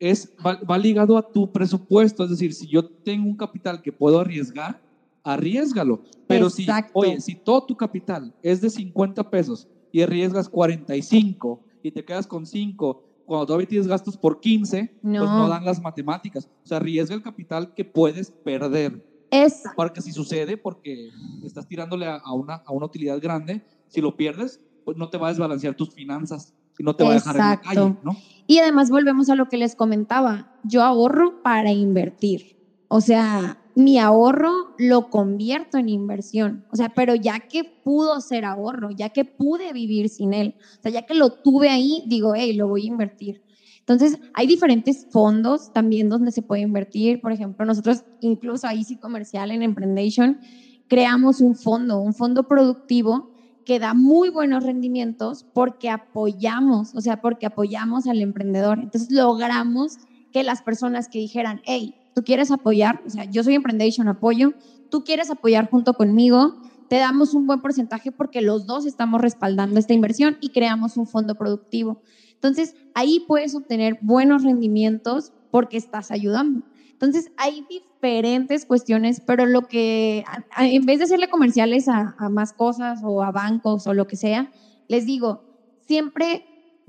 es, 0.00 0.32
va, 0.44 0.58
va 0.68 0.76
ligado 0.78 1.16
a 1.16 1.30
tu 1.30 1.52
presupuesto. 1.52 2.24
Es 2.24 2.30
decir, 2.30 2.52
si 2.54 2.66
yo 2.66 2.84
tengo 2.84 3.28
un 3.28 3.36
capital 3.36 3.80
que 3.80 3.92
puedo 3.92 4.18
arriesgar, 4.18 4.82
arriesgalo. 5.24 6.02
Pero 6.26 6.50
si, 6.50 6.66
oye, 6.92 7.20
si 7.20 7.34
todo 7.34 7.64
tu 7.64 7.76
capital 7.76 8.34
es 8.42 8.60
de 8.60 8.70
50 8.70 9.30
pesos 9.30 9.68
y 9.92 10.02
arriesgas 10.02 10.48
45 10.48 11.60
y 11.82 11.90
te 11.90 12.04
quedas 12.04 12.26
con 12.26 12.46
5, 12.46 13.02
cuando 13.26 13.46
todavía 13.46 13.68
tienes 13.68 13.86
gastos 13.86 14.16
por 14.16 14.40
15, 14.40 14.98
pues 15.00 15.02
No. 15.02 15.24
no 15.38 15.48
dan 15.48 15.64
las 15.64 15.80
matemáticas. 15.80 16.48
O 16.64 16.66
sea, 16.66 16.78
arriesga 16.78 17.14
el 17.14 17.22
capital 17.22 17.74
que 17.74 17.84
puedes 17.84 18.30
perder. 18.30 19.06
Es 19.30 19.62
Para 19.76 19.92
que 19.92 20.02
si 20.02 20.12
sucede, 20.12 20.56
porque 20.58 21.08
estás 21.42 21.66
tirándole 21.66 22.06
a, 22.06 22.20
una, 22.34 22.56
a 22.56 22.72
una 22.72 22.86
utilidad 22.86 23.18
grande, 23.20 23.64
si 23.88 24.00
lo 24.02 24.16
pierdes, 24.16 24.60
pues 24.84 24.96
no 24.98 25.08
te 25.08 25.16
va 25.16 25.28
a 25.28 25.30
desbalancear 25.30 25.74
tus 25.74 25.90
finanzas 25.94 26.54
y 26.78 26.82
no 26.82 26.94
te 26.94 27.04
va 27.04 27.10
a 27.10 27.14
dejar 27.14 27.36
en 27.36 27.42
la 27.42 27.60
calle, 27.60 27.96
¿no? 28.02 28.16
Y 28.46 28.58
además 28.58 28.90
volvemos 28.90 29.30
a 29.30 29.34
lo 29.34 29.48
que 29.48 29.56
les 29.56 29.74
comentaba. 29.74 30.58
Yo 30.64 30.82
ahorro 30.82 31.42
para 31.42 31.72
invertir. 31.72 32.56
O 32.88 33.00
sea, 33.00 33.61
mi 33.74 33.98
ahorro 33.98 34.52
lo 34.78 35.08
convierto 35.10 35.78
en 35.78 35.88
inversión. 35.88 36.64
O 36.70 36.76
sea, 36.76 36.88
pero 36.90 37.14
ya 37.14 37.40
que 37.40 37.64
pudo 37.82 38.20
ser 38.20 38.44
ahorro, 38.44 38.90
ya 38.90 39.08
que 39.10 39.24
pude 39.24 39.72
vivir 39.72 40.08
sin 40.08 40.34
él, 40.34 40.54
o 40.78 40.82
sea, 40.82 40.92
ya 40.92 41.02
que 41.02 41.14
lo 41.14 41.30
tuve 41.30 41.68
ahí, 41.68 42.02
digo, 42.06 42.34
hey, 42.34 42.52
lo 42.54 42.68
voy 42.68 42.84
a 42.84 42.88
invertir. 42.88 43.42
Entonces, 43.80 44.16
hay 44.32 44.46
diferentes 44.46 45.06
fondos 45.10 45.72
también 45.72 46.08
donde 46.08 46.30
se 46.30 46.42
puede 46.42 46.62
invertir. 46.62 47.20
Por 47.20 47.32
ejemplo, 47.32 47.66
nosotros, 47.66 48.04
incluso 48.20 48.68
ahí 48.68 48.84
sí 48.84 48.96
comercial 48.96 49.50
en 49.50 49.62
Emprendation, 49.62 50.38
creamos 50.86 51.40
un 51.40 51.56
fondo, 51.56 51.98
un 51.98 52.14
fondo 52.14 52.44
productivo 52.44 53.26
que 53.64 53.78
da 53.78 53.94
muy 53.94 54.28
buenos 54.28 54.64
rendimientos 54.64 55.46
porque 55.52 55.88
apoyamos, 55.88 56.94
o 56.94 57.00
sea, 57.00 57.16
porque 57.16 57.46
apoyamos 57.46 58.06
al 58.06 58.20
emprendedor. 58.20 58.78
Entonces 58.80 59.10
logramos 59.10 59.98
que 60.32 60.42
las 60.42 60.62
personas 60.62 61.08
que 61.08 61.18
dijeran, 61.18 61.60
hey, 61.64 61.94
tú 62.14 62.22
quieres 62.22 62.50
apoyar, 62.50 63.00
o 63.06 63.10
sea, 63.10 63.24
yo 63.24 63.42
soy 63.42 63.54
Emprendation, 63.54 64.08
apoyo, 64.08 64.54
tú 64.90 65.04
quieres 65.04 65.30
apoyar 65.30 65.70
junto 65.70 65.94
conmigo, 65.94 66.60
te 66.88 66.96
damos 66.96 67.34
un 67.34 67.46
buen 67.46 67.60
porcentaje 67.60 68.12
porque 68.12 68.42
los 68.42 68.66
dos 68.66 68.84
estamos 68.84 69.20
respaldando 69.20 69.78
esta 69.78 69.94
inversión 69.94 70.36
y 70.40 70.50
creamos 70.50 70.96
un 70.96 71.06
fondo 71.06 71.34
productivo. 71.34 72.02
Entonces, 72.34 72.74
ahí 72.94 73.24
puedes 73.26 73.54
obtener 73.54 73.98
buenos 74.02 74.42
rendimientos 74.42 75.32
porque 75.50 75.76
estás 75.76 76.10
ayudando. 76.10 76.66
Entonces, 76.90 77.32
hay 77.36 77.64
diferentes 77.68 78.66
cuestiones, 78.66 79.22
pero 79.24 79.46
lo 79.46 79.62
que, 79.62 80.24
en 80.58 80.84
vez 80.84 80.98
de 80.98 81.04
hacerle 81.04 81.28
comerciales 81.28 81.88
a, 81.88 82.14
a 82.18 82.28
más 82.28 82.52
cosas 82.52 83.00
o 83.02 83.22
a 83.22 83.30
bancos 83.30 83.86
o 83.86 83.94
lo 83.94 84.06
que 84.06 84.16
sea, 84.16 84.50
les 84.88 85.06
digo, 85.06 85.44
siempre 85.86 86.44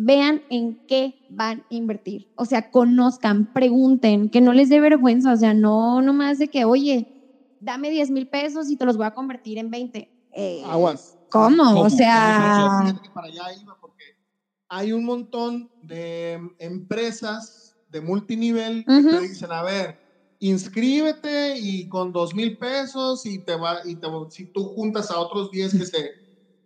vean 0.05 0.41
en 0.49 0.77
qué 0.87 1.15
van 1.27 1.59
a 1.59 1.63
invertir. 1.69 2.27
O 2.35 2.45
sea, 2.45 2.61
conozcan, 2.61 3.45
pregunten, 3.45 4.29
que 4.29 4.41
no 4.41 4.53
les 4.53 4.69
dé 4.69 4.79
vergüenza. 4.79 5.33
O 5.33 5.37
sea, 5.37 5.53
no 5.53 6.01
nomás 6.01 6.37
de 6.37 6.49
que, 6.49 6.65
oye, 6.65 7.07
dame 7.59 7.89
10 7.89 8.11
mil 8.11 8.27
pesos 8.27 8.69
y 8.69 8.77
te 8.77 8.85
los 8.85 8.97
voy 8.97 9.05
a 9.05 9.11
convertir 9.11 9.57
en 9.57 9.69
20. 9.69 10.09
Eh, 10.35 10.61
Aguas. 10.65 11.17
¿Cómo? 11.29 11.63
¿Cómo? 11.63 11.81
O 11.81 11.89
sea, 11.89 12.93
que 13.01 13.09
para 13.11 13.27
allá 13.27 13.43
iba 13.59 13.75
porque 13.79 14.03
hay 14.69 14.91
un 14.91 15.05
montón 15.05 15.71
de 15.81 16.39
empresas 16.59 17.75
de 17.87 18.01
multinivel 18.01 18.83
que 18.85 18.91
Ujú. 18.91 19.09
te 19.09 19.21
dicen, 19.21 19.51
a 19.51 19.63
ver, 19.63 19.99
inscríbete 20.39 21.55
y 21.57 21.87
con 21.87 22.11
dos 22.11 22.33
mil 22.35 22.57
pesos 22.57 23.25
y 23.25 23.39
te 23.43 23.55
va 23.55 23.79
y 23.85 23.95
te, 23.95 24.07
si 24.29 24.47
tú 24.47 24.65
juntas 24.65 25.09
a 25.09 25.19
otros 25.19 25.49
10 25.49 25.71
que 25.71 25.85
se 25.85 26.11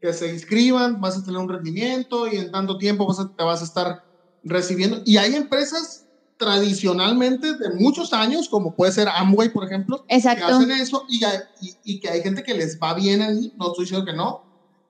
que 0.02 0.14
se 0.14 0.32
inscriban, 0.34 1.00
vas 1.00 1.18
a 1.18 1.24
tener 1.24 1.39
un 1.39 1.50
rendimiento 1.50 2.28
y 2.32 2.38
en 2.38 2.52
tanto 2.52 2.78
tiempo 2.78 3.08
vas 3.08 3.20
a- 3.20 3.30
te 3.36 3.43
vas 3.43 3.62
a 3.62 3.66
estar 3.66 3.95
recibiendo. 4.43 5.02
Y 5.06 5.18
hay 5.18 5.36
empresas 5.36 6.06
tradicionalmente 6.38 7.48
de 7.48 7.70
muchos 7.76 8.14
años, 8.14 8.48
como 8.50 8.74
puede 8.76 8.91
ser 8.91 9.08
Amway, 9.10 9.50
por 9.50 9.66
ejemplo, 9.66 10.04
que 10.08 10.16
exacto. 10.16 10.45
hacen 10.45 10.72
eso 10.72 11.04
y, 11.08 11.24
hay- 11.24 11.39
y, 11.60 11.74
y 11.84 12.00
que 12.00 12.10
hay 12.10 12.22
gente 12.22 12.43
que 12.43 12.54
les 12.54 12.78
va 12.82 12.93
bien 12.93 13.22
ahí, 13.22 13.52
no 13.58 13.68
estoy 13.68 13.86
diciendo 13.86 14.06
que 14.06 14.14
no, 14.16 14.41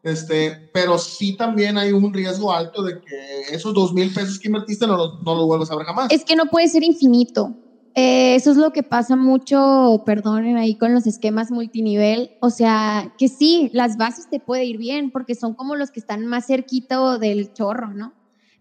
este, 0.03 0.57
pero 0.71 0.97
sí 0.97 1.35
también 1.37 1.77
hay 1.77 1.91
un 1.91 2.13
riesgo 2.13 2.53
alto 2.53 2.83
de 2.83 2.93
que 2.93 3.55
esos 3.55 3.73
dos 3.73 3.93
mil 3.93 4.13
pesos 4.13 4.39
que 4.39 4.47
invertiste 4.47 4.87
no 4.87 4.97
los, 4.97 5.09
no 5.25 5.35
los 5.35 5.45
vuelvas 5.45 5.71
a 5.71 5.75
ver 5.75 5.85
jamás. 5.85 6.11
Es 6.11 6.23
que 6.25 6.35
no 6.35 6.45
puede 6.47 6.67
ser 6.67 6.83
infinito. 6.83 7.47
Eh, 7.99 8.35
eso 8.35 8.51
es 8.51 8.57
lo 8.57 8.69
que 8.69 8.83
pasa 8.83 9.15
mucho, 9.15 10.03
perdonen, 10.05 10.55
ahí 10.55 10.75
con 10.77 10.93
los 10.93 11.07
esquemas 11.07 11.49
multinivel. 11.49 12.29
O 12.41 12.51
sea, 12.51 13.11
que 13.17 13.27
sí, 13.27 13.71
las 13.73 13.97
bases 13.97 14.27
te 14.29 14.39
puede 14.39 14.65
ir 14.65 14.77
bien 14.77 15.09
porque 15.09 15.33
son 15.33 15.55
como 15.55 15.75
los 15.75 15.89
que 15.89 15.99
están 15.99 16.27
más 16.27 16.45
cerquita 16.45 17.17
del 17.17 17.51
chorro, 17.53 17.95
¿no? 17.95 18.13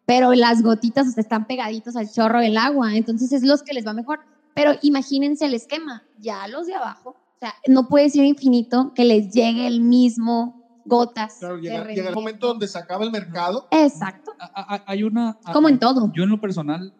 Pero 0.06 0.32
las 0.32 0.62
gotitas 0.62 1.06
o 1.08 1.10
sea, 1.10 1.20
están 1.20 1.46
pegaditos 1.46 1.96
al 1.96 2.08
chorro 2.10 2.40
del 2.40 2.56
agua, 2.56 2.96
entonces 2.96 3.30
es 3.32 3.42
los 3.42 3.62
que 3.62 3.74
les 3.74 3.86
va 3.86 3.92
mejor. 3.92 4.20
Pero 4.54 4.72
imagínense 4.80 5.44
el 5.44 5.52
esquema, 5.52 6.02
ya 6.18 6.48
los 6.48 6.66
de 6.66 6.74
abajo, 6.74 7.10
o 7.10 7.38
sea, 7.38 7.52
no 7.68 7.88
puede 7.88 8.08
ser 8.08 8.24
infinito 8.24 8.92
que 8.94 9.04
les 9.04 9.30
llegue 9.34 9.66
el 9.66 9.82
mismo 9.82 10.62
gotas. 10.86 11.36
Claro, 11.40 11.58
llega, 11.58 11.86
llega 11.88 12.08
el 12.08 12.14
momento 12.14 12.46
donde 12.46 12.68
se 12.68 12.78
acaba 12.78 13.04
el 13.04 13.10
mercado. 13.10 13.66
Exacto, 13.70 14.32
A- 14.40 14.76
a- 14.76 14.84
Hay 14.86 15.02
una... 15.02 15.36
a- 15.44 15.52
como 15.52 15.68
en 15.68 15.78
todo. 15.78 16.10
Yo 16.14 16.22
en 16.22 16.30
lo 16.30 16.40
personal, 16.40 16.94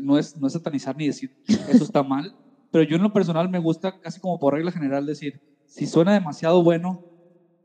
no 0.00 0.18
es, 0.18 0.36
no 0.36 0.46
es 0.46 0.52
satanizar 0.52 0.96
ni 0.96 1.06
decir 1.06 1.30
eso 1.68 1.84
está 1.84 2.02
mal, 2.02 2.34
pero 2.70 2.84
yo 2.84 2.96
en 2.96 3.02
lo 3.02 3.12
personal 3.12 3.48
me 3.48 3.58
gusta 3.58 3.92
casi 4.00 4.20
como 4.20 4.38
por 4.38 4.54
regla 4.54 4.70
general 4.72 5.06
decir, 5.06 5.40
si 5.64 5.86
suena 5.86 6.12
demasiado 6.12 6.62
bueno 6.62 7.00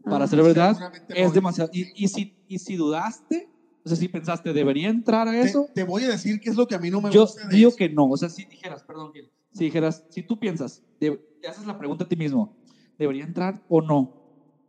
para 0.03 0.26
Ah. 0.26 0.28
ser 0.28 0.41
verdad, 0.43 0.76
es 1.09 1.34
demasiado. 1.34 1.69
Y, 1.72 1.86
y, 1.95 2.07
si, 2.07 2.32
y 2.47 2.59
si 2.59 2.76
dudaste, 2.76 3.49
o 3.84 3.89
sea, 3.89 3.97
si 3.97 4.07
pensaste, 4.07 4.53
¿debería 4.53 4.89
entrar 4.89 5.28
a 5.28 5.32
Te, 5.32 5.41
eso? 5.41 5.67
te 5.74 5.84
voy 5.84 6.03
a 6.03 6.09
decir 6.09 6.39
qué 6.39 6.49
es 6.49 6.55
lo 6.55 6.65
que 6.67 6.76
a 6.76 6.80
mí 6.80 6.89
no 6.89 7.01
me 7.01 7.11
Yo 7.11 7.22
gusta. 7.22 7.47
de 7.47 7.55
digo 7.55 7.69
eso. 7.69 7.78
que 7.78 7.89
no, 7.89 8.05
o 8.07 8.17
sea, 8.17 8.30
si 8.30 8.45
dijeras, 8.45 8.84
perdón, 8.84 9.11
Gil, 9.13 9.30
si 9.53 9.65
dijeras, 9.65 10.03
si 10.09 10.24
tú 10.24 10.38
piensas, 10.39 10.82
de- 10.99 11.19
te 11.39 11.47
haces 11.47 11.65
la 11.65 11.78
pregunta 11.78 12.03
a 12.03 12.07
ti 12.07 12.15
mismo, 12.15 12.51
¿debería 12.97 13.24
entrar 13.24 13.61
o 13.67 13.82
no? 13.82 14.11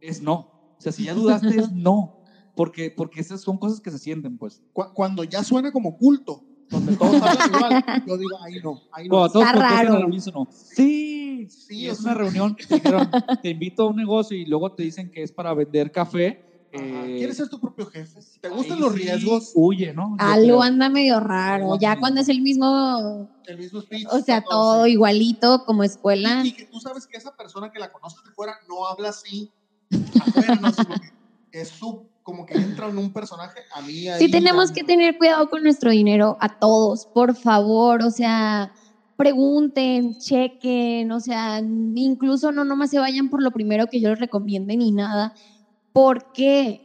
Es 0.01 0.21
no. 0.23 0.35
O 0.35 0.83
sea, 0.83 0.93
si 0.93 1.05
ya 1.05 1.15
dudaste, 1.15 1.49
es 1.49 1.71
no. 1.73 2.11
Porque, 2.55 2.91
porque 2.95 3.21
esas 3.21 3.41
son 3.41 3.57
cosas 3.57 3.81
que 3.81 3.91
se 3.91 3.99
sienten, 3.99 4.37
pues. 4.37 4.61
Cu- 4.75 4.93
cuando 4.95 5.25
ya 5.25 5.43
suena 5.43 5.71
como 5.73 5.97
culto, 5.97 6.45
donde 6.73 6.97
todos 6.97 7.15
hablan 7.23 7.49
igual, 7.55 8.05
yo 8.07 8.19
digo, 8.19 8.37
ahí 8.43 8.55
no, 8.63 8.81
ahí 8.91 9.05
no. 9.09 9.11
Cuando 9.17 9.33
todos 9.33 9.47
Está 9.47 9.59
raro. 9.61 9.95
al 9.95 10.05
unísono, 10.07 10.49
Sí, 10.51 11.47
Sí, 11.49 11.89
es 11.89 12.01
una 12.01 12.15
reunión 12.15 12.55
que 12.57 12.67
te 12.67 12.75
dijeron, 12.77 13.11
te 13.43 13.51
invito 13.51 13.83
a 13.85 13.87
un 13.91 13.97
negocio 13.97 14.37
y 14.37 14.47
luego 14.47 14.73
te 14.73 14.83
dicen 14.85 15.11
que 15.11 15.23
es 15.23 15.33
para 15.33 15.53
vender 15.55 15.91
café. 15.93 16.41
Eh, 16.75 17.17
¿Quieres 17.19 17.37
ser 17.37 17.49
tu 17.51 17.61
propio 17.61 17.85
jefe? 17.87 18.23
Si 18.23 18.39
te 18.41 18.49
gustan 18.49 18.81
los 18.81 18.93
sí 18.95 19.01
riesgos, 19.01 19.53
Huye, 19.55 19.93
¿no? 19.93 20.17
Yo 20.19 20.25
Algo 20.25 20.45
creo. 20.47 20.63
anda 20.63 20.89
medio 20.89 21.21
raro, 21.21 21.65
Algo 21.65 21.79
ya 21.79 21.99
cuando 21.99 22.21
es 22.23 22.29
el 22.31 22.41
mismo 22.41 23.29
el 23.47 23.59
mismo 23.59 23.81
speech. 23.83 24.07
O 24.11 24.21
sea, 24.21 24.41
todo 24.43 24.87
igualito 24.87 25.65
como 25.67 25.85
escuela. 25.85 26.41
Y, 26.45 26.49
y 26.49 26.53
que 26.53 26.65
tú 26.65 26.81
sabes 26.81 27.07
que 27.07 27.19
esa 27.19 27.37
persona 27.37 27.71
que 27.71 27.79
la 27.79 27.93
conoces 27.93 28.25
de 28.25 28.31
fuera 28.31 28.55
no 28.69 28.87
habla 28.87 29.11
así 29.11 29.51
afuera, 30.21 30.55
no 30.57 30.73
sino 30.73 30.95
que 31.51 31.61
es 31.61 31.69
su, 31.69 32.07
como 32.23 32.47
que 32.47 32.55
entra 32.55 32.89
en 32.89 32.99
un 32.99 33.13
personaje. 33.13 33.61
A 33.75 33.83
mí 33.83 34.09
ahí 34.09 34.21
Sí 34.21 34.31
tenemos 34.31 34.69
ya 34.69 34.75
que 34.75 34.85
tener 34.85 35.17
cuidado 35.17 35.49
con 35.49 35.63
nuestro 35.63 35.91
dinero 35.91 36.37
a 36.41 36.49
todos, 36.49 37.07
por 37.07 37.37
favor, 37.37 38.03
o 38.03 38.11
sea, 38.11 38.71
pregunten, 39.17 40.15
chequen, 40.17 41.13
o 41.13 41.21
sea, 41.21 41.61
incluso 41.61 42.53
no 42.53 42.65
nomás 42.65 42.91
se 42.91 42.99
vayan 42.99 43.29
por 43.29 43.43
lo 43.43 43.51
primero 43.51 43.87
que 43.87 44.01
yo 44.01 44.11
les 44.11 44.19
recomiende 44.19 44.77
ni 44.77 44.93
nada, 44.93 45.33
porque 45.93 46.83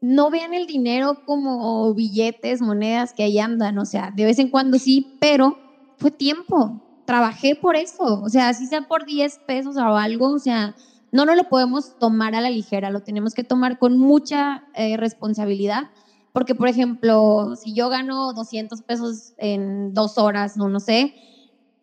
no 0.00 0.30
vean 0.30 0.54
el 0.54 0.66
dinero 0.66 1.18
como 1.24 1.92
billetes, 1.94 2.60
monedas 2.60 3.12
que 3.14 3.22
ahí 3.24 3.38
andan, 3.38 3.78
o 3.78 3.86
sea, 3.86 4.10
de 4.12 4.24
vez 4.24 4.38
en 4.38 4.50
cuando 4.50 4.78
sí, 4.78 5.06
pero 5.18 5.58
fue 5.96 6.10
tiempo, 6.10 6.82
trabajé 7.06 7.56
por 7.56 7.76
eso, 7.76 8.20
o 8.22 8.28
sea, 8.28 8.52
si 8.54 8.66
sea 8.66 8.82
por 8.82 9.04
10 9.04 9.40
pesos 9.46 9.76
o 9.76 9.96
algo, 9.96 10.30
o 10.30 10.38
sea, 10.38 10.74
no 11.14 11.24
nos 11.24 11.36
lo 11.36 11.44
podemos 11.44 11.94
tomar 11.96 12.34
a 12.34 12.40
la 12.40 12.50
ligera, 12.50 12.90
lo 12.90 13.00
tenemos 13.00 13.34
que 13.34 13.44
tomar 13.44 13.78
con 13.78 13.96
mucha 13.96 14.64
eh, 14.74 14.96
responsabilidad, 14.96 15.84
porque 16.32 16.54
por 16.56 16.68
ejemplo, 16.68 17.54
si 17.56 17.72
yo 17.74 17.88
gano 17.88 18.32
200 18.34 18.82
pesos 18.82 19.32
en 19.36 19.94
dos 19.94 20.18
horas, 20.18 20.56
no, 20.56 20.68
no 20.68 20.80
sé, 20.80 21.14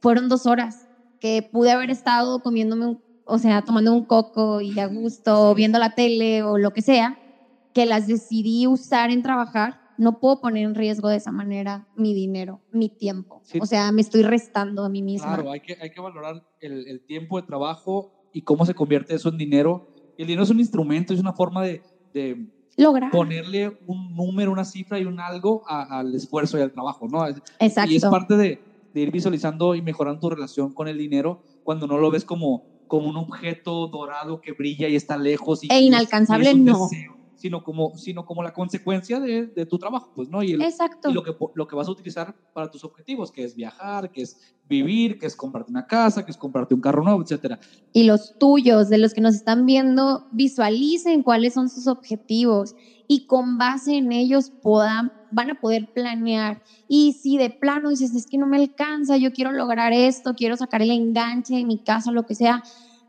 fueron 0.02 0.28
dos 0.28 0.46
horas 0.46 0.90
que 1.20 1.48
pude 1.50 1.72
haber 1.72 1.90
estado 1.92 2.42
comiéndome, 2.42 2.88
un- 2.88 3.00
o 3.24 3.38
sea, 3.40 3.62
tomando 3.62 3.94
un 3.94 4.04
coco 4.06 4.60
y 4.60 4.78
a 4.80 4.88
gusto, 4.88 5.56
viendo 5.56 5.80
la 5.80 5.92
tele 5.92 6.44
o 6.44 6.58
lo 6.58 6.72
que 6.72 6.82
sea, 6.82 7.16
que 7.74 7.86
las 7.86 8.08
decidí 8.08 8.68
usar 8.68 9.12
en 9.12 9.22
trabajar, 9.22 9.78
no 9.96 10.20
puedo 10.20 10.42
poner 10.42 10.64
en 10.66 10.76
riesgo 10.76 11.08
de 11.08 11.18
esa 11.18 11.32
manera 11.32 11.88
mi 11.94 12.14
dinero, 12.14 12.62
mi 12.70 12.90
tiempo. 12.90 13.42
Sí. 13.46 13.60
O 13.62 13.66
sea, 13.66 13.92
me 13.94 14.02
estoy 14.02 14.24
restando 14.24 14.84
a 14.84 14.90
mí 14.90 15.02
misma. 15.04 15.36
Claro, 15.36 15.52
hay 15.52 15.62
que, 15.62 15.78
hay 15.80 15.90
que 15.92 16.02
valorar 16.02 16.44
el, 16.60 16.86
el 16.88 17.02
tiempo 17.06 17.38
de 17.40 17.44
trabajo 17.48 18.12
y 18.32 18.42
cómo 18.42 18.66
se 18.66 18.74
convierte 18.74 19.16
eso 19.16 19.30
en 19.30 19.38
dinero. 19.38 19.84
El 20.18 20.28
dinero 20.28 20.44
es 20.44 20.50
un 20.50 20.60
instrumento, 20.60 21.14
es 21.14 21.20
una 21.20 21.34
forma 21.34 21.64
de, 21.64 21.82
de 22.14 22.36
Lograr. 22.78 23.12
ponerle 23.12 23.72
un 23.86 24.14
número, 24.14 24.52
una 24.52 24.66
cifra 24.66 25.00
y 25.00 25.06
un 25.06 25.20
algo 25.20 25.62
a- 25.68 26.00
al 26.00 26.14
esfuerzo 26.16 26.58
y 26.58 26.62
al 26.62 26.72
trabajo, 26.72 27.08
¿no? 27.08 27.26
Exacto. 27.60 27.92
Y 27.92 27.96
es 27.96 28.04
parte 28.04 28.38
de, 28.38 28.60
de 28.94 29.02
ir 29.02 29.12
visualizando 29.12 29.76
y 29.76 29.82
mejorando 29.82 30.20
tu 30.20 30.30
relación 30.30 30.72
con 30.74 30.88
el 30.88 30.98
dinero 30.98 31.40
cuando 31.64 31.88
no 31.88 31.98
lo 31.98 32.10
ves 32.12 32.26
como, 32.26 32.64
como 32.88 33.08
un 33.10 33.18
objeto 33.18 33.88
dorado 33.88 34.40
que 34.42 34.54
brilla 34.54 34.88
y 34.88 34.96
está 34.96 35.18
lejos. 35.18 35.64
Y, 35.64 35.68
E 35.72 35.80
inalcanzable, 35.82 36.46
y 36.46 36.48
es 36.50 36.54
un 36.56 36.66
no. 36.66 36.74
deseo. 36.90 37.21
Sino 37.42 37.64
como, 37.64 37.92
sino 37.98 38.24
como 38.26 38.44
la 38.44 38.54
consecuencia 38.54 39.20
de, 39.20 39.48
de 39.48 39.66
tu 39.66 39.78
trabajo, 39.78 40.12
pues, 40.14 40.30
¿no? 40.30 40.44
Y, 40.44 40.52
el- 40.54 40.62
Exacto. 40.62 41.10
y 41.10 41.14
lo, 41.14 41.24
que, 41.24 41.32
lo 41.56 41.68
que 41.68 41.76
vas 41.76 41.88
a 41.88 41.92
utilizar 41.92 42.36
para 42.54 42.70
tus 42.70 42.84
objetivos, 42.84 43.32
que 43.32 43.44
es 43.44 43.56
viajar, 43.56 44.12
que 44.12 44.22
es 44.22 44.38
vivir, 44.64 45.18
que 45.18 45.26
es 45.26 45.36
comprarte 45.36 45.72
una 45.72 45.86
casa, 45.88 46.24
que 46.24 46.32
es 46.32 46.38
comprarte 46.38 46.74
un 46.76 46.82
carro 46.82 47.04
nuevo, 47.04 47.22
etcétera. 47.22 47.60
y 47.94 48.04
los 48.04 48.36
tuyos, 48.38 48.88
de 48.90 48.98
los 49.00 49.14
que 49.14 49.22
nos 49.22 49.36
están 49.36 49.66
viendo, 49.66 50.26
visualicen 50.30 51.24
cuáles 51.24 51.54
son 51.54 51.70
sus 51.70 51.88
objetivos 51.88 52.74
y 53.08 53.26
con 53.26 53.58
base 53.58 53.98
en 53.98 54.12
ellos 54.12 54.52
puedan, 54.62 55.10
van 55.30 55.50
a 55.52 55.56
poder 55.56 55.90
planear. 55.94 56.62
Y 56.88 57.14
si 57.14 57.38
de 57.38 57.50
plano 57.50 57.90
dices, 57.90 58.14
es 58.16 58.26
que 58.28 58.38
no 58.38 58.48
me 58.48 58.58
alcanza, 58.58 59.18
yo 59.18 59.32
quiero 59.32 59.52
lograr 59.52 59.92
esto, 59.94 60.34
quiero 60.36 60.56
sacar 60.58 60.82
el 60.82 60.92
enganche 60.92 61.56
de 61.56 61.66
mi 61.66 61.80
casa, 61.80 62.12
lo 62.12 62.24
que 62.24 62.36
sea, 62.36 62.62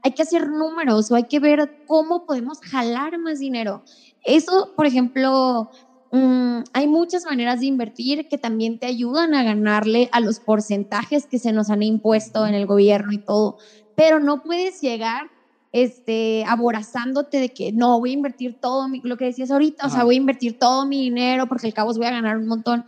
hay 0.04 0.12
que 0.12 0.22
hacer 0.22 0.48
números 0.48 1.10
o 1.10 1.14
hay 1.14 1.24
que 1.28 1.38
ver 1.38 1.70
cómo 1.84 2.24
podemos 2.26 2.58
jalar 2.60 3.18
más 3.18 3.38
dinero. 3.38 3.82
Eso, 4.24 4.70
por 4.76 4.86
ejemplo, 4.86 5.68
mm, 6.10 6.60
hay 6.72 6.86
muchas 6.86 7.24
maneras 7.24 7.60
de 7.60 7.66
invertir 7.66 8.26
que 8.28 8.38
también 8.38 8.78
te 8.78 8.86
ayudan 8.86 9.34
a 9.34 9.42
ganarle 9.42 10.08
a 10.12 10.20
los 10.20 10.40
porcentajes 10.40 11.26
que 11.26 11.38
se 11.38 11.52
nos 11.52 11.70
han 11.70 11.82
impuesto 11.82 12.46
en 12.46 12.54
el 12.54 12.66
gobierno 12.66 13.12
y 13.12 13.18
todo 13.18 13.54
pero 13.94 14.20
no 14.20 14.38
puedes 14.40 14.80
llegar 14.80 15.28
este, 15.72 16.44
aborazándote 16.46 17.38
de 17.40 17.50
que 17.50 17.72
no, 17.72 17.98
voy 17.98 18.10
a 18.10 18.14
invertir 18.14 18.54
todo 18.60 18.88
mi- 18.88 19.00
lo 19.02 19.16
que 19.16 19.26
decías 19.26 19.50
ahorita, 19.50 19.86
o 19.86 19.90
sea, 19.90 19.98
Ajá. 20.00 20.04
voy 20.04 20.14
a 20.16 20.18
invertir 20.18 20.54
todo 20.58 20.86
mi 20.86 21.00
dinero 21.02 21.46
porque 21.46 21.66
al 21.66 21.72
cabo 21.74 21.92
voy 21.94 22.06
a 22.06 22.10
ganar 22.10 22.36
un 22.38 22.46
montón. 22.46 22.84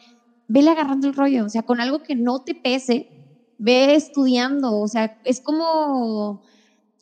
Vele 0.48 0.70
agarrando 0.70 1.08
el 1.08 1.14
rollo, 1.14 1.46
o 1.46 1.48
sea, 1.50 1.62
con 1.62 1.80
algo 1.80 2.00
que 2.00 2.14
no 2.16 2.40
te 2.40 2.54
pese, 2.54 3.06
ve 3.58 3.94
estudiando, 3.94 4.78
o 4.78 4.88
sea, 4.88 5.08
es 5.24 5.40
como 5.40 6.40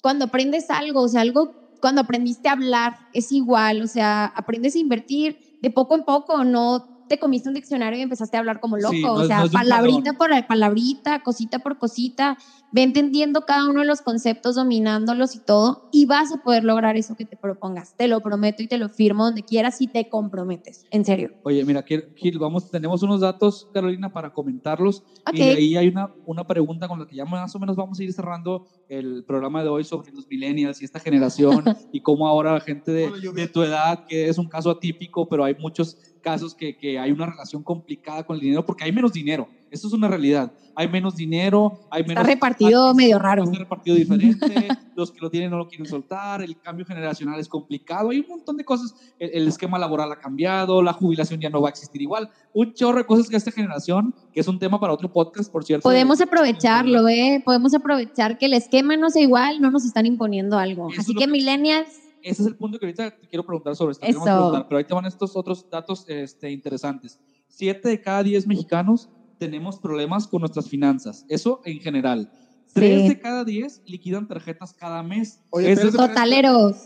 cuando 0.03 0.27
aprendes 0.27 0.71
algo, 0.71 1.03
o 1.03 1.09
sea, 1.09 1.21
algo, 1.23 1.53
cuando 1.83 2.03
aprendiste 2.03 2.49
a 2.49 2.53
hablar, 2.55 2.95
es 3.13 3.33
igual, 3.33 3.83
o 3.83 3.89
sea, 3.89 4.27
aprendes 4.37 4.77
a 4.77 4.81
invertir 4.81 5.37
de 5.61 5.71
poco 5.71 5.97
en 5.97 6.05
poco, 6.05 6.45
no 6.45 6.87
te 7.13 7.19
comiste 7.19 7.47
un 7.47 7.55
diccionario 7.55 7.99
y 7.99 8.03
empezaste 8.03 8.39
a 8.39 8.41
hablar 8.41 8.59
como 8.59 8.79
loco, 8.79 8.95
Sí, 8.95 9.03
no 9.03 9.13
o 9.13 9.27
sea, 9.27 9.41
no 9.41 9.51
palabrita 9.51 10.15
por 10.15 10.31
palabrita, 10.47 11.23
cosita 11.23 11.59
por 11.59 11.77
cosita, 11.77 12.39
ve 12.71 12.83
entendiendo 12.83 13.43
cada 13.43 13.69
uno 13.69 13.81
de 13.81 13.87
los 13.87 14.01
conceptos, 14.01 14.55
dominándolos 14.55 15.35
y 15.35 15.41
todo, 15.41 15.91
y 15.93 16.07
vas 16.07 16.33
a 16.33 16.43
poder 16.43 16.65
lograr 16.65 16.97
eso 16.97 17.15
que 17.15 17.27
te 17.27 17.37
propongas. 17.37 17.95
Te 17.99 18.09
lo 18.09 18.23
prometo 18.23 18.63
y 18.63 18.67
te 18.67 18.79
lo 18.79 18.89
firmo 18.89 19.27
donde 19.27 19.43
quieras 19.43 19.77
si 19.77 19.89
te 19.89 20.09
comprometes, 20.09 20.87
en 20.91 21.05
serio. 21.05 21.33
Oye, 21.43 21.63
mira, 21.67 21.81
aquí, 21.81 21.97
aquí 21.97 22.31
vamos, 22.31 22.71
tenemos 22.71 23.03
unos 23.03 23.21
datos, 23.21 23.69
Carolina, 23.75 24.11
para 24.11 24.33
comentarlos. 24.33 25.05
Ok. 25.29 25.35
Y 25.35 25.39
de 25.39 25.51
ahí 25.51 25.77
hay 25.77 25.89
una, 25.89 26.09
una 26.25 26.47
pregunta 26.47 26.89
con 26.89 26.99
la 26.99 27.07
que 27.07 27.17
ya 27.17 27.27
más 27.27 27.55
o 27.55 27.59
menos 27.59 27.77
vamos 27.77 28.01
a 28.01 28.05
ir 28.05 28.13
cerrando 28.15 28.65
el 28.89 29.23
programa 29.25 29.63
de 29.63 29.69
hoy 29.69 29.85
sobre 29.85 30.13
los 30.13 30.27
millennials 30.29 30.81
y 30.81 30.87
esta 30.87 30.99
generación 30.99 31.63
y 31.93 32.01
cómo 32.01 32.27
ahora 32.27 32.55
la 32.55 32.61
gente 32.61 32.91
de, 32.91 33.11
de 33.35 33.49
tu 33.49 33.63
edad, 33.63 34.07
que 34.09 34.31
es 34.31 34.39
un 34.39 34.49
caso 34.49 34.71
atípico, 34.71 35.29
pero 35.29 35.45
hay 35.45 35.55
muchos 35.57 35.99
casos 36.23 36.55
que, 36.55 36.77
que 36.79 36.99
hay 36.99 37.11
una 37.13 37.27
relación 37.27 37.63
complicada 37.63 38.25
con 38.25 38.37
el 38.37 38.41
dinero 38.41 38.65
porque 38.65 38.85
hay 38.85 38.93
menos 38.93 39.13
dinero. 39.13 39.49
Eso 39.71 39.87
es 39.89 39.93
una 39.95 40.07
realidad. 40.09 40.53
Hay 40.75 40.89
menos 40.89 41.17
dinero, 41.17 41.81
hay 41.91 42.01
Está 42.03 42.09
menos... 42.15 42.27
repartido 42.27 42.89
hay- 42.91 42.95
medio 42.95 43.19
raro. 43.19 43.45
Está 43.45 43.59
repartido 43.59 43.95
diferente, 43.97 44.69
los 44.97 45.11
que 45.11 45.21
lo 45.21 45.31
tienen 45.31 45.51
no 45.51 45.59
lo 45.59 45.69
quieren 45.69 45.87
soltar, 45.87 46.41
el 46.43 46.59
cambio 46.61 46.87
generacional 46.87 47.39
es 47.41 47.49
complicado, 47.49 48.09
hay 48.11 48.21
un 48.21 48.29
montón 48.29 48.57
de 48.57 48.65
cosas, 48.65 48.95
el, 49.19 49.31
el 49.35 49.49
esquema 49.49 49.79
laboral 49.79 50.11
ha 50.13 50.17
cambiado, 50.19 50.83
la 50.83 50.93
jubilación 50.95 51.41
ya 51.41 51.51
no 51.51 51.61
va 51.61 51.69
a 51.69 51.71
existir 51.71 52.01
igual, 52.01 52.31
un 52.55 52.73
chorro 52.73 52.99
de 52.99 53.05
cosas 53.05 53.29
que 53.29 53.37
esta 53.37 53.51
generación, 53.51 54.15
que 54.33 54.41
es 54.41 54.49
un 54.49 54.59
tema 54.59 54.79
para 54.81 54.93
otro 54.95 55.13
podcast, 55.13 55.51
por 55.53 55.65
cierto. 55.65 55.83
Podemos 55.83 56.21
aprovecharlo, 56.23 57.07
¿eh? 57.09 57.43
Podemos 57.45 57.75
aprovechar 57.75 58.39
que 58.39 58.47
el 58.47 58.55
esquema 58.55 58.97
no 58.97 59.11
sea 59.11 59.23
igual, 59.23 59.61
no 59.61 59.71
nos 59.71 59.85
están 59.85 60.07
imponiendo 60.07 60.59
algo. 60.59 60.89
Así 60.89 61.01
es 61.01 61.09
lo 61.09 61.15
que, 61.15 61.27
que- 61.27 61.31
millennials, 61.31 61.89
Ese 62.23 62.43
es 62.43 62.49
el 62.49 62.57
punto 62.57 62.79
que 62.79 62.87
ahorita 62.87 63.19
te 63.19 63.27
quiero 63.29 63.45
preguntar 63.45 63.75
sobre 63.77 63.93
esto. 63.93 64.07
Eso. 64.07 64.23
preguntar, 64.23 64.67
pero 64.69 64.79
ahí 64.79 64.85
te 64.85 64.95
van 64.95 65.05
estos 65.07 65.35
otros 65.37 65.69
datos 65.71 66.05
este, 66.09 66.51
interesantes. 66.51 67.19
Siete 67.49 67.89
de 67.89 68.01
cada 68.01 68.23
diez 68.23 68.47
mexicanos 68.47 69.09
tenemos 69.39 69.79
problemas 69.79 70.27
con 70.27 70.41
nuestras 70.41 70.69
finanzas. 70.69 71.25
Eso 71.29 71.61
en 71.65 71.81
general. 71.81 72.33
Tres 72.73 73.03
Sí. 73.03 73.09
de 73.09 73.21
cada 73.21 73.45
diez 73.45 73.83
liquidan 73.85 74.27
tarjetas 74.27 74.73
cada 74.73 75.03
mes. 75.03 75.41
Oye, 75.51 75.73
Eso 75.73 75.91
totaleros. 75.91 76.77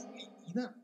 Liquida. 0.47 0.75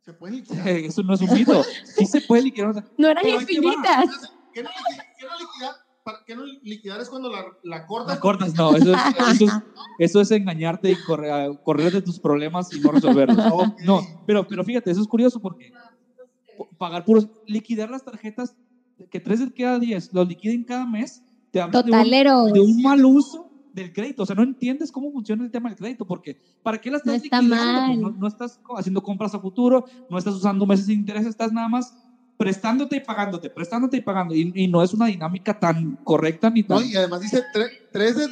Se 0.00 0.12
puede 0.12 0.34
liquidar. 0.36 0.66
Eso 0.68 1.02
no 1.02 1.14
es 1.14 1.20
un 1.20 1.32
mito. 1.34 1.62
Sí 1.84 2.06
se 2.06 2.20
puede 2.22 2.42
liquidar. 2.42 2.84
No 2.98 3.08
eran 3.08 3.28
infinitas. 3.28 4.32
¿Qué 4.52 4.62
no, 4.62 4.70
liqui- 4.70 5.04
qué 5.18 5.26
no 5.26 5.38
liquidar? 5.38 5.74
¿Para 6.02 6.18
qué 6.26 6.34
no 6.34 6.44
liquidar 6.62 7.00
es 7.00 7.08
cuando 7.10 7.30
la, 7.30 7.44
la 7.62 7.86
cortas? 7.86 8.14
No 8.14 8.20
cortas, 8.20 8.54
no. 8.54 8.74
Eso 8.74 8.92
es, 8.94 8.98
eso 9.34 9.44
es, 9.44 9.52
eso 9.98 10.20
es 10.20 10.30
engañarte 10.30 10.90
y 10.90 10.96
correr, 11.06 11.60
correr 11.62 11.92
de 11.92 12.02
tus 12.02 12.18
problemas 12.18 12.72
y 12.74 12.80
no 12.80 12.92
resolverlos. 12.92 13.36
Ok. 13.52 13.80
No, 13.84 14.00
pero, 14.26 14.46
pero 14.46 14.64
fíjate, 14.64 14.90
eso 14.90 15.02
es 15.02 15.08
curioso 15.08 15.40
porque 15.40 15.72
pagar 16.78 17.04
puros, 17.04 17.28
liquidar 17.46 17.90
las 17.90 18.04
tarjetas, 18.04 18.56
que 19.10 19.20
tres 19.20 19.40
de 19.40 19.52
cada 19.52 19.78
diez 19.78 20.12
los 20.12 20.26
liquiden 20.26 20.64
cada 20.64 20.86
mes, 20.86 21.22
te 21.50 21.60
habla 21.60 21.82
de 21.82 22.52
de 22.52 22.60
un 22.60 22.82
mal 22.82 23.04
uso 23.04 23.50
del 23.72 23.92
crédito. 23.92 24.22
O 24.22 24.26
sea, 24.26 24.36
no 24.36 24.42
entiendes 24.42 24.90
cómo 24.90 25.10
funciona 25.12 25.44
el 25.44 25.50
tema 25.50 25.68
del 25.68 25.78
crédito, 25.78 26.06
porque 26.06 26.40
¿para 26.62 26.80
qué 26.80 26.90
la 26.90 26.98
estás 26.98 27.12
No 27.12 27.22
está 27.22 27.40
liquidando? 27.40 27.86
Pues 27.86 27.98
mal. 27.98 28.00
no, 28.00 28.10
no 28.18 28.26
estás 28.26 28.60
haciendo 28.76 29.02
compras 29.02 29.34
a 29.34 29.40
futuro, 29.40 29.84
no 30.08 30.18
estás 30.18 30.34
usando 30.34 30.66
meses 30.66 30.86
sin 30.86 31.00
interés, 31.00 31.26
estás 31.26 31.52
nada 31.52 31.68
más 31.68 31.94
prestándote 32.40 32.96
y 32.96 33.00
pagándote, 33.00 33.50
prestándote 33.50 33.98
y 33.98 34.00
pagando. 34.00 34.34
Y, 34.34 34.50
y 34.54 34.66
no 34.66 34.82
es 34.82 34.94
una 34.94 35.06
dinámica 35.06 35.58
tan 35.58 35.96
correcta 36.04 36.48
ni 36.48 36.62
tan... 36.62 36.78
No, 36.80 36.84
y 36.84 36.96
además 36.96 37.20
dice 37.20 37.42
3 37.92 38.16
de, 38.16 38.26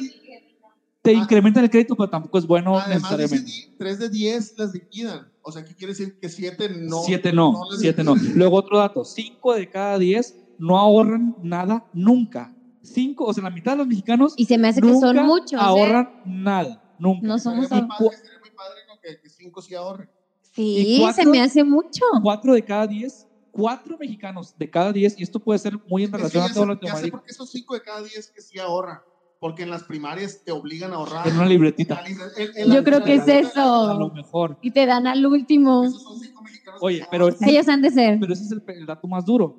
te 1.03 1.11
Ah. 1.11 1.13
incrementan 1.13 1.63
el 1.63 1.69
crédito, 1.69 1.95
pero 1.95 2.09
tampoco 2.09 2.39
es 2.39 2.47
bueno 2.47 2.77
además 2.77 3.03
necesariamente. 3.11 3.51
di- 3.51 3.75
tres 3.77 3.99
de 3.99 4.09
10 4.09 4.57
las 4.57 4.73
liquidan. 4.73 5.31
O 5.43 5.51
sea, 5.51 5.63
¿qué 5.63 5.75
quiere 5.75 5.93
decir? 5.93 6.19
Que 6.19 6.27
7 6.27 6.69
no. 6.69 7.03
siete 7.03 7.31
no, 7.31 7.51
no 7.53 7.71
les 7.71 7.79
siete 7.81 8.03
no. 8.03 8.15
liquidan. 8.15 8.37
Luego 8.37 8.57
otro 8.57 8.79
dato, 8.79 9.05
cinco 9.05 9.53
de 9.53 9.69
cada 9.69 9.97
diez 9.99 10.35
no 10.57 10.77
ahorran 10.77 11.35
nada 11.43 11.85
nunca. 11.93 12.53
Cinco, 12.81 13.25
o 13.25 13.33
sea, 13.33 13.43
la 13.43 13.49
mitad 13.51 13.73
de 13.73 13.77
los 13.77 13.87
mexicanos 13.87 14.33
Y 14.37 14.45
se 14.45 14.57
me 14.57 14.67
hace 14.69 14.81
que 14.81 14.87
son 14.99 15.15
muchos. 15.25 15.53
¿eh? 15.53 15.57
ahorran 15.59 16.09
nada, 16.25 16.81
nunca. 16.97 17.27
No 17.27 17.37
Sería 17.37 17.67
somos. 17.67 17.69
muy 17.69 17.87
padre, 17.87 18.17
sería 18.17 18.39
muy 18.39 18.49
padre 18.51 18.79
que, 19.03 19.21
que 19.21 19.29
cinco 19.29 19.61
sí 19.61 19.75
ahorren. 19.75 20.09
¿Y 20.57 20.83
Sí, 20.83 20.97
cuatro? 20.99 21.23
se 21.23 21.29
me 21.29 21.41
hace 21.41 21.63
mucho. 21.63 22.03
Cuatro 22.23 22.53
de 22.53 22.63
cada 22.65 22.87
diez, 22.87 23.25
cuatro 23.59 23.97
mexicanos 23.99 24.55
de 24.57 24.69
cada 24.69 24.91
diez, 24.93 25.17
y 25.19 25.23
esto 25.23 25.39
puede 25.39 25.59
ser 25.59 25.77
muy 25.87 26.03
en 26.03 26.07
Es 26.07 26.11
que 26.11 26.17
relación 26.17 26.43
ya 26.45 26.51
a 26.51 26.53
todo 26.53 26.63
ya 26.63 26.67
sé 26.67 26.73
Latinoamérica, 26.75 27.17
por 27.17 27.25
qué 27.25 27.31
esos 27.31 27.49
5 27.51 27.73
de 27.75 27.81
cada 27.81 28.01
10 28.03 28.31
que 28.31 28.41
sí 28.41 28.59
ahorran. 28.59 28.99
Porque 29.39 29.63
en 29.63 29.69
las 29.69 29.83
primarias 29.83 30.41
te 30.43 30.51
obligan 30.51 30.91
a 30.91 30.95
ahorrar. 30.97 31.25
en 31.27 31.35
una 31.35 31.45
libretita. 31.45 32.03
En- 32.05 32.49
en 32.57 32.69
la- 32.69 32.75
Yo 32.75 32.83
creo 32.83 33.01
que 33.05 33.13
es 33.15 33.25
la- 33.25 33.33
A 33.33 33.93
lo 33.93 34.07
eso. 34.07 34.13
mejor. 34.13 34.57
Y 34.61 34.71
te 34.71 34.85
dan 34.85 35.07
al 35.07 35.25
último. 35.25 35.85
Esos 35.85 36.03
son 36.03 36.19
cinco 36.19 36.41
mexicanos 36.43 36.81
Oye, 36.83 36.99
que 36.99 37.05
pero 37.09 37.29
este- 37.29 37.49
Ellos 37.49 37.67
han 37.69 37.81
de 37.81 37.89
ser. 37.89 38.19
Pero 38.19 38.33
ese 38.33 38.43
es 38.43 38.51
el, 38.51 38.61
el 38.67 38.85
dato 38.85 39.07
más 39.07 39.23
duro. 39.23 39.55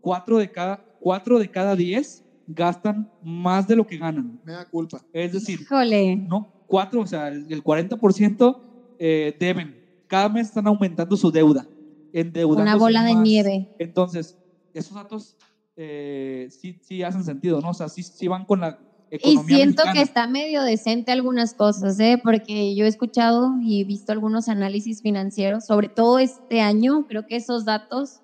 Cuatro 0.00 0.38
de 0.38 0.48
cada, 0.48 0.80
cuatro 1.00 1.38
de 1.40 1.48
cada 1.50 1.74
diez 1.74 2.22
gastan 2.46 3.08
más 3.20 3.66
de 3.66 3.74
lo 3.74 3.84
que 3.84 3.96
ganan. 3.98 4.38
Me 4.44 4.52
da 4.52 4.64
culpa. 4.66 5.00
Es 5.12 5.32
decir, 5.32 5.60
Híjole. 5.62 6.16
¿no? 6.28 6.46
Cuatro, 6.66 7.00
o 7.00 7.06
sea, 7.06 7.26
el 7.28 7.50
el 7.52 7.60
40% 7.62 8.56
eh, 8.98 9.34
deben. 9.38 9.74
Cada 10.06 10.28
mes 10.28 10.46
están 10.46 10.66
aumentando 10.68 11.16
su 11.16 11.30
deuda. 11.32 11.66
Endeudándose 12.14 12.62
Una 12.62 12.76
bola 12.76 13.02
de 13.04 13.14
más. 13.14 13.22
nieve. 13.22 13.68
Entonces, 13.78 14.38
esos 14.72 14.94
datos 14.94 15.36
eh, 15.76 16.46
sí, 16.50 16.78
sí 16.80 17.02
hacen 17.02 17.24
sentido, 17.24 17.60
¿no? 17.60 17.70
O 17.70 17.74
sea, 17.74 17.88
sí, 17.88 18.04
sí 18.04 18.28
van 18.28 18.44
con 18.44 18.60
la 18.60 18.78
Y 19.10 19.16
economía 19.16 19.56
siento 19.56 19.82
que 19.92 20.00
está 20.00 20.28
medio 20.28 20.62
decente 20.62 21.10
algunas 21.10 21.54
cosas, 21.54 21.98
¿eh? 21.98 22.20
Porque 22.22 22.76
yo 22.76 22.84
he 22.84 22.88
escuchado 22.88 23.54
y 23.60 23.80
he 23.80 23.84
visto 23.84 24.12
algunos 24.12 24.48
análisis 24.48 25.02
financieros, 25.02 25.66
sobre 25.66 25.88
todo 25.88 26.20
este 26.20 26.60
año, 26.60 27.04
creo 27.08 27.26
que 27.26 27.34
esos 27.36 27.64
datos 27.64 28.20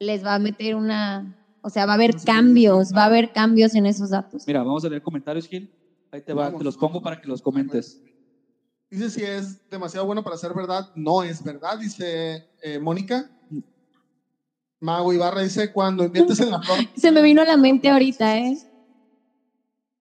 les 0.00 0.24
va 0.24 0.34
a 0.34 0.38
meter 0.40 0.74
una, 0.74 1.36
o 1.62 1.70
sea, 1.70 1.86
va 1.86 1.92
a 1.92 1.94
haber 1.94 2.14
No 2.14 2.18
sé, 2.18 2.26
cambios, 2.26 2.92
va 2.92 3.02
a 3.02 3.06
haber 3.06 3.30
cambios 3.32 3.74
en 3.76 3.86
esos 3.86 4.10
datos. 4.10 4.44
Mira, 4.46 4.64
vamos 4.64 4.84
a 4.84 4.88
leer 4.88 5.02
comentarios, 5.02 5.46
Gil. 5.46 5.72
Ahí 6.10 6.22
te 6.22 6.32
va, 6.32 6.46
Vamos, 6.46 6.58
te 6.58 6.64
los 6.64 6.76
pongo 6.76 7.00
para 7.00 7.20
que 7.20 7.28
los 7.28 7.40
comentes. 7.40 8.02
Dice 8.90 9.10
si 9.10 9.22
es 9.22 9.68
demasiado 9.68 10.06
bueno 10.06 10.24
para 10.24 10.36
ser 10.36 10.54
verdad. 10.54 10.90
No 10.96 11.22
es 11.22 11.44
verdad, 11.44 11.78
dice 11.78 12.47
eh, 12.62 12.78
Mónica. 12.78 13.30
Mago 14.80 15.12
Ibarra 15.12 15.42
dice, 15.42 15.72
cuando 15.72 16.04
inviertes 16.04 16.38
en 16.40 16.50
la 16.50 16.62
flor 16.62 16.78
Se 16.96 17.10
me 17.10 17.20
vino 17.22 17.42
a 17.42 17.44
la 17.44 17.56
mente 17.56 17.88
ahorita, 17.88 18.38
¿eh? 18.38 18.56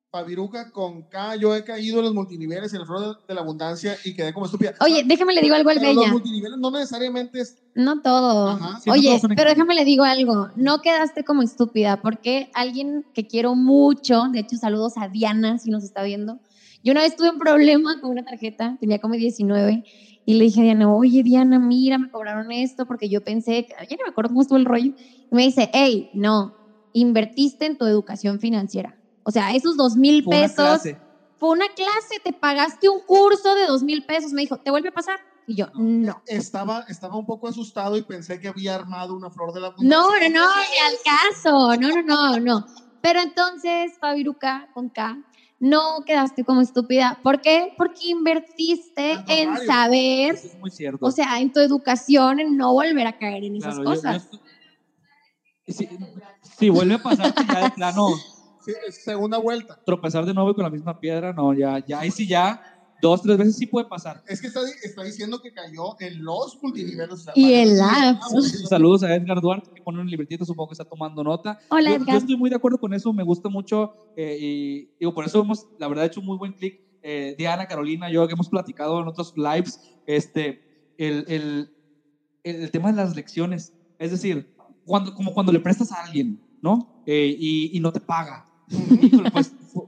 Fabiruca 0.10 0.72
con 0.72 1.04
K, 1.04 1.36
yo 1.36 1.54
he 1.56 1.64
caído 1.64 2.00
en 2.00 2.06
los 2.06 2.14
multiniveles 2.14 2.74
en 2.74 2.82
el 2.82 2.88
flor 2.88 3.26
de 3.28 3.34
la 3.34 3.42
abundancia 3.42 3.98
y 4.06 4.16
quedé 4.16 4.34
como 4.34 4.46
estúpida. 4.46 4.74
Oye, 4.80 5.04
déjame 5.06 5.34
le 5.34 5.42
digo 5.42 5.56
algo 5.56 5.70
al 5.70 5.80
Pero 5.80 5.94
los 5.94 6.04
Bella. 6.04 6.12
multiniveles 6.14 6.58
no 6.58 6.72
necesariamente 6.72 7.42
es... 7.42 7.58
No 7.76 8.02
todo. 8.02 8.52
Ajá. 8.52 8.80
Oye, 8.90 9.20
pero 9.36 9.50
déjame 9.50 9.76
le 9.76 9.84
digo 9.84 10.06
algo. 10.06 10.50
No 10.56 10.82
quedaste 10.82 11.24
como 11.26 11.42
estúpida, 11.42 12.02
porque 12.02 12.50
alguien 12.54 13.06
que 13.14 13.28
quiero 13.28 13.56
mucho, 13.56 14.24
de 14.32 14.40
hecho, 14.40 14.56
saludos 14.56 14.94
a 14.96 15.10
Diana, 15.10 15.60
si 15.60 15.70
nos 15.70 15.84
está 15.84 16.04
viendo. 16.04 16.40
Yo 16.84 16.94
una 16.94 17.02
vez 17.02 17.16
tuve 17.16 17.30
un 17.30 17.38
problema 17.38 18.00
con 18.00 18.10
una 18.12 18.24
tarjeta, 18.24 18.78
tenía 18.80 19.00
como 19.00 19.16
19, 19.16 19.84
y 20.28 20.34
le 20.34 20.44
dije 20.44 20.60
a 20.60 20.64
Diana, 20.66 20.94
oye, 20.94 21.24
Diana, 21.24 21.58
mira, 21.58 21.98
me 21.98 22.10
cobraron 22.10 22.52
esto 22.52 22.86
porque 22.86 23.08
yo 23.08 23.24
pensé, 23.24 23.66
que- 23.66 23.74
ya 23.90 23.96
no 23.96 24.04
me 24.04 24.10
acuerdo 24.10 24.28
cómo 24.28 24.42
estuvo 24.42 24.58
el 24.58 24.66
rollo. 24.66 24.92
Y 24.92 24.96
me 25.32 25.44
dice, 25.44 25.70
hey, 25.72 26.10
no, 26.12 26.58
invertiste 26.92 27.66
en 27.66 27.78
tu 27.78 27.86
educación 27.86 28.42
financiera. 28.42 29.00
O 29.24 29.32
sea, 29.32 29.56
esos 29.56 29.78
dos 29.78 29.96
mil 29.96 30.26
pesos 30.26 30.54
clase. 30.56 31.02
fue 31.38 31.52
una 31.52 31.68
clase, 31.70 32.20
te 32.26 32.34
pagaste 32.34 32.90
un 32.90 33.00
curso 33.06 33.56
de 33.56 33.68
dos 33.68 33.84
mil 33.84 34.06
pesos. 34.06 34.34
Me 34.34 34.42
dijo, 34.42 34.58
¿te 34.58 34.70
vuelve 34.70 34.90
a 34.90 34.92
pasar? 34.92 35.18
Y 35.46 35.56
yo, 35.56 35.68
no. 35.76 36.22
Estaba, 36.26 36.84
estaba 36.90 37.16
un 37.16 37.26
poco 37.26 37.48
asustado 37.48 37.96
y 37.96 38.02
pensé 38.04 38.38
que 38.38 38.50
había 38.50 38.76
armado 38.76 39.16
una 39.16 39.32
flor 39.32 39.54
de 39.54 39.62
la 39.62 39.74
No, 39.78 40.10
no, 40.12 40.30
no, 40.30 40.30
ni 40.30 40.30
al 40.30 40.98
caso. 41.06 41.78
No, 41.78 41.90
no, 41.90 42.04
no, 42.04 42.40
no. 42.42 42.66
Pero 43.00 43.22
entonces, 43.22 43.98
Fabiruca, 44.02 44.68
con 44.74 44.90
K, 44.90 45.16
no 45.60 46.04
quedaste 46.06 46.44
como 46.44 46.62
estúpida. 46.62 47.20
¿Por 47.24 47.42
qué? 47.42 47.70
Porque 47.78 48.08
invertiste 48.10 49.14
en 49.28 49.58
saber, 49.66 50.36
Eso 50.36 50.48
es 50.48 50.56
muy 50.58 50.70
cierto. 50.72 51.06
o 51.06 51.12
sea, 51.12 51.40
en 51.40 51.52
tu 51.52 51.60
educación, 51.60 52.40
en 52.40 52.56
no 52.58 52.74
volver 52.74 53.08
a 53.08 53.14
caer 53.14 53.44
en 53.44 53.56
esas 53.56 53.76
Claro, 53.76 53.84
yo- 53.84 53.96
yo 53.96 53.96
cosas. 54.02 54.24
estoy- 54.24 54.40
si, 55.68 55.88
si 56.58 56.70
vuelve 56.70 56.94
a 56.96 57.00
pasar, 57.00 57.34
ya 57.52 57.60
de 57.62 57.70
plano 57.72 58.08
Sí, 58.60 58.74
es 58.86 59.02
segunda 59.02 59.38
vuelta. 59.38 59.80
tropezar 59.86 60.26
de 60.26 60.34
nuevo 60.34 60.54
con 60.54 60.64
la 60.66 60.70
misma 60.70 60.94
piedra, 60.94 61.32
no, 61.32 61.54
ya, 61.54 61.80
ya, 61.86 62.00
ahí 62.02 62.12
sí 62.12 62.28
ya, 62.28 62.60
dos, 63.02 63.22
tres 63.22 63.38
veces 63.38 63.56
sí 63.58 63.66
puede 63.66 63.86
pasar. 63.86 64.22
Es 64.28 64.42
que 64.42 64.48
está, 64.48 64.60
está 64.84 65.04
diciendo 65.04 65.40
que 65.40 65.52
cayó 65.52 65.96
en 66.00 66.24
los 66.24 66.58
multiniveles. 66.62 67.26
Y 67.36 67.54
en 67.54 67.78
la- 67.78 68.20
Saludos 68.68 69.04
a 69.04 69.14
Edgar 69.16 69.40
Duarte, 69.42 69.70
que 69.74 69.82
pone 69.82 70.00
un 70.02 70.08
libretito, 70.10 70.46
supongo 70.46 70.70
que 70.70 70.74
está 70.74 70.86
tomando 70.86 71.24
nota. 71.24 71.58
Hola, 71.70 71.90
yo, 71.92 71.96
Edgar. 71.98 72.14
yo 72.14 72.18
estoy 72.20 72.38
muy 72.38 72.50
de 72.50 72.56
acuerdo 72.56 72.78
con 72.78 72.94
eso, 72.94 73.14
me 73.14 73.24
gusta 73.24 73.50
mucho 73.50 73.92
eh, 74.16 74.38
y 74.40 74.90
digo, 75.00 75.14
por 75.14 75.26
eso 75.26 75.42
hemos, 75.42 75.66
la 75.78 75.88
verdad, 75.88 76.06
hecho 76.06 76.20
un 76.20 76.26
muy 76.26 76.38
buen 76.38 76.54
clic. 76.54 76.80
Eh, 77.02 77.36
Diana, 77.38 77.66
Carolina, 77.68 78.10
yo 78.12 78.28
que 78.28 78.34
hemos 78.34 78.50
platicado 78.50 79.00
en 79.02 79.08
otros 79.08 79.32
lives, 79.36 79.80
este, 80.06 80.60
el, 80.98 81.24
el, 81.28 81.70
el, 82.44 82.56
el 82.64 82.72
tema 82.72 82.90
de 82.92 82.98
las 82.98 83.16
lecciones, 83.16 83.74
es 84.00 84.12
decir, 84.12 84.48
cuando, 84.86 85.14
como 85.14 85.34
cuando 85.34 85.52
le 85.52 85.60
prestas 85.60 85.92
a 85.92 86.04
alguien, 86.04 86.40
¿no? 86.62 87.04
Eh, 87.06 87.36
y, 87.38 87.76
y 87.78 87.80
no 87.80 87.92
te 87.92 88.00
paga. 88.00 88.46
Híjole, 89.02 89.32
pues, 89.32 89.54
fue 89.72 89.84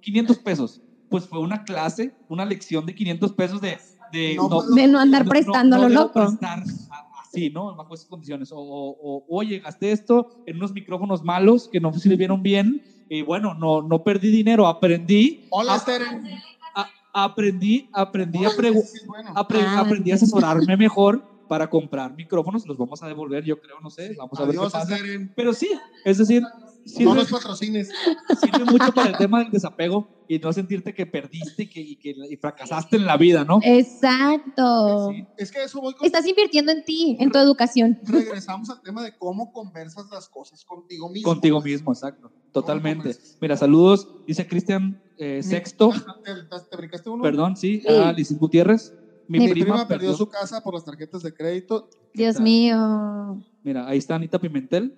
500 0.00 0.38
pesos. 0.38 0.80
Pues 1.08 1.26
fue 1.26 1.38
una 1.40 1.62
clase, 1.64 2.16
una 2.28 2.44
lección 2.44 2.84
de 2.86 2.94
500 2.94 3.32
pesos 3.34 3.60
de... 3.60 3.78
de 4.12 4.34
No, 4.36 4.48
pues, 4.48 4.74
De 4.74 4.86
no 4.88 4.98
andar 4.98 5.24
prestando 5.24 5.78
lo 5.78 5.88
loco. 5.88 6.12
prestar 6.20 6.58
a- 6.90 7.20
así, 7.22 7.50
¿no? 7.50 7.74
Bajo 7.76 7.94
esas 7.94 8.06
condiciones. 8.06 8.50
O, 8.52 8.56
o- 8.58 8.96
o, 9.00 9.24
oye, 9.28 9.58
gasté 9.60 9.92
esto 9.92 10.26
en 10.46 10.56
unos 10.56 10.72
micrófonos 10.72 11.22
malos 11.22 11.68
que 11.70 11.80
no 11.80 11.92
sirvieron 11.92 12.42
bien 12.42 12.82
y 13.08 13.22
bueno, 13.22 13.54
no, 13.54 13.82
no 13.82 14.02
perdí 14.02 14.30
dinero, 14.30 14.66
aprendí, 14.66 15.46
Hola, 15.50 15.74
a- 15.74 15.76
Esther. 15.76 16.02
a- 16.74 16.88
aprendí, 17.12 17.88
aprendí 17.92 18.44
a, 18.44 18.50
pregu- 18.50 18.82
Sí, 18.84 18.98
bueno. 19.06 19.30
apre- 19.34 19.62
Ah, 19.64 19.80
aprendí 19.80 20.10
a 20.10 20.16
asesorarme 20.16 20.76
mejor 20.76 21.22
para 21.46 21.68
comprar 21.68 22.12
micrófonos, 22.14 22.66
los 22.66 22.76
vamos 22.76 23.00
a 23.04 23.06
devolver, 23.06 23.44
yo 23.44 23.56
creo, 23.56 23.76
no 23.80 23.88
sé, 23.90 24.12
vamos 24.18 24.36
a 24.40 24.42
ver 24.42 24.50
Adiós, 24.58 24.72
qué 24.72 24.78
pasa. 24.80 24.96
Pero 25.36 25.52
sí, 25.54 25.68
es 26.04 26.18
decir, 26.18 26.42
No 27.00 27.14
nos 27.14 27.30
patrocines. 27.30 27.90
sirve 28.40 28.64
mucho 28.64 28.92
para 28.92 29.10
el 29.10 29.16
tema 29.16 29.40
del 29.40 29.50
desapego 29.50 30.08
y 30.28 30.38
no 30.38 30.52
sentirte 30.52 30.94
que 30.94 31.06
perdiste 31.06 31.64
y 31.64 31.68
que, 31.68 31.80
y 31.80 31.96
que 31.96 32.14
y 32.30 32.36
fracasaste 32.36 32.96
en 32.96 33.06
la 33.06 33.16
vida, 33.16 33.44
¿no? 33.44 33.58
Exacto. 33.62 35.10
Sí. 35.10 35.26
Es 35.36 35.50
que 35.52 35.64
eso 35.64 35.80
voy 35.80 35.94
con... 35.94 36.06
Estás 36.06 36.26
invirtiendo 36.26 36.72
en 36.72 36.84
ti, 36.84 37.16
en 37.20 37.30
tu 37.30 37.38
educación. 37.38 37.98
Regresamos 38.04 38.70
al 38.70 38.80
tema 38.82 39.02
de 39.02 39.16
cómo 39.16 39.52
conversas 39.52 40.06
las 40.10 40.28
cosas 40.28 40.64
contigo 40.64 41.08
mismo. 41.10 41.28
Contigo 41.30 41.60
mismo, 41.60 41.92
exacto. 41.92 42.30
Totalmente. 42.52 43.16
Mira, 43.40 43.56
saludos, 43.56 44.08
dice 44.26 44.46
Cristian 44.46 45.02
eh, 45.18 45.42
Sexto, 45.42 45.90
¿Te, 46.24 46.34
te- 46.34 46.66
te 46.70 46.76
brincaste 46.76 47.10
uno? 47.10 47.22
perdón, 47.22 47.56
sí, 47.56 47.82
a 47.88 48.12
Lisis 48.12 48.38
Gutiérrez. 48.38 48.94
Mi, 49.28 49.40
Mi 49.40 49.48
prima, 49.48 49.64
prima, 49.64 49.88
perdió 49.88 50.10
perdió 50.10 50.16
su 50.16 50.28
casa 50.28 50.62
por 50.62 50.74
las 50.74 50.84
tarjetas 50.84 51.22
de 51.22 51.34
crédito. 51.34 51.88
Dios 52.14 52.38
mío. 52.38 53.42
Mira, 53.64 53.88
ahí 53.88 53.98
está 53.98 54.14
Anita 54.14 54.38
Pimentel. 54.38 54.96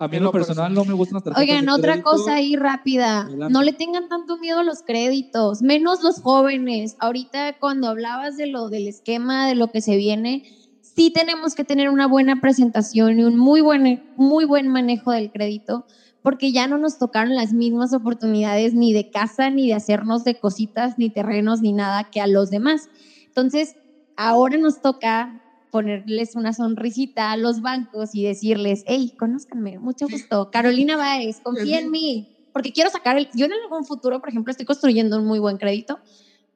A 0.00 0.08
mí 0.08 0.16
en 0.16 0.22
lo 0.22 0.32
personal 0.32 0.72
no 0.72 0.86
me 0.86 0.94
gustan 0.94 1.16
las 1.16 1.24
tarjetas 1.24 1.42
Oigan, 1.42 1.66
de 1.66 1.72
otra 1.72 1.92
crédito. 1.92 2.10
cosa 2.10 2.34
ahí 2.36 2.56
rápida. 2.56 3.28
No 3.50 3.62
le 3.62 3.74
tengan 3.74 4.08
tanto 4.08 4.38
miedo 4.38 4.60
a 4.60 4.64
los 4.64 4.82
créditos, 4.82 5.60
menos 5.60 6.02
los 6.02 6.22
jóvenes. 6.22 6.96
Ahorita 7.00 7.58
cuando 7.58 7.86
hablabas 7.86 8.38
de 8.38 8.46
lo 8.46 8.70
del 8.70 8.88
esquema, 8.88 9.46
de 9.46 9.56
lo 9.56 9.68
que 9.68 9.82
se 9.82 9.96
viene, 9.98 10.44
sí 10.80 11.10
tenemos 11.10 11.54
que 11.54 11.64
tener 11.64 11.90
una 11.90 12.06
buena 12.06 12.40
presentación 12.40 13.18
y 13.18 13.24
un 13.24 13.36
muy 13.36 13.60
buen, 13.60 14.02
muy 14.16 14.46
buen 14.46 14.68
manejo 14.68 15.12
del 15.12 15.30
crédito, 15.30 15.84
porque 16.22 16.50
ya 16.50 16.66
no 16.66 16.78
nos 16.78 16.96
tocaron 16.98 17.34
las 17.34 17.52
mismas 17.52 17.92
oportunidades 17.92 18.72
ni 18.72 18.94
de 18.94 19.10
casa, 19.10 19.50
ni 19.50 19.68
de 19.68 19.74
hacernos 19.74 20.24
de 20.24 20.40
cositas, 20.40 20.96
ni 20.96 21.10
terrenos, 21.10 21.60
ni 21.60 21.74
nada 21.74 22.04
que 22.04 22.22
a 22.22 22.26
los 22.26 22.48
demás. 22.48 22.88
Entonces, 23.26 23.76
ahora 24.16 24.56
nos 24.56 24.80
toca 24.80 25.42
ponerles 25.70 26.34
una 26.36 26.52
sonrisita 26.52 27.32
a 27.32 27.36
los 27.36 27.60
bancos 27.60 28.14
y 28.14 28.24
decirles, 28.24 28.82
hey, 28.86 29.14
conózcanme, 29.18 29.78
mucho 29.78 30.06
gusto. 30.08 30.50
Carolina 30.50 30.96
Báez, 30.96 31.40
confía 31.42 31.78
en 31.78 31.90
mí, 31.90 32.36
porque 32.52 32.72
quiero 32.72 32.90
sacar 32.90 33.16
el, 33.16 33.28
yo 33.34 33.46
en 33.46 33.52
algún 33.52 33.84
futuro, 33.84 34.20
por 34.20 34.28
ejemplo, 34.28 34.50
estoy 34.50 34.66
construyendo 34.66 35.18
un 35.18 35.26
muy 35.26 35.38
buen 35.38 35.58
crédito, 35.58 36.00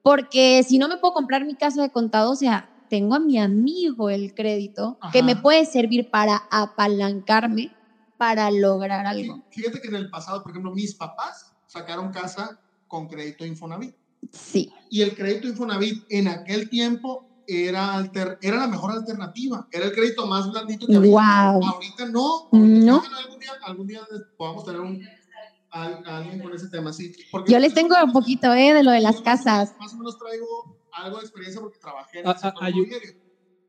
porque 0.02 0.62
si 0.62 0.78
no 0.78 0.88
me 0.88 0.98
puedo 0.98 1.14
comprar 1.14 1.44
mi 1.44 1.54
casa 1.54 1.82
de 1.82 1.90
contado, 1.90 2.32
o 2.32 2.36
sea, 2.36 2.70
tengo 2.90 3.14
a 3.14 3.18
mi 3.18 3.38
amigo 3.38 4.10
el 4.10 4.34
crédito 4.34 4.98
que 5.12 5.18
Ajá. 5.18 5.26
me 5.26 5.36
puede 5.36 5.64
servir 5.64 6.10
para 6.10 6.42
apalancarme 6.50 7.72
para 8.16 8.50
lograr 8.50 9.06
algo. 9.06 9.42
Fíjate 9.50 9.80
que 9.80 9.88
en 9.88 9.96
el 9.96 10.10
pasado, 10.10 10.42
por 10.42 10.52
ejemplo, 10.52 10.72
mis 10.72 10.94
papás 10.94 11.52
sacaron 11.66 12.12
casa 12.12 12.60
con 12.86 13.08
crédito 13.08 13.44
Infonavit. 13.44 13.94
Sí. 14.30 14.72
Y 14.90 15.02
el 15.02 15.14
crédito 15.14 15.48
Infonavit 15.48 16.04
en 16.10 16.28
aquel 16.28 16.68
tiempo 16.68 17.26
era, 17.46 17.94
alter- 17.94 18.38
era 18.42 18.56
la 18.58 18.66
mejor 18.68 18.92
alternativa. 18.92 19.66
Era 19.70 19.86
el 19.86 19.92
crédito 19.92 20.26
más 20.26 20.50
blandito 20.50 20.86
que 20.86 20.96
había. 20.96 21.10
Wow. 21.10 21.64
Ahorita 21.66 22.06
no. 22.06 22.48
No. 22.52 22.96
Ojalá 22.96 23.16
Algún 23.18 23.38
día, 23.38 23.50
algún 23.64 23.86
día 23.86 24.00
podamos 24.36 24.64
tener 24.64 24.80
un, 24.80 25.00
a, 25.70 25.84
a 25.84 26.16
alguien 26.18 26.40
con 26.40 26.54
ese 26.54 26.68
tema, 26.68 26.92
sí. 26.92 27.12
Porque 27.30 27.52
Yo 27.52 27.58
les 27.58 27.74
tengo 27.74 27.96
un 28.02 28.12
poquito 28.12 28.52
eh, 28.52 28.72
de 28.72 28.82
lo 28.82 28.90
de 28.90 29.00
las 29.00 29.20
casas. 29.20 29.74
Más 29.78 29.92
o 29.94 29.96
menos 29.96 30.18
traigo 30.18 30.78
algo 30.92 31.18
de 31.18 31.24
experiencia 31.24 31.60
porque 31.60 31.78
trabajé 31.78 32.20
en 32.20 32.28
Ah, 32.28 32.30
el 32.32 32.38
sector 32.38 32.62
ah, 32.62 32.68
ah. 32.68 33.14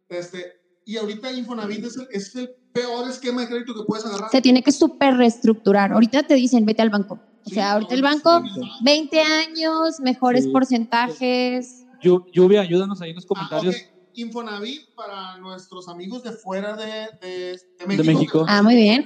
Este, 0.09 0.45
y 0.86 0.97
ahorita 0.97 1.32
Infonavit 1.32 1.84
es 1.86 1.97
el, 1.97 2.07
es 2.11 2.36
el 2.36 2.49
peor 2.71 3.09
esquema 3.09 3.41
de 3.41 3.47
crédito 3.47 3.73
que 3.73 3.84
puedes 3.88 4.05
agarrar. 4.05 4.30
Se 4.30 4.41
tiene 4.41 4.61
que 4.61 4.71
súper 4.71 5.15
reestructurar. 5.15 5.91
Ahorita 5.93 6.23
te 6.23 6.36
dicen, 6.36 6.65
vete 6.65 6.82
al 6.84 6.89
banco. 6.91 7.15
O 7.15 7.49
Sí, 7.49 7.55
sea, 7.55 7.73
ahorita 7.73 7.93
el 7.95 8.01
banco, 8.01 8.41
sí. 8.53 8.61
20 8.84 9.21
años, 9.21 9.99
mejores 9.99 10.45
Sí. 10.45 10.51
porcentajes. 10.51 11.84
Llu- 12.06 12.24
Lluvia, 12.32 12.62
ayúdanos 12.62 13.01
ahí 13.01 13.10
en 13.10 13.16
los 13.16 13.26
Ah, 13.26 13.28
comentarios. 13.28 13.76
ok. 13.76 13.82
Infonavit 14.18 14.82
para 14.95 15.38
nuestros 15.39 15.89
amigos 15.89 16.24
de 16.24 16.32
fuera 16.32 16.76
de, 16.78 17.10
de, 17.20 17.60
de 17.80 17.97
De 17.97 18.03
México. 18.03 18.45
Ah, 18.47 18.62
muy 18.62 18.76
bien. 18.76 19.06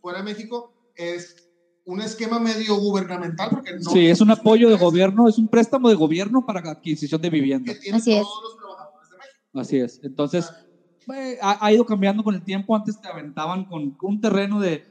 Fuera 0.00 0.18
de 0.20 0.24
México 0.24 0.72
es 0.94 1.34
un 1.84 2.00
esquema 2.00 2.38
medio 2.38 2.76
gubernamental 2.76 3.50
porque 3.50 3.72
no 3.74 3.90
sí, 3.90 4.06
es 4.06 4.20
un 4.20 4.30
apoyo 4.30 4.70
de 4.70 4.76
gobierno, 4.76 5.28
es 5.28 5.36
un 5.38 5.48
préstamo 5.48 5.88
de 5.88 5.94
gobierno 5.96 6.44
para 6.44 6.60
adquisición 6.70 7.20
de 7.20 7.30
vivienda. 7.30 7.72
que 7.74 7.78
tienen 7.78 8.00
Así 8.00 8.12
es. 8.12 8.22
todos 8.22 8.42
los 8.42 8.56
trabajadores 8.56 9.10
de 9.10 9.16
México. 9.18 9.60
Así 9.60 9.76
es. 9.78 10.00
Entonces, 10.02 10.50
eh, 11.14 11.38
ha, 11.42 11.64
ha 11.64 11.72
ido 11.72 11.84
cambiando 11.84 12.22
con 12.24 12.34
el 12.34 12.42
tiempo. 12.42 12.74
Antes 12.74 12.98
te 13.00 13.08
aventaban 13.08 13.64
con 13.66 13.94
un 14.00 14.20
terreno 14.20 14.60
de 14.60 14.82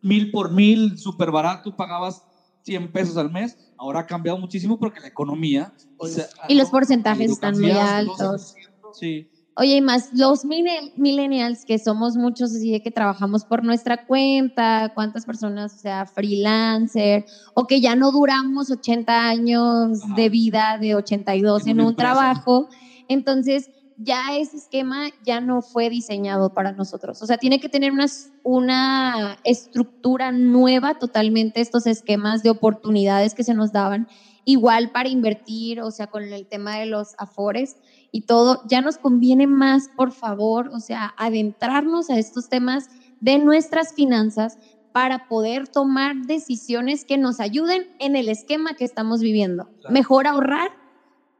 mil 0.00 0.30
por 0.30 0.50
mil, 0.52 0.98
súper 0.98 1.30
barato, 1.30 1.74
pagabas 1.74 2.24
100 2.64 2.92
pesos 2.92 3.16
al 3.16 3.30
mes. 3.30 3.56
Ahora 3.78 4.00
ha 4.00 4.06
cambiado 4.06 4.38
muchísimo 4.38 4.78
porque 4.78 5.00
la 5.00 5.08
economía. 5.08 5.72
o 5.98 6.06
sea, 6.06 6.26
Y 6.48 6.54
los 6.54 6.70
porcentajes 6.70 7.30
están 7.30 7.58
muy 7.58 7.70
altos. 7.70 8.54
12%. 8.56 8.90
Sí, 8.92 9.28
Oye, 9.56 9.76
y 9.76 9.80
más 9.80 10.10
los 10.12 10.44
millennials, 10.44 11.64
que 11.64 11.78
somos 11.78 12.16
muchos 12.16 12.50
así 12.50 12.72
de 12.72 12.82
que 12.82 12.90
trabajamos 12.90 13.44
por 13.44 13.62
nuestra 13.62 14.04
cuenta, 14.04 14.90
cuántas 14.96 15.24
personas, 15.24 15.74
o 15.74 15.78
sea, 15.78 16.06
freelancer, 16.06 17.24
o 17.54 17.68
que 17.68 17.80
ya 17.80 17.94
no 17.94 18.10
duramos 18.10 18.72
80 18.72 19.28
años 19.28 20.02
Ajá. 20.02 20.14
de 20.16 20.28
vida, 20.28 20.78
de 20.80 20.96
82 20.96 21.62
En 21.62 21.68
en, 21.68 21.80
un 21.82 21.90
empresa. 21.90 22.12
trabajo. 22.14 22.68
Entonces, 23.06 23.70
ya 23.96 24.36
ese 24.36 24.56
esquema 24.56 25.08
ya 25.24 25.40
no 25.40 25.62
fue 25.62 25.90
diseñado 25.90 26.52
para 26.52 26.72
nosotros. 26.72 27.22
O 27.22 27.26
sea, 27.26 27.38
tiene 27.38 27.60
que 27.60 27.68
tener 27.68 27.92
una, 27.92 28.06
una 28.42 29.38
estructura 29.44 30.32
nueva 30.32 30.98
totalmente, 30.98 31.60
estos 31.60 31.86
esquemas 31.86 32.42
de 32.42 32.50
oportunidades 32.50 33.34
que 33.34 33.44
se 33.44 33.54
nos 33.54 33.72
daban, 33.72 34.08
igual 34.44 34.90
para 34.90 35.08
invertir, 35.08 35.80
o 35.80 35.90
sea, 35.90 36.08
con 36.08 36.22
el 36.24 36.46
tema 36.46 36.76
de 36.78 36.86
los 36.86 37.14
afores 37.18 37.76
y 38.10 38.22
todo, 38.22 38.62
ya 38.68 38.80
nos 38.80 38.98
conviene 38.98 39.46
más, 39.46 39.88
por 39.96 40.12
favor, 40.12 40.70
o 40.72 40.80
sea, 40.80 41.14
adentrarnos 41.16 42.10
a 42.10 42.18
estos 42.18 42.48
temas 42.48 42.88
de 43.20 43.38
nuestras 43.38 43.94
finanzas 43.94 44.58
para 44.92 45.26
poder 45.26 45.66
tomar 45.66 46.14
decisiones 46.26 47.04
que 47.04 47.18
nos 47.18 47.40
ayuden 47.40 47.88
en 47.98 48.14
el 48.14 48.28
esquema 48.28 48.74
que 48.74 48.84
estamos 48.84 49.20
viviendo. 49.20 49.68
Claro. 49.80 49.92
Mejor 49.92 50.26
ahorrar 50.26 50.83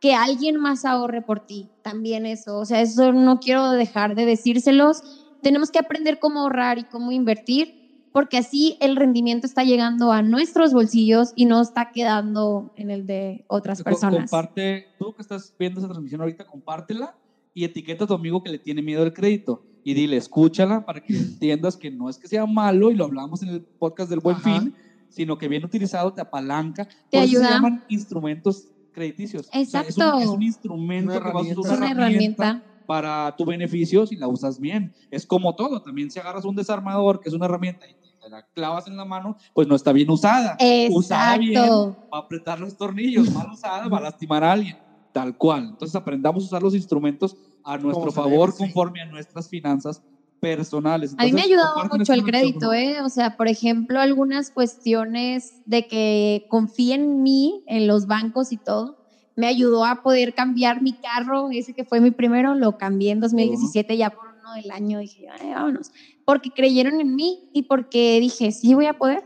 que 0.04 0.12
alguien 0.12 0.60
más 0.60 0.84
ahorre 0.84 1.22
por 1.22 1.40
ti. 1.40 1.70
También 1.80 2.26
eso, 2.26 2.58
o 2.58 2.66
sea, 2.66 2.82
eso 2.82 3.14
no 3.14 3.40
quiero 3.40 3.70
dejar 3.70 4.14
de 4.14 4.26
decírselos. 4.26 5.02
Tenemos 5.40 5.70
que 5.70 5.78
aprender 5.78 6.18
cómo 6.18 6.40
ahorrar 6.40 6.76
y 6.76 6.84
cómo 6.84 7.10
invertir, 7.10 8.10
porque 8.12 8.36
así 8.36 8.76
el 8.82 8.96
rendimiento 8.96 9.46
está 9.46 9.64
llegando 9.64 10.12
a 10.12 10.20
nuestros 10.20 10.74
bolsillos 10.74 11.32
y 11.36 11.46
no 11.46 11.62
está 11.62 11.90
quedando 11.90 12.70
en 12.76 12.90
el 12.90 13.06
de 13.06 13.46
otras 13.48 13.82
personas. 13.82 14.30
Comparte, 14.30 14.88
tú 14.98 15.14
que 15.14 15.22
estás 15.22 15.54
viendo 15.58 15.80
esa 15.80 15.88
transmisión 15.88 16.20
ahorita, 16.20 16.44
compártela 16.44 17.16
y 17.54 17.64
etiqueta 17.64 18.04
a 18.04 18.06
tu 18.06 18.12
amigo 18.12 18.42
que 18.42 18.50
le 18.50 18.58
tiene 18.58 18.82
miedo 18.82 19.04
al 19.04 19.14
crédito 19.14 19.64
y 19.84 19.94
dile, 19.94 20.18
escúchala 20.18 20.84
para 20.84 21.00
que 21.00 21.16
entiendas 21.16 21.78
que 21.78 21.90
no 21.90 22.10
es 22.10 22.18
que 22.18 22.28
sea 22.28 22.44
malo 22.44 22.90
y 22.90 22.94
lo 22.94 23.06
hablamos 23.06 23.42
en 23.42 23.48
el 23.48 23.62
podcast 23.62 24.10
del 24.10 24.20
Buen 24.20 24.36
Ajá. 24.36 24.60
Fin, 24.60 24.74
sino 25.08 25.38
que 25.38 25.48
bien 25.48 25.64
utilizado 25.64 26.12
te 26.12 26.20
apalanca. 26.20 26.84
Te 26.84 27.16
eso 27.16 27.26
se 27.26 27.36
ayuda. 27.38 27.50
llaman 27.52 27.84
instrumentos 27.88 28.68
crediticios. 28.94 29.48
O 29.48 29.64
sea, 29.64 29.82
es, 29.82 29.96
un, 29.96 30.02
Exacto. 30.02 30.18
es 30.20 30.28
un 30.28 30.42
instrumento 30.42 31.12
Una 31.12 31.20
que 31.20 31.32
vas 31.32 31.50
a 31.50 31.60
usar 31.60 31.72
Es 31.72 31.78
una 31.78 31.90
herramienta. 31.90 32.62
para 32.86 33.34
tu 33.36 33.44
beneficio 33.44 34.06
si 34.06 34.16
la 34.16 34.28
usas 34.28 34.58
bien. 34.58 34.90
Es 35.10 35.26
como 35.26 35.54
todo, 35.54 35.82
también 35.82 36.10
si 36.10 36.18
agarras 36.18 36.46
un 36.46 36.54
desarmador, 36.54 37.20
que 37.20 37.28
es 37.28 37.34
una 37.34 37.44
herramienta, 37.44 37.86
y 37.86 37.94
te 37.94 38.30
la 38.30 38.42
clavas 38.54 38.86
en 38.86 38.96
la 38.96 39.04
mano, 39.04 39.36
pues 39.52 39.68
no 39.68 39.74
está 39.74 39.92
bien 39.92 40.08
usada. 40.08 40.56
Usada 40.90 41.36
bien, 41.36 41.52
Exacto. 41.52 41.96
va 42.12 42.18
a 42.18 42.20
apretar 42.22 42.58
los 42.58 42.74
tornillos, 42.76 43.30
mal 43.30 43.50
usada, 43.52 43.86
va 43.88 43.98
a 43.98 44.02
lastimar 44.02 44.42
a 44.42 44.52
alguien, 44.52 44.78
tal 45.12 45.36
cual. 45.36 45.68
Entonces 45.70 45.94
aprendamos 45.94 46.44
a 46.44 46.46
usar 46.46 46.62
los 46.62 46.74
instrumentos 46.74 47.36
a 47.62 47.76
nuestro 47.76 48.10
favor, 48.12 48.48
debe, 48.48 48.52
sí. 48.52 48.58
conforme 48.64 49.02
a 49.02 49.06
nuestras 49.06 49.48
finanzas 49.48 50.02
personales. 50.46 51.14
A 51.18 51.24
mí 51.24 51.32
me 51.32 51.40
ha 51.42 51.44
ayudado 51.44 51.84
mucho 51.90 52.12
el 52.12 52.24
crédito. 52.24 52.72
¿eh? 52.72 53.00
O 53.02 53.08
sea, 53.08 53.30
por 53.30 53.48
ejemplo, 53.48 54.00
algunas 54.00 54.50
cuestiones 54.50 55.60
de 55.64 55.84
que 55.84 56.42
confíen 56.48 57.02
en 57.02 57.22
mí, 57.22 57.60
en 57.66 57.86
los 57.86 58.06
bancos 58.06 58.52
y 58.52 58.58
todo, 58.58 58.96
me 59.36 59.46
ayudó 59.48 59.84
a 59.84 59.96
poder 59.96 60.32
cambiar 60.34 60.80
mi 60.80 60.94
carro, 60.94 61.48
ese 61.50 61.72
que 61.74 61.84
fue 61.84 62.00
mi 62.00 62.12
primero, 62.12 62.54
lo 62.54 62.72
cambié 62.74 63.10
en 63.12 63.20
2017 63.20 63.96
ya 63.96 64.10
por 64.10 64.28
uno 64.28 64.52
del 64.54 64.70
año, 64.70 65.00
dije, 65.00 65.26
"Ay, 65.28 65.50
vámonos, 65.50 65.90
porque 66.24 66.50
creyeron 66.52 67.00
en 67.00 67.14
mí 67.16 67.40
y 67.52 67.62
porque 67.64 68.20
dije, 68.20 68.52
sí 68.52 68.74
voy 68.74 68.86
a 68.86 68.94
poder. 68.94 69.20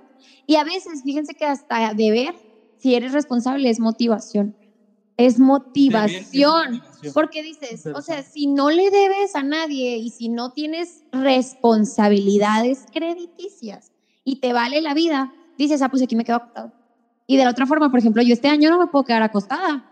Y 0.46 0.56
a 0.56 0.64
veces, 0.64 1.02
fíjense 1.04 1.34
que 1.34 1.44
hasta 1.46 1.92
deber, 1.94 2.34
si 2.78 2.94
eres 2.94 3.12
responsable, 3.12 3.68
es 3.70 3.80
motivación. 3.80 4.56
Es 5.18 5.38
motivación. 5.40 6.82
Porque 7.14 7.42
dices, 7.42 7.86
o 7.86 8.02
sea, 8.02 8.22
si 8.22 8.46
no 8.46 8.70
le 8.70 8.90
debes 8.90 9.34
a 9.34 9.42
nadie 9.42 9.96
y 9.96 10.10
si 10.10 10.28
no 10.28 10.52
tienes 10.52 11.04
responsabilidades 11.12 12.86
crediticias 12.92 13.92
y 14.24 14.36
te 14.36 14.52
vale 14.52 14.80
la 14.80 14.94
vida, 14.94 15.32
dices, 15.56 15.82
ah, 15.82 15.88
pues 15.88 16.02
aquí 16.02 16.16
me 16.16 16.24
quedo 16.24 16.36
acostado. 16.36 16.72
Y 17.26 17.36
de 17.36 17.44
la 17.44 17.50
otra 17.50 17.66
forma, 17.66 17.90
por 17.90 17.98
ejemplo, 17.98 18.22
yo 18.22 18.32
este 18.32 18.48
año 18.48 18.70
no 18.70 18.78
me 18.78 18.86
puedo 18.86 19.04
quedar 19.04 19.22
acostada. 19.22 19.84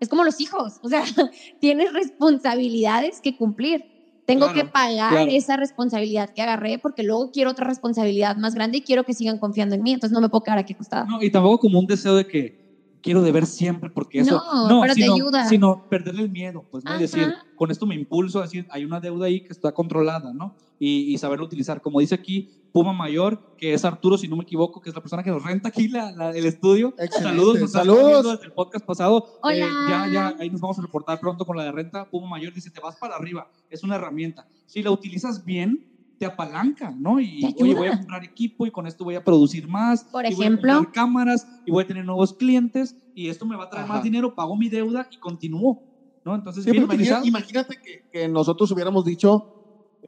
Es 0.00 0.08
como 0.08 0.24
los 0.24 0.40
hijos, 0.40 0.80
o 0.82 0.88
sea, 0.88 1.02
tienes 1.60 1.92
responsabilidades 1.92 3.20
que 3.20 3.36
cumplir. 3.36 3.84
Tengo 4.26 4.46
Claro, 4.46 4.54
que 4.54 4.64
pagar 4.64 5.10
claro. 5.10 5.30
esa 5.30 5.56
responsabilidad 5.58 6.30
que 6.30 6.40
agarré 6.40 6.78
porque 6.78 7.02
luego 7.02 7.30
quiero 7.30 7.50
otra 7.50 7.66
responsabilidad 7.66 8.36
más 8.36 8.54
grande 8.54 8.78
y 8.78 8.80
quiero 8.80 9.04
que 9.04 9.12
sigan 9.12 9.38
confiando 9.38 9.74
en 9.74 9.82
mí, 9.82 9.92
entonces 9.92 10.14
no 10.14 10.20
me 10.22 10.30
puedo 10.30 10.42
quedar 10.44 10.58
aquí 10.58 10.72
acostada. 10.72 11.04
No, 11.04 11.22
y 11.22 11.30
tampoco 11.30 11.58
como 11.58 11.78
un 11.78 11.86
deseo 11.86 12.16
de 12.16 12.26
que 12.26 12.63
quiero 13.04 13.20
deber 13.22 13.44
siempre, 13.46 13.90
porque 13.90 14.18
eso. 14.20 14.42
No, 14.68 14.80
pero 14.80 14.94
te 14.94 15.02
sino, 15.02 15.14
ayuda. 15.14 15.46
Sino 15.46 15.88
perder 15.88 16.16
el 16.16 16.30
miedo, 16.30 16.64
pues, 16.70 16.82
¿no? 16.84 16.90
Ajá. 16.92 16.98
decir, 17.00 17.32
con 17.54 17.70
esto 17.70 17.84
me 17.86 17.94
impulso 17.94 18.40
a 18.40 18.42
decir, 18.42 18.66
hay 18.70 18.84
una 18.86 18.98
deuda 18.98 19.26
ahí 19.26 19.42
que 19.42 19.52
está 19.52 19.72
controlada, 19.72 20.32
¿no? 20.32 20.56
Y, 20.78 21.12
y 21.14 21.18
saberlo 21.18 21.44
utilizar. 21.44 21.80
Como 21.82 22.00
dice 22.00 22.14
aquí 22.16 22.50
Puma 22.72 22.92
Mayor, 22.94 23.54
que 23.58 23.74
es 23.74 23.84
Arturo, 23.84 24.16
si 24.18 24.26
no 24.26 24.36
me 24.36 24.42
equivoco, 24.42 24.80
que 24.80 24.88
es 24.88 24.94
la 24.96 25.02
persona 25.02 25.22
que 25.22 25.30
nos 25.30 25.44
renta 25.44 25.68
aquí 25.68 25.86
la- 25.86 26.10
la- 26.12 26.30
el 26.30 26.46
estudio. 26.46 26.94
Excelente. 26.98 27.22
Saludos, 27.22 27.60
nos 27.60 27.70
Saludos. 27.72 28.32
desde 28.32 28.46
el 28.46 28.52
podcast 28.52 28.84
pasado. 28.86 29.38
Hola. 29.42 29.54
Eh, 29.56 29.60
ya, 29.88 30.08
ya, 30.12 30.34
ahí 30.40 30.48
nos 30.50 30.60
vamos 30.60 30.78
a 30.78 30.82
reportar 30.82 31.20
pronto 31.20 31.44
con 31.44 31.56
la 31.56 31.64
de 31.64 31.72
renta. 31.72 32.06
Puma 32.10 32.28
Mayor 32.28 32.52
dice, 32.54 32.70
te 32.70 32.80
vas 32.80 32.96
para 32.96 33.14
arriba, 33.16 33.48
es 33.70 33.84
una 33.84 33.96
herramienta. 33.96 34.48
Si 34.66 34.82
la 34.82 34.90
utilizas 34.90 35.44
bien, 35.44 35.86
te 36.24 36.32
apalanca, 36.32 36.90
¿no? 36.98 37.20
Y, 37.20 37.54
oye, 37.60 37.74
voy 37.74 37.88
a 37.88 37.96
comprar 37.98 38.24
equipo 38.24 38.66
y 38.66 38.70
con 38.70 38.86
esto 38.86 39.04
voy 39.04 39.14
a 39.14 39.22
producir 39.22 39.68
más. 39.68 40.04
Por 40.10 40.24
y 40.24 40.34
voy 40.34 40.44
a 40.46 40.48
ejemplo. 40.48 40.72
comprar 40.74 40.92
cámaras 40.92 41.46
y 41.64 41.70
voy 41.70 41.84
a 41.84 41.86
tener 41.86 42.04
nuevos 42.04 42.32
clientes 42.32 42.96
y 43.14 43.28
esto 43.28 43.44
me 43.46 43.56
va 43.56 43.64
a 43.64 43.68
traer 43.68 43.84
Ajá. 43.84 43.94
más 43.94 44.02
dinero, 44.02 44.34
pago 44.34 44.56
mi 44.56 44.68
deuda 44.70 45.06
y 45.10 45.18
continúo, 45.18 45.82
¿no? 46.24 46.34
Entonces, 46.34 46.64
Sí, 46.64 46.70
bien 46.70 46.84
utilizado. 46.84 47.24
imagínate 47.26 47.76
que, 47.82 48.00
que 48.10 48.28
nosotros 48.28 48.70
hubiéramos 48.70 49.04
dicho, 49.04 49.44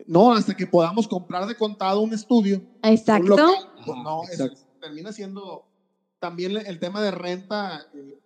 no, 0.07 0.33
hasta 0.33 0.55
que 0.55 0.67
podamos 0.67 1.07
comprar 1.07 1.47
de 1.47 1.55
contado 1.55 2.01
un 2.01 2.13
estudio. 2.15 2.59
un 2.83 2.91
Exacto. 2.91 3.29
local. 3.29 3.55
Pues 3.85 3.89
Ajá, 3.91 4.03
no, 4.03 4.23
es- 4.25 4.31
exacto. 4.41 4.57
termina 4.81 5.13
siendo 5.13 5.65
también 6.19 6.57
el 6.57 6.79
tema 6.79 7.03
de 7.03 7.11
renta 7.11 7.81
eh, 7.93 8.19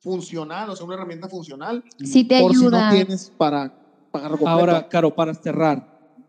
funcional, 0.00 0.70
o 0.70 0.76
sea, 0.76 0.86
una 0.86 0.94
herramienta 0.94 1.28
funcional. 1.28 1.82
Sí 1.98 2.24
te 2.24 2.40
por 2.40 2.52
ayuda. 2.52 2.78
si 2.78 2.84
no 2.84 2.90
tienes 3.04 3.30
para 3.36 3.74
completo. 4.12 4.48
Ahora, 4.48 4.86
Caro, 4.88 5.10
para 5.14 5.34
cerrar, 5.34 5.82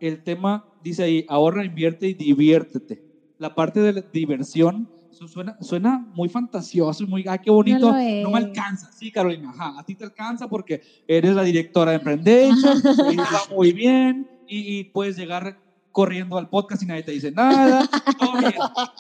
el 0.08 0.22
tema 0.22 0.64
dice 0.82 1.04
ahí, 1.04 1.24
ahorra, 1.28 1.66
invierte 1.66 2.08
y 2.08 2.14
diviértete. 2.14 3.02
La 3.38 3.50
parte 3.50 3.80
de 3.80 3.94
la 3.94 4.02
diversión 4.12 4.88
suena, 5.12 5.56
suena 5.62 6.00
muy 6.14 6.30
fantasioso 6.30 7.06
muy, 7.08 7.24
ay, 7.28 7.40
qué 7.42 7.50
bonito. 7.50 7.92
No 7.92 8.24
No, 8.24 8.32
me 8.32 8.38
alcanza. 8.38 8.92
Sí, 8.92 9.12
Carolina, 9.12 9.50
ajá, 9.50 9.80
a 9.80 9.84
ti 9.84 9.96
te 9.96 10.04
alcanza 10.04 10.48
porque 10.48 10.82
eres 11.08 11.36
la 11.36 11.44
directora 11.44 11.92
de 11.92 11.98
Emprendation, 11.98 12.78
y 13.12 13.16
va 13.16 13.42
muy 13.50 13.72
bien 13.72 14.28
y, 14.48 14.80
y 14.80 14.84
puedes 14.86 15.16
llegar 15.16 15.58
corriendo 15.92 16.38
al 16.38 16.50
podcast 16.50 16.84
y 16.84 16.86
nadie 16.86 17.04
te 17.04 17.12
dice 17.12 17.32
nada. 17.32 17.88
todo 18.20 18.38
bien. 18.40 18.54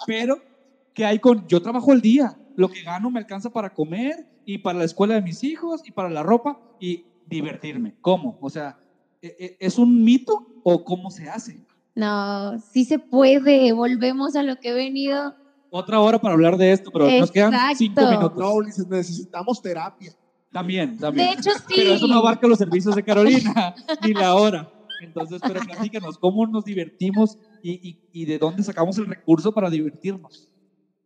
Pero, 0.07 0.37
¿qué 0.93 1.05
hay 1.05 1.19
con, 1.19 1.45
yo 1.47 1.59
trabajo 1.59 1.91
el 1.91 2.01
día, 2.01 2.37
lo 2.55 2.69
que 2.69 2.83
gano 2.83 3.09
me 3.09 3.19
alcanza 3.19 3.49
para 3.49 3.69
comer 3.69 4.15
y 4.45 4.59
para 4.59 4.79
la 4.79 4.85
escuela 4.85 5.15
de 5.15 5.21
mis 5.21 5.43
hijos 5.43 5.81
y 5.85 5.91
para 5.91 6.09
la 6.09 6.23
ropa 6.23 6.57
y 6.79 7.03
divertirme. 7.25 7.95
¿Cómo? 8.01 8.37
O 8.39 8.49
sea, 8.49 8.69
¿e- 8.69 8.71
e- 8.71 8.82
¿es 9.59 9.77
un 9.77 10.03
mito 10.03 10.45
o 10.63 10.83
cómo 10.83 11.09
se 11.09 11.29
hace? 11.29 11.63
No, 11.95 12.57
sí 12.59 12.85
se 12.85 12.99
puede. 12.99 13.71
Volvemos 13.71 14.35
a 14.35 14.43
lo 14.43 14.55
que 14.57 14.69
he 14.69 14.73
venido. 14.73 15.33
Otra 15.69 15.99
hora 15.99 16.19
para 16.19 16.33
hablar 16.33 16.57
de 16.57 16.71
esto, 16.71 16.91
pero 16.91 17.09
nos 17.19 17.31
quedan 17.31 17.53
cinco 17.75 18.01
minutos. 18.09 18.37
No, 18.37 18.53
Ulises, 18.53 18.87
necesitamos 18.87 19.61
terapia. 19.61 20.11
También, 20.51 20.97
también. 20.99 21.27
De 21.27 21.33
hecho, 21.33 21.49
sí. 21.67 21.73
Pero 21.75 21.93
eso 21.93 22.07
no 22.07 22.15
abarca 22.19 22.47
los 22.47 22.59
servicios 22.59 22.95
de 22.95 23.03
Carolina, 23.03 23.73
ni 24.01 24.13
la 24.13 24.35
hora. 24.35 24.67
Entonces, 24.99 25.41
pero 25.45 25.59
platícanos, 25.61 26.17
¿cómo 26.19 26.45
nos 26.45 26.63
divertimos 26.63 27.37
y, 27.61 27.89
y- 27.89 27.97
y 28.11 28.25
de 28.25 28.37
dónde 28.37 28.63
sacamos 28.63 28.97
el 28.99 29.07
recurso 29.07 29.51
para 29.51 29.69
divertirnos? 29.69 30.47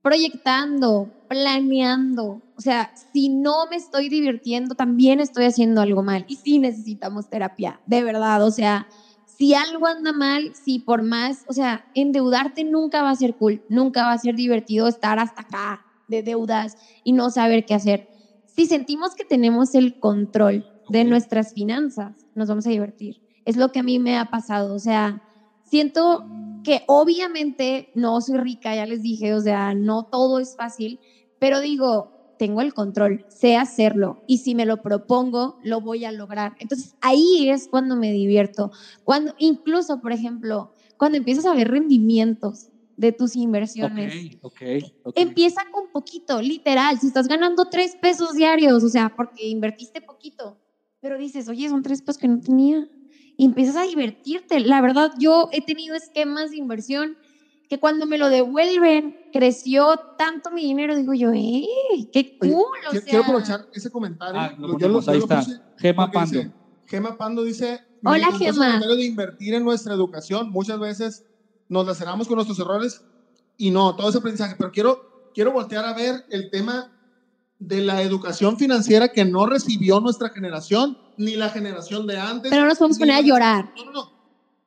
Proyectando, 0.07 1.11
planeando. 1.27 2.41
O 2.55 2.61
sea, 2.61 2.89
si 3.11 3.27
no 3.27 3.65
me 3.69 3.75
estoy 3.75 4.07
divirtiendo, 4.07 4.73
también 4.73 5.19
estoy 5.19 5.43
haciendo 5.43 5.81
algo 5.81 6.01
mal. 6.01 6.23
Y 6.27 6.37
sí 6.37 6.59
necesitamos 6.59 7.27
terapia, 7.27 7.81
de 7.83 8.03
verdad. 8.03 8.41
O 8.45 8.51
sea, 8.51 8.87
si 9.25 9.53
algo 9.53 9.85
anda 9.85 10.13
mal, 10.13 10.51
si 10.53 10.79
por 10.79 11.03
más, 11.03 11.43
o 11.49 11.51
sea, 11.51 11.81
endeudarte 11.93 12.63
nunca 12.63 13.03
va 13.03 13.09
a 13.09 13.15
ser 13.17 13.35
cool, 13.35 13.61
nunca 13.67 14.03
va 14.05 14.13
a 14.13 14.17
ser 14.17 14.35
divertido 14.35 14.87
estar 14.87 15.19
hasta 15.19 15.41
acá 15.41 15.81
de 16.07 16.23
deudas 16.23 16.75
y 17.03 17.11
no 17.11 17.29
saber 17.29 17.65
qué 17.65 17.73
hacer. 17.73 18.05
Si 18.45 18.65
sentimos 18.65 19.13
que 19.13 19.25
tenemos 19.25 19.75
el 19.75 19.93
control 19.99 20.65
de 20.89 21.03
nuestras 21.03 21.51
finanzas, 21.51 22.25
nos 22.33 22.47
vamos 22.47 22.65
a 22.65 22.69
divertir. 22.69 23.17
Es 23.43 23.57
lo 23.57 23.69
que 23.69 23.79
a 23.79 23.83
mí 23.83 23.99
me 23.99 24.17
ha 24.17 24.23
pasado. 24.23 24.73
O 24.73 24.79
sea, 24.79 25.17
siento 25.63 26.23
que 26.67 26.81
obviamente 26.85 27.87
no 27.93 28.19
soy 28.19 28.39
rica, 28.39 28.75
ya 28.75 28.85
les 28.85 29.01
dije, 29.01 29.33
o 29.33 29.39
sea, 29.39 29.73
no 29.73 30.03
todo 30.03 30.37
es 30.41 30.53
fácil, 30.53 30.99
pero 31.39 31.61
digo, 31.61 32.09
tengo 32.35 32.59
el 32.59 32.73
control, 32.73 33.23
sé 33.29 33.55
hacerlo 33.55 34.19
y 34.25 34.39
si 34.39 34.53
me 34.53 34.65
lo 34.65 34.75
propongo, 34.75 35.55
lo 35.61 35.79
voy 35.79 36.03
a 36.03 36.11
lograr. 36.11 36.51
Entonces 36.59 36.93
ahí 36.99 37.47
es 37.49 37.69
cuando 37.69 37.95
me 37.95 38.11
divierto, 38.11 38.69
cuando 39.05 39.31
incluso, 39.37 39.97
por 39.99 40.11
ejemplo, 40.11 40.69
cuando 40.97 41.17
empiezas 41.17 41.45
a 41.45 41.53
ver 41.53 41.69
rendimientos 41.69 42.67
de 42.97 43.13
tus 43.13 43.37
inversiones. 43.37 44.13
Ok, 44.41 44.55
ok, 44.59 44.83
ok. 45.03 45.13
Empieza 45.15 45.61
con 45.71 45.85
poquito, 45.89 46.41
literal. 46.41 46.99
Si 46.99 47.07
estás 47.07 47.29
ganando 47.29 47.63
tres 47.63 47.95
pesos 47.95 48.33
diarios, 48.33 48.83
o 48.83 48.89
sea, 48.89 49.09
porque 49.15 49.47
invertiste 49.47 50.01
poquito, 50.01 50.57
pero 50.99 51.17
dices, 51.17 51.47
oye, 51.47 51.69
son 51.69 51.81
tres 51.81 52.01
pesos 52.01 52.17
que 52.17 52.27
no 52.27 52.41
tenía. 52.41 52.89
Y 53.37 53.45
empiezas 53.45 53.75
a 53.75 53.83
divertirte. 53.83 54.59
La 54.59 54.81
verdad, 54.81 55.11
yo 55.19 55.47
he 55.51 55.61
tenido 55.61 55.95
esquemas 55.95 56.51
de 56.51 56.57
inversión 56.57 57.17
que 57.69 57.79
cuando 57.79 58.05
me 58.05 58.17
lo 58.17 58.29
devuelven, 58.29 59.15
creció 59.31 59.95
tanto 60.17 60.51
mi 60.51 60.63
dinero. 60.63 60.95
Digo 60.95 61.13
yo, 61.13 61.31
¡eh! 61.33 61.65
¡Qué 62.11 62.37
cool! 62.39 62.49
Oye, 62.49 62.57
o 62.57 62.89
quiero, 62.89 62.91
sea, 62.91 63.01
quiero 63.03 63.23
aprovechar 63.25 63.67
ese 63.73 63.89
comentario. 63.91 64.39
Ah, 64.41 64.53
lo 64.57 64.67
Yo 64.69 64.73
ponemos, 64.79 65.07
ahí 65.07 65.17
yo 65.19 65.23
está. 65.23 65.39
puse 65.39 65.59
Gema 65.77 66.05
porque 66.11 66.25
dice- 66.25 66.39
Pando. 66.41 66.57
Gema 66.87 67.17
Pando 67.17 67.43
dice, 67.43 67.81
Hola, 68.03 68.11
"Me 68.13 68.17
encantó 68.17 68.45
ese 68.45 68.53
Gema. 68.53 68.79
de 68.95 69.05
invertir 69.05 69.53
en 69.53 69.63
nuestra 69.65 69.93
educación. 69.93 70.49
Muchas 70.49 70.79
veces 70.79 71.25
nos 71.67 71.85
laceramos 71.85 72.27
con 72.27 72.35
nuestros 72.37 72.57
errores 72.59 73.03
y 73.57 73.69
no, 73.71 73.95
todo 73.95 74.09
ese 74.09 74.19
aprendizaje. 74.19 74.55
Pero 74.57 74.71
quiero, 74.71 75.29
quiero 75.33 75.51
voltear 75.51 75.83
a 75.85 75.93
ver 75.93 76.23
el 76.29 76.49
tema 76.49 76.96
de 77.59 77.81
la 77.81 78.01
educación 78.01 78.57
financiera 78.57 79.09
que 79.09 79.25
no 79.25 79.45
recibió 79.45 79.99
nuestra 79.99 80.29
generación, 80.29 80.97
ni 81.17 81.35
la 81.35 81.49
generación 81.49 82.05
de 82.05 82.17
antes. 82.19 82.49
Pero 82.49 82.63
no 82.63 82.69
nos 82.69 82.77
podemos 82.77 82.99
poner 82.99 83.15
a 83.15 83.21
llorar. 83.21 83.73
No, 83.75 83.85
no, 83.85 83.91
no. 83.91 84.17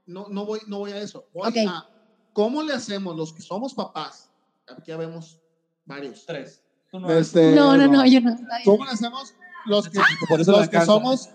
No, 0.07 0.27
no, 0.29 0.45
voy, 0.45 0.59
no 0.67 0.79
voy 0.79 0.91
a 0.91 0.99
eso. 0.99 1.29
Voy 1.33 1.53
a 1.57 1.87
cómo 2.33 2.63
le 2.63 2.73
hacemos 2.73 3.17
los 3.17 3.33
que 3.33 3.43
somos 3.43 3.75
papás. 3.75 4.31
Aquí 4.67 4.89
ya 4.89 4.97
vemos 4.97 5.41
varios. 5.85 6.27
Tres. 6.27 6.63
No 6.93 7.09
Este, 7.11 7.55
No, 7.55 7.77
no, 7.77 7.87
no, 7.87 8.05
yo 8.05 8.21
no. 8.21 8.37
¿Cómo 8.65 8.85
le 8.85 8.91
hacemos 8.91 9.35
los 9.67 9.89
que, 9.89 10.01
Por 10.29 10.41
eso 10.41 10.53
le 10.53 10.59
los 10.59 10.69
que 10.69 10.81
somos 10.81 11.29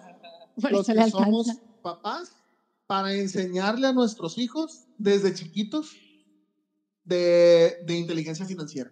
Por 0.62 0.72
los 0.72 0.86
que 0.86 1.10
somos 1.10 1.48
papás 1.82 2.34
para 2.88 3.14
enseñarle 3.14 3.88
a 3.88 3.94
nuestros 3.94 4.38
hijos 4.38 4.86
desde 4.98 5.34
chiquitos 5.34 5.96
de, 7.04 7.78
de 7.86 7.98
inteligencia 7.98 8.46
financiera. 8.46 8.92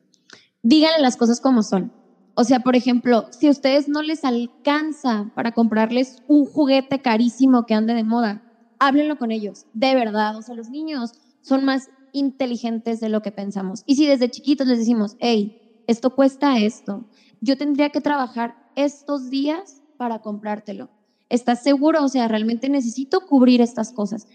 díganle 0.61 0.99
las 1.01 1.17
cosas 1.17 1.41
como 1.41 1.61
son. 1.63 1.91
O 2.35 2.43
sea, 2.43 2.59
por 2.59 2.75
ejemplo, 2.75 3.25
si 3.31 3.47
a 3.47 3.51
ustedes 3.51 3.87
no 3.87 4.01
les 4.01 4.23
alcanza 4.23 5.31
para 5.35 5.51
comprarles 5.51 6.17
un 6.27 6.45
juguete 6.45 6.99
carísimo 6.99 7.65
que 7.65 7.75
ande 7.75 7.93
de 7.93 8.03
moda, 8.03 8.41
háblenlo 8.79 9.17
con 9.17 9.31
ellos, 9.31 9.65
de 9.73 9.93
verdad. 9.93 10.35
O 10.37 10.41
sea, 10.41 10.55
los 10.55 10.69
niños 10.69 11.11
son 11.41 11.63
más 11.63 11.89
inteligentes 12.11 12.99
de 12.99 13.09
lo 13.09 13.21
que 13.21 13.31
pensamos. 13.31 13.83
Y 13.85 13.95
si 13.95 14.07
desde 14.07 14.29
chiquitos 14.29 14.67
les 14.67 14.79
decimos, 14.79 15.15
hey, 15.19 15.53
esto 15.87 16.11
cuesta 16.11 16.57
esto, 16.57 17.05
yo 17.39 17.57
tendría 17.57 17.89
que 17.89 18.01
trabajar 18.01 18.55
estos 18.75 19.29
días 19.29 19.83
para 19.97 20.19
comprártelo. 20.19 20.89
¿Estás 21.29 21.61
seguro? 21.61 22.03
O 22.03 22.09
sea, 22.09 22.27
realmente 22.27 22.69
necesito 22.69 23.21
cubrir 23.21 23.61
estas 23.61 23.91
cosas. 23.91 24.25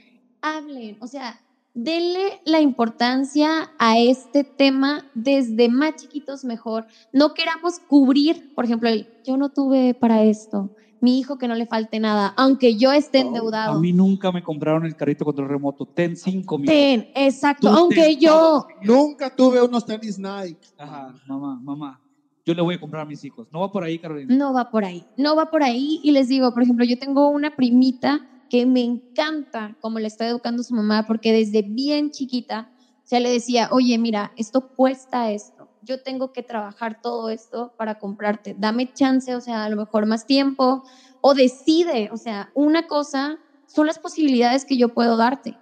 Hablen, 0.40 0.96
o 1.00 1.06
sea, 1.06 1.40
denle 1.74 2.40
la 2.44 2.60
importancia 2.60 3.70
a 3.78 3.98
este 3.98 4.44
tema 4.44 5.04
desde 5.14 5.68
más 5.68 5.96
chiquitos 5.96 6.44
mejor. 6.44 6.86
No 7.12 7.34
queramos 7.34 7.78
cubrir, 7.78 8.54
por 8.54 8.64
ejemplo, 8.64 8.88
el, 8.88 9.08
yo 9.24 9.36
no 9.36 9.50
tuve 9.50 9.94
para 9.94 10.22
esto, 10.22 10.70
mi 11.00 11.18
hijo 11.18 11.38
que 11.38 11.46
no 11.46 11.54
le 11.54 11.66
falte 11.66 12.00
nada, 12.00 12.34
aunque 12.36 12.76
yo 12.76 12.92
esté 12.92 13.20
endeudado. 13.20 13.76
A 13.76 13.80
mí 13.80 13.92
nunca 13.92 14.32
me 14.32 14.42
compraron 14.42 14.84
el 14.84 14.96
carrito 14.96 15.24
control 15.24 15.48
remoto. 15.48 15.86
Ten 15.86 16.16
cinco 16.16 16.58
mil. 16.58 16.66
Ten, 16.66 17.08
exacto, 17.14 17.70
Tú 17.70 17.76
aunque 17.76 18.02
ten 18.02 18.20
yo, 18.20 18.66
Nunca 18.82 19.34
tuve 19.34 19.62
unos 19.62 19.84
tenis 19.86 20.18
Nike. 20.18 20.58
Ajá, 20.76 21.14
mamá, 21.26 21.60
mamá. 21.62 22.00
Yo 22.44 22.54
le 22.54 22.62
voy 22.62 22.76
a 22.76 22.80
comprar 22.80 23.02
a 23.02 23.04
mis 23.04 23.22
hijos. 23.24 23.46
No 23.52 23.60
va 23.60 23.70
por 23.70 23.84
ahí, 23.84 23.98
Carolina. 23.98 24.34
no 24.34 24.52
va 24.54 24.70
por 24.70 24.84
ahí, 24.84 25.04
no 25.16 25.36
va 25.36 25.50
por 25.50 25.62
ahí. 25.62 26.00
Y 26.02 26.12
les 26.12 26.28
digo, 26.28 26.52
por 26.52 26.62
ejemplo, 26.62 26.84
yo 26.84 26.98
tengo 26.98 27.28
una 27.28 27.54
primita 27.54 28.26
que 28.48 28.66
me 28.66 28.82
encanta 28.82 29.76
cómo 29.80 29.98
le 29.98 30.06
está 30.08 30.26
educando 30.26 30.62
su 30.62 30.74
mamá, 30.74 31.04
porque 31.06 31.32
desde 31.32 31.62
bien 31.62 32.10
chiquita, 32.10 32.68
o 33.04 33.06
sea, 33.08 33.20
le 33.20 33.30
decía, 33.30 33.68
oye, 33.70 33.96
mira, 33.98 34.32
esto 34.36 34.68
cuesta 34.74 35.30
esto, 35.32 35.70
yo 35.80 35.98
tengo 36.02 36.32
que 36.32 36.42
trabajar 36.42 36.96
todo 37.00 37.30
esto 37.30 37.72
para 37.76 37.94
comprarte, 37.94 38.54
dame 38.58 38.86
chance, 38.92 39.34
o 39.34 39.40
sea, 39.40 39.64
a 39.64 39.68
lo 39.70 39.76
mejor 39.76 40.06
más 40.06 40.26
tiempo, 40.26 40.82
o 41.20 41.34
decide, 41.34 42.10
o 42.12 42.16
sea, 42.18 42.50
una 42.54 42.82
cosa 42.82 43.38
son 43.66 43.86
las 43.86 43.98
posibilidades 43.98 44.64
que 44.64 44.76
yo 44.78 44.88
puedo 44.90 45.16
darte. 45.16 45.58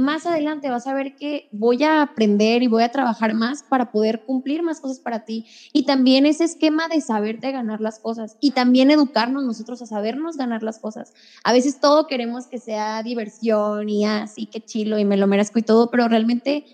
Más 0.00 0.26
adelante 0.26 0.70
vas 0.70 0.86
a 0.86 0.94
ver 0.94 1.14
que 1.14 1.48
voy 1.52 1.82
a 1.84 2.02
aprender 2.02 2.62
y 2.62 2.68
voy 2.68 2.82
a 2.82 2.88
trabajar 2.88 3.34
más 3.34 3.62
para 3.68 3.90
poder 3.90 4.22
cumplir 4.24 4.62
más 4.62 4.80
cosas 4.80 5.00
para 5.00 5.20
ti. 5.20 5.46
Y 5.72 5.84
también 5.84 6.26
ese 6.26 6.44
esquema 6.44 6.88
de 6.88 7.00
saberte 7.00 7.52
ganar 7.52 7.80
las 7.80 7.98
cosas 8.00 8.36
y 8.40 8.52
también 8.52 8.90
educarnos 8.90 9.44
nosotros 9.44 9.82
a 9.82 9.86
sabernos 9.86 10.36
ganar 10.36 10.62
las 10.62 10.78
cosas. 10.78 11.12
A 11.44 11.52
veces 11.52 11.78
todo 11.80 12.06
queremos 12.06 12.46
que 12.48 12.58
sea 12.58 13.02
diversión 13.02 13.88
y 13.88 14.04
así 14.06 14.46
que 14.46 14.60
chilo 14.60 14.98
y 14.98 15.04
me 15.04 15.16
lo 15.16 15.26
merezco 15.26 15.58
y 15.58 15.62
todo, 15.62 15.88
pero 15.90 16.08
realmente 16.08 16.64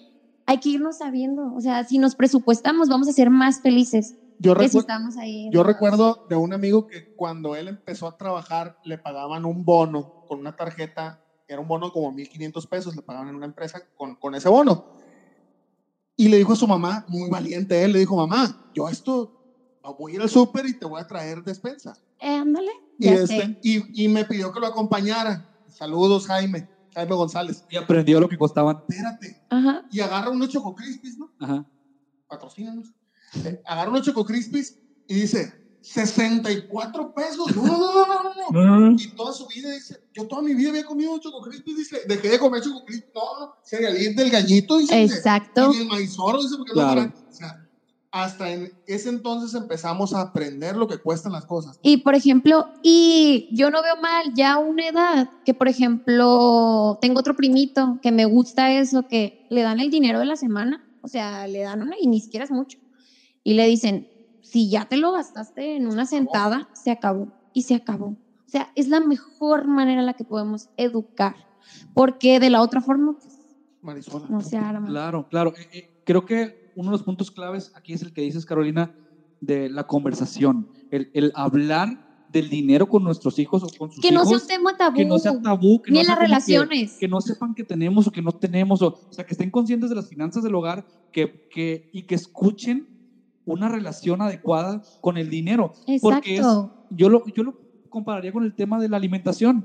hay 0.46 0.58
que 0.58 0.68
irnos 0.70 0.98
sabiendo. 0.98 1.52
O 1.54 1.60
sea, 1.60 1.84
si 1.84 1.98
nos 1.98 2.14
presupuestamos, 2.14 2.88
vamos 2.88 3.08
a 3.08 3.12
ser 3.12 3.30
más 3.30 3.60
felices. 3.60 4.14
Yo, 4.38 4.54
que 4.54 4.68
si 4.68 4.76
recu- 4.76 4.80
estamos 4.80 5.16
ahí. 5.16 5.48
yo 5.50 5.62
recuerdo 5.62 6.18
de 6.28 6.36
un 6.36 6.52
amigo 6.52 6.86
que 6.86 7.04
cuando 7.14 7.56
él 7.56 7.68
empezó 7.68 8.06
a 8.06 8.16
trabajar 8.16 8.76
le 8.82 8.98
pagaban 8.98 9.44
un 9.46 9.64
bono 9.64 10.12
con 10.26 10.40
una 10.40 10.52
tarjeta, 10.52 11.20
era 11.48 11.60
un 11.60 11.68
bono 11.68 11.92
como 11.92 12.12
1.500 12.12 12.68
pesos, 12.68 12.96
le 12.96 13.02
pagaban 13.02 13.28
en 13.28 13.36
una 13.36 13.46
empresa 13.46 13.82
con, 13.96 14.16
con 14.16 14.34
ese 14.34 14.48
bono. 14.48 14.96
Y 16.16 16.28
le 16.28 16.38
dijo 16.38 16.54
a 16.54 16.56
su 16.56 16.66
mamá, 16.66 17.04
muy 17.08 17.28
valiente 17.28 17.82
él, 17.84 17.92
le 17.92 17.98
dijo, 17.98 18.16
mamá, 18.16 18.70
yo 18.74 18.88
esto 18.88 19.36
voy 19.98 20.12
a 20.12 20.14
ir 20.16 20.22
al 20.22 20.30
súper 20.30 20.66
y 20.66 20.78
te 20.78 20.86
voy 20.86 21.00
a 21.00 21.06
traer 21.06 21.42
despensa. 21.42 21.96
Eh, 22.20 22.34
ándale, 22.34 22.70
Y, 22.98 23.08
este, 23.08 23.58
y, 23.62 24.04
y 24.04 24.08
me 24.08 24.24
pidió 24.24 24.52
que 24.52 24.60
lo 24.60 24.66
acompañara. 24.66 25.48
Saludos, 25.68 26.26
Jaime, 26.26 26.68
Jaime 26.94 27.14
González. 27.14 27.64
Y 27.70 27.76
aprendió 27.76 28.18
lo 28.18 28.28
que 28.28 28.38
costaban. 28.38 28.78
Espérate. 28.88 29.42
Ajá. 29.50 29.84
Y 29.90 30.00
agarra 30.00 30.30
unos 30.30 30.48
Choco 30.48 30.74
Crispies, 30.74 31.18
¿no? 31.18 31.30
Ajá. 31.38 31.66
Patrocínanos. 32.26 32.94
Eh, 33.44 33.60
agarra 33.66 33.90
unos 33.90 34.02
Choco 34.02 34.24
Crispies 34.24 34.78
y 35.06 35.14
dice, 35.14 35.52
64 35.86 37.12
pesos. 37.14 37.54
No, 37.54 37.62
no, 37.62 37.78
no, 37.78 38.06
no, 38.06 38.22
no, 38.22 38.34
no. 38.34 38.50
No, 38.50 38.64
no, 38.64 38.80
no. 38.90 38.96
Y 38.98 39.08
toda 39.14 39.32
su 39.32 39.46
vida 39.46 39.70
dice, 39.70 39.96
yo 40.12 40.26
toda 40.26 40.42
mi 40.42 40.54
vida 40.54 40.70
había 40.70 40.84
comido 40.84 41.16
Choco 41.18 41.40
Crispies, 41.40 41.76
dice, 41.76 42.00
dejé 42.08 42.28
de 42.30 42.38
comer 42.38 42.60
Choco 42.60 42.84
Crispies. 42.84 43.12
No, 43.14 43.46
no, 43.46 43.52
cerealín 43.62 44.16
del 44.16 44.30
gallito, 44.30 44.78
dice. 44.78 45.02
Exacto. 45.02 45.72
Y 45.72 45.78
del 45.78 45.86
maizoro, 45.86 46.42
dice, 46.42 46.56
porque 46.56 46.72
Claro. 46.72 47.02
barato. 47.02 47.20
O 47.28 47.32
sea, 47.32 47.54
hasta 48.10 48.50
en 48.50 48.72
ese 48.86 49.10
entonces 49.10 49.54
empezamos 49.54 50.12
a 50.12 50.22
aprender 50.22 50.74
lo 50.76 50.88
que 50.88 50.98
cuestan 50.98 51.32
las 51.32 51.46
cosas. 51.46 51.78
Y 51.82 51.98
por 51.98 52.14
ejemplo, 52.14 52.66
y 52.82 53.46
yo 53.50 53.70
no 53.70 53.82
veo 53.82 53.96
mal 53.96 54.32
ya 54.34 54.54
a 54.54 54.58
una 54.58 54.88
edad 54.88 55.28
que, 55.44 55.54
por 55.54 55.68
ejemplo, 55.68 56.98
tengo 57.00 57.20
otro 57.20 57.34
primito 57.34 57.98
que 58.02 58.12
me 58.12 58.24
gusta 58.24 58.72
eso, 58.72 59.04
que 59.04 59.46
le 59.50 59.62
dan 59.62 59.80
el 59.80 59.90
dinero 59.90 60.18
de 60.18 60.26
la 60.26 60.36
semana, 60.36 60.82
o 61.02 61.08
sea, 61.08 61.46
le 61.46 61.60
dan 61.60 61.82
una 61.82 61.94
y 62.00 62.06
ni 62.06 62.20
siquiera 62.20 62.44
es 62.44 62.50
mucho. 62.50 62.78
Y 63.44 63.54
le 63.54 63.66
dicen, 63.66 64.08
si 64.50 64.70
ya 64.70 64.86
te 64.86 64.96
lo 64.96 65.12
gastaste 65.12 65.76
en 65.76 65.86
una 65.86 66.06
sentada, 66.06 66.68
se 66.72 66.90
acabó 66.90 67.28
y 67.52 67.62
se 67.62 67.74
acabó. 67.74 68.06
O 68.08 68.48
sea, 68.48 68.70
es 68.74 68.88
la 68.88 69.00
mejor 69.00 69.66
manera 69.66 70.00
en 70.00 70.06
la 70.06 70.14
que 70.14 70.24
podemos 70.24 70.68
educar, 70.76 71.34
porque 71.94 72.38
de 72.40 72.50
la 72.50 72.62
otra 72.62 72.80
forma, 72.80 73.14
pues, 73.18 73.38
Marisola. 73.82 74.26
no 74.28 74.40
se 74.40 74.56
arma. 74.56 74.86
Claro, 74.86 75.26
claro. 75.28 75.52
Eh, 75.56 75.68
eh, 75.72 75.90
creo 76.04 76.24
que 76.24 76.70
uno 76.76 76.90
de 76.90 76.92
los 76.92 77.02
puntos 77.02 77.30
claves 77.30 77.72
aquí 77.74 77.92
es 77.92 78.02
el 78.02 78.12
que 78.12 78.22
dices, 78.22 78.46
Carolina, 78.46 78.94
de 79.40 79.68
la 79.68 79.86
conversación. 79.86 80.68
El, 80.90 81.10
el 81.14 81.32
hablar 81.34 82.04
del 82.32 82.48
dinero 82.48 82.88
con 82.88 83.02
nuestros 83.02 83.38
hijos 83.38 83.62
o 83.62 83.68
con 83.78 83.90
sus 83.90 84.00
Que 84.02 84.12
no 84.12 84.20
sea 84.24 84.30
hijos. 84.32 84.42
un 84.42 84.48
tema 84.48 84.76
tabú, 84.76 84.96
que 84.96 85.04
no 85.04 85.18
sea 85.18 85.40
tabú, 85.42 85.82
que 85.82 85.90
ni 85.90 85.96
no 85.98 86.00
en 86.02 86.06
las 86.06 86.14
como 86.16 86.20
que- 86.20 86.26
relaciones. 86.26 86.96
Que, 86.98 87.08
no 87.08 87.20
sepan 87.20 87.54
que 87.54 87.64
tenemos 87.64 88.06
o 88.06 88.12
que 88.12 88.22
no 88.22 88.32
tenemos, 88.32 88.82
o, 88.82 88.88
o 88.88 89.12
sea, 89.12 89.24
que 89.26 89.32
estén 89.34 89.50
conscientes 89.50 89.90
de 89.90 89.96
las 89.96 90.08
finanzas 90.08 90.42
del 90.42 90.54
hogar 90.54 90.86
que, 91.12 91.48
que, 91.50 91.88
y 91.92 92.02
que 92.02 92.14
escuchen 92.14 92.88
una 93.46 93.68
relación 93.68 94.20
adecuada 94.20 94.82
con 95.00 95.16
el 95.16 95.30
dinero. 95.30 95.72
Porque 96.02 96.34
es, 96.34 96.40
Exacto. 96.40 96.72
yo, 96.90 97.08
lo, 97.08 97.22
yo 97.34 97.44
lo 97.44 97.54
compararía 97.88 98.32
con 98.32 98.44
el 98.44 98.54
tema 98.54 98.78
de 98.78 98.88
la 98.88 98.98
alimentación. 98.98 99.64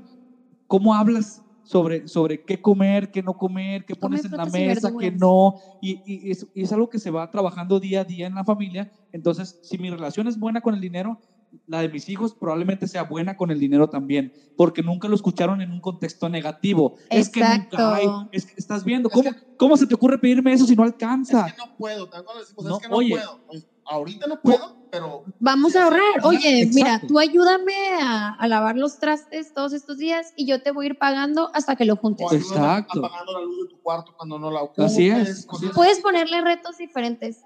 ¿Cómo 0.66 0.94
hablas 0.94 1.42
sobre, 1.62 2.08
sobre 2.08 2.42
qué 2.42 2.60
comer, 2.60 3.10
qué 3.10 3.22
no 3.22 3.34
comer, 3.34 3.84
qué 3.84 3.94
Come 3.94 4.16
pones 4.16 4.24
en 4.24 4.36
la 4.36 4.46
mesa, 4.46 4.92
qué 4.98 5.10
no? 5.10 5.54
Y, 5.80 6.00
y 6.04 6.30
es, 6.30 6.46
y 6.54 6.62
es 6.62 6.72
algo 6.72 6.88
que 6.88 6.98
se 6.98 7.10
va 7.10 7.28
trabajando 7.28 7.78
día 7.78 8.00
a 8.00 8.04
día 8.04 8.26
en 8.26 8.34
la 8.34 8.44
familia. 8.44 8.88
Entonces, 9.12 9.58
si 9.60 9.78
mi 9.78 9.90
relación 9.90 10.26
es 10.26 10.38
buena 10.38 10.60
con 10.60 10.74
el 10.74 10.80
dinero, 10.80 11.18
la 11.66 11.80
de 11.80 11.88
mis 11.88 12.08
hijos 12.08 12.34
probablemente 12.34 12.86
sea 12.88 13.02
buena 13.04 13.36
con 13.36 13.50
el 13.50 13.58
dinero 13.58 13.88
también, 13.88 14.32
porque 14.56 14.82
nunca 14.82 15.08
lo 15.08 15.14
escucharon 15.14 15.60
en 15.60 15.70
un 15.70 15.80
contexto 15.80 16.28
negativo. 16.28 16.94
Es 17.10 17.28
que 17.28 17.40
Exacto. 17.40 17.76
nunca 17.78 17.94
hay, 17.96 18.06
es 18.32 18.46
que 18.46 18.54
estás 18.56 18.84
viendo, 18.84 19.08
Es 19.08 19.14
¿cómo, 19.14 19.30
¿cómo 19.56 19.76
se 19.76 19.86
te 19.86 19.94
ocurre 19.94 20.18
pedirme 20.18 20.52
eso 20.52 20.66
si 20.66 20.74
no 20.76 20.82
alcanza? 20.82 21.46
Es 21.46 21.52
que 21.52 21.58
no 21.58 21.76
puedo, 21.76 22.06
decimos, 22.06 22.64
No, 22.64 22.76
es 22.76 22.82
que 22.82 22.88
no 22.88 22.96
oye. 22.96 23.10
puedo. 23.16 23.40
Pues, 23.46 23.66
ahorita 23.84 24.26
no 24.28 24.40
puedo, 24.40 24.76
pero 24.90 25.24
Vamos 25.40 25.74
a 25.74 25.84
ahorrar. 25.84 26.00
exacto. 26.14 26.28
Oye, 26.28 26.60
Exacto. 26.62 26.74
mira, 26.74 27.00
tú 27.08 27.18
ayúdame 27.18 27.74
a, 28.00 28.28
a 28.34 28.48
lavar 28.48 28.76
los 28.76 28.98
trastes 28.98 29.52
todos 29.52 29.72
estos 29.72 29.98
días 29.98 30.32
y 30.36 30.46
yo 30.46 30.62
te 30.62 30.70
voy 30.70 30.86
a 30.86 30.88
ir 30.90 30.98
pagando 30.98 31.50
hasta 31.52 31.74
que 31.76 31.84
lo 31.84 31.96
juntes. 31.96 32.26
o 32.26 32.30
ayúdame 32.30 32.54
Exacto. 32.56 33.04
apagando 33.04 33.32
la 33.32 33.40
luz 33.44 33.64
de 33.68 33.74
tu 33.74 33.80
cuarto 33.82 34.14
cuando 34.16 34.38
no 34.38 34.50
la 34.50 34.62
ocupes. 34.62 34.84
Así 34.84 35.08
es, 35.08 35.44
cosas 35.46 35.64
así 35.64 35.66
es. 35.70 35.72
Puedes 35.74 36.00
ponerle 36.00 36.40
retos 36.42 36.76
diferentes. 36.78 37.42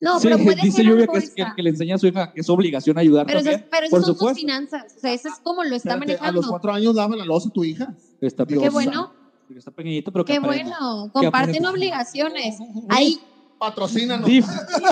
No, 0.00 0.18
Sí, 0.18 0.28
pero 0.28 0.38
puede 0.44 0.62
dice 0.62 0.78
ser 0.78 0.86
Lluvia 0.86 1.06
que, 1.06 1.18
es- 1.18 1.30
que, 1.30 1.44
que 1.56 1.62
le 1.62 1.70
enseña 1.70 1.94
a 1.94 1.98
su 1.98 2.06
hija 2.06 2.32
que 2.32 2.40
es 2.40 2.48
obligación 2.48 2.96
ayudar 2.98 3.26
Pero 3.26 3.40
también. 3.40 3.56
esas, 3.56 3.68
pero 3.70 3.86
esas 3.86 3.90
por 3.90 4.00
son 4.00 4.06
sus 4.06 4.18
supuesto. 4.18 4.40
finanzas. 4.40 4.94
O 4.96 5.00
sea, 5.00 5.12
eso 5.12 5.28
es 5.28 5.34
como 5.42 5.62
lo 5.64 5.76
está 5.76 5.94
Espérate, 5.94 6.12
a 6.12 6.14
los 6.14 6.20
manejando. 6.22 6.48
cuatro 6.50 6.72
años 6.72 6.94
lava 6.94 7.16
la 7.16 7.24
loza 7.24 7.50
tu 7.50 7.64
hija. 7.64 7.94
Está 8.20 8.46
Qué 8.46 8.68
bueno. 8.70 9.12
Está 9.54 9.70
pequeñito, 9.72 10.12
pero 10.12 10.24
que 10.24 10.32
Qué 10.34 10.38
aprenda. 10.38 10.76
bueno. 10.80 11.10
Comparten 11.12 11.66
obligaciones. 11.66 12.56
Ahí, 12.88 13.20
Patrocínanos. 13.58 14.26
DIF, 14.26 14.46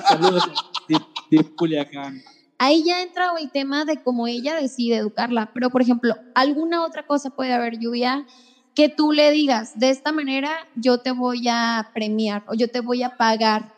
saludos. 0.09 0.45
DIF, 0.89 1.01
DIF 1.31 1.49
Culiacán. 1.57 2.21
ahí 2.59 2.83
ya 2.85 3.01
entra 3.03 3.31
el 3.41 3.51
tema 3.51 3.85
de 3.85 4.03
cómo 4.03 4.27
ella 4.27 4.57
decide 4.61 4.97
educarla. 4.97 5.51
Pero, 5.55 5.71
por 5.71 5.81
ejemplo, 5.81 6.17
alguna 6.35 6.85
otra 6.85 7.07
cosa 7.07 7.31
puede 7.31 7.53
haber, 7.55 7.79
Lluvia, 7.79 8.27
que 8.75 8.89
tú 8.89 9.13
le 9.13 9.31
digas, 9.31 9.79
de 9.79 9.91
esta 9.91 10.13
manera 10.13 10.51
yo 10.75 10.99
te 10.99 11.13
voy 11.13 11.47
a 11.49 11.91
premiar 11.95 12.45
o 12.49 12.55
yo 12.55 12.69
te 12.71 12.81
voy 12.81 13.03
a 13.05 13.17
pagar. 13.17 13.73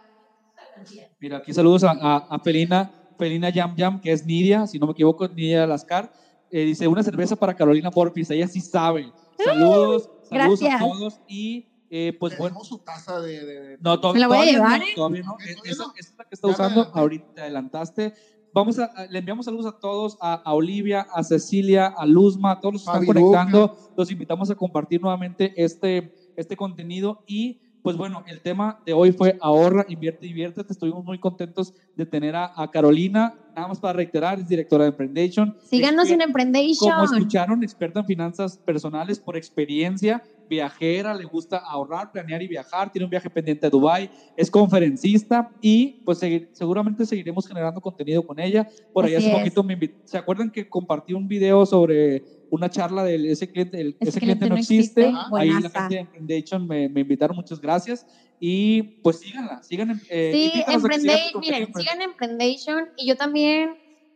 Mira, 1.21 1.39
aquí 1.39 1.53
saludos 1.53 1.85
a, 1.85 1.93
a, 2.01 2.17
a 2.29 2.39
Felina, 2.39 2.91
Felina 3.19 3.51
Yam 3.51 3.75
Yam, 3.77 4.01
que 4.01 4.13
es 4.13 4.25
Nidia, 4.25 4.67
si 4.67 4.79
no 4.79 4.87
me 4.87 4.93
equivoco, 4.93 5.29
Nidia 5.29 5.67
Lascar. 5.67 6.11
Eh, 6.51 6.65
dice, 6.65 6.89
una 6.89 7.03
cerveza 7.03 7.37
para 7.37 7.55
Carolina 7.55 7.91
Porpis, 7.91 8.31
ella 8.31 8.49
sí 8.49 8.61
sabe. 8.61 9.13
Saludos, 9.39 10.09
saludos 10.29 10.63
a 10.63 10.65
gracias. 10.67 10.81
todos 10.81 11.21
y 11.27 11.67
eh, 11.91 12.13
pues 12.19 12.37
bueno. 12.39 12.63
Su 12.65 12.79
taza 12.79 13.21
de... 13.21 13.45
de- 13.45 13.61
de- 13.61 13.77
No, 13.81 13.99
to- 13.99 14.13
Me 14.15 14.21
la 14.21 14.29
voy 14.29 14.39
a 14.39 14.45
llevar, 14.45 14.79
no, 14.81 14.85
¿eh? 14.85 14.89
todavía 14.95 15.23
no. 15.23 15.37
Es- 15.39 15.55
todavía 15.57 15.73
Esa, 15.73 15.83
no. 15.85 15.93
esa 15.97 16.09
es 16.11 16.15
la 16.19 16.25
que 16.25 16.35
está 16.35 16.47
Ya 16.47 16.51
me 16.51 16.55
usando, 16.55 16.81
adelanté. 16.81 16.99
ahorita 17.01 17.33
te 17.35 17.41
adelantaste. 17.41 18.13
Vamos 18.53 18.79
a, 18.81 18.85
a- 18.95 19.07
le 19.07 19.19
enviamos 19.19 19.45
saludos 19.45 19.67
a 19.67 19.73
todos, 19.73 20.17
a, 20.21 20.35
a 20.45 20.55
Olivia, 20.55 21.07
a 21.15 21.23
Cecilia, 21.23 21.87
a 21.97 22.07
Luzma, 22.07 22.53
a 22.53 22.57
todos 22.57 22.75
los 22.75 22.83
que 22.85 22.91
están 22.91 23.07
Fabi 23.07 23.07
conectando. 23.07 23.71
Los 23.97 24.11
invitamos 24.11 24.51
a 24.51 24.55
compartir 24.55 25.01
nuevamente 25.01 25.53
este, 25.57 26.13
este 26.37 26.57
contenido 26.57 27.19
y 27.27 27.59
pues 27.83 27.97
bueno, 27.97 28.23
el 28.27 28.41
tema 28.41 28.79
de 28.85 28.93
hoy 28.93 29.13
fue 29.13 29.37
ahorra, 29.41 29.85
invierte, 29.89 30.27
diviértete. 30.27 30.73
Estuvimos 30.73 31.05
muy 31.05 31.19
contentos 31.19 31.73
de 31.97 32.07
tener 32.07 32.37
a, 32.37 32.51
a 32.55 32.69
Carolina, 32.69 33.33
nada 33.55 33.69
más 33.69 33.81
para 33.81 33.95
reiterar, 33.95 34.39
es 34.39 34.47
directora 34.49 34.85
de 34.85 34.91
Emprendation. 34.91 35.55
Síganos 35.65 36.09
en 36.11 36.21
Exper- 36.21 36.21
Como 36.21 36.29
Emprendation. 36.29 37.05
escucharon, 37.05 37.63
experta 37.63 38.01
en 38.01 38.07
finanzas 38.07 38.59
personales 38.65 39.19
por 39.19 39.37
experiencia 39.37 40.23
viajera, 40.51 41.15
le 41.15 41.25
gusta 41.25 41.59
ahorrar, 41.59 42.11
planear 42.11 42.43
y 42.43 42.49
viajar, 42.49 42.91
tiene 42.91 43.05
un 43.05 43.11
viaje 43.11 43.31
pendiente 43.31 43.67
a 43.67 43.71
Dubai, 43.71 44.11
es 44.37 44.51
conferencista 44.51 45.49
y 45.63 46.03
pues 46.05 46.21
segui- 46.21 46.49
seguramente 46.53 47.07
seguiremos 47.07 47.47
generando 47.47 47.81
contenido 47.81 48.23
con 48.25 48.39
ella. 48.41 48.67
Por 48.93 49.05
ahí 49.05 49.15
Así 49.15 49.27
hace 49.27 49.33
es. 49.37 49.39
poquito 49.39 49.63
me 49.63 49.79
invi- 49.79 49.93
¿se 50.05 50.19
acuerdan 50.19 50.51
que 50.51 50.69
compartí 50.69 51.15
un 51.15 51.29
video 51.29 51.65
sobre 51.65 52.25
una 52.51 52.69
charla 52.69 53.05
del 53.05 53.27
ese 53.27 53.49
cliente, 53.49 53.81
el- 53.81 53.97
ese, 54.01 54.19
cliente, 54.19 54.49
no 54.49 54.57
existe? 54.57 55.03
existe. 55.09 55.37
Ahí 55.37 55.51
la 55.51 55.71
gente 55.71 55.95
de 55.95 56.01
Emprendation 56.01 56.67
me, 56.67 56.89
me 56.89 57.01
invitaron, 57.03 57.37
muchas 57.37 57.61
gracias. 57.61 58.05
Y 58.41 58.83
pues 59.03 59.21
síganla, 59.21 59.63
sigan. 59.63 60.01
eh, 60.11 60.31
Sí, 60.33 60.63
Emprende- 60.67 61.17
miren, 61.41 61.55
en 61.57 61.63
Emprendation. 61.63 61.73
sigan 61.83 62.03
Emprendation 62.03 62.85
y 62.97 63.07
yo 63.09 63.15
también 63.15 63.71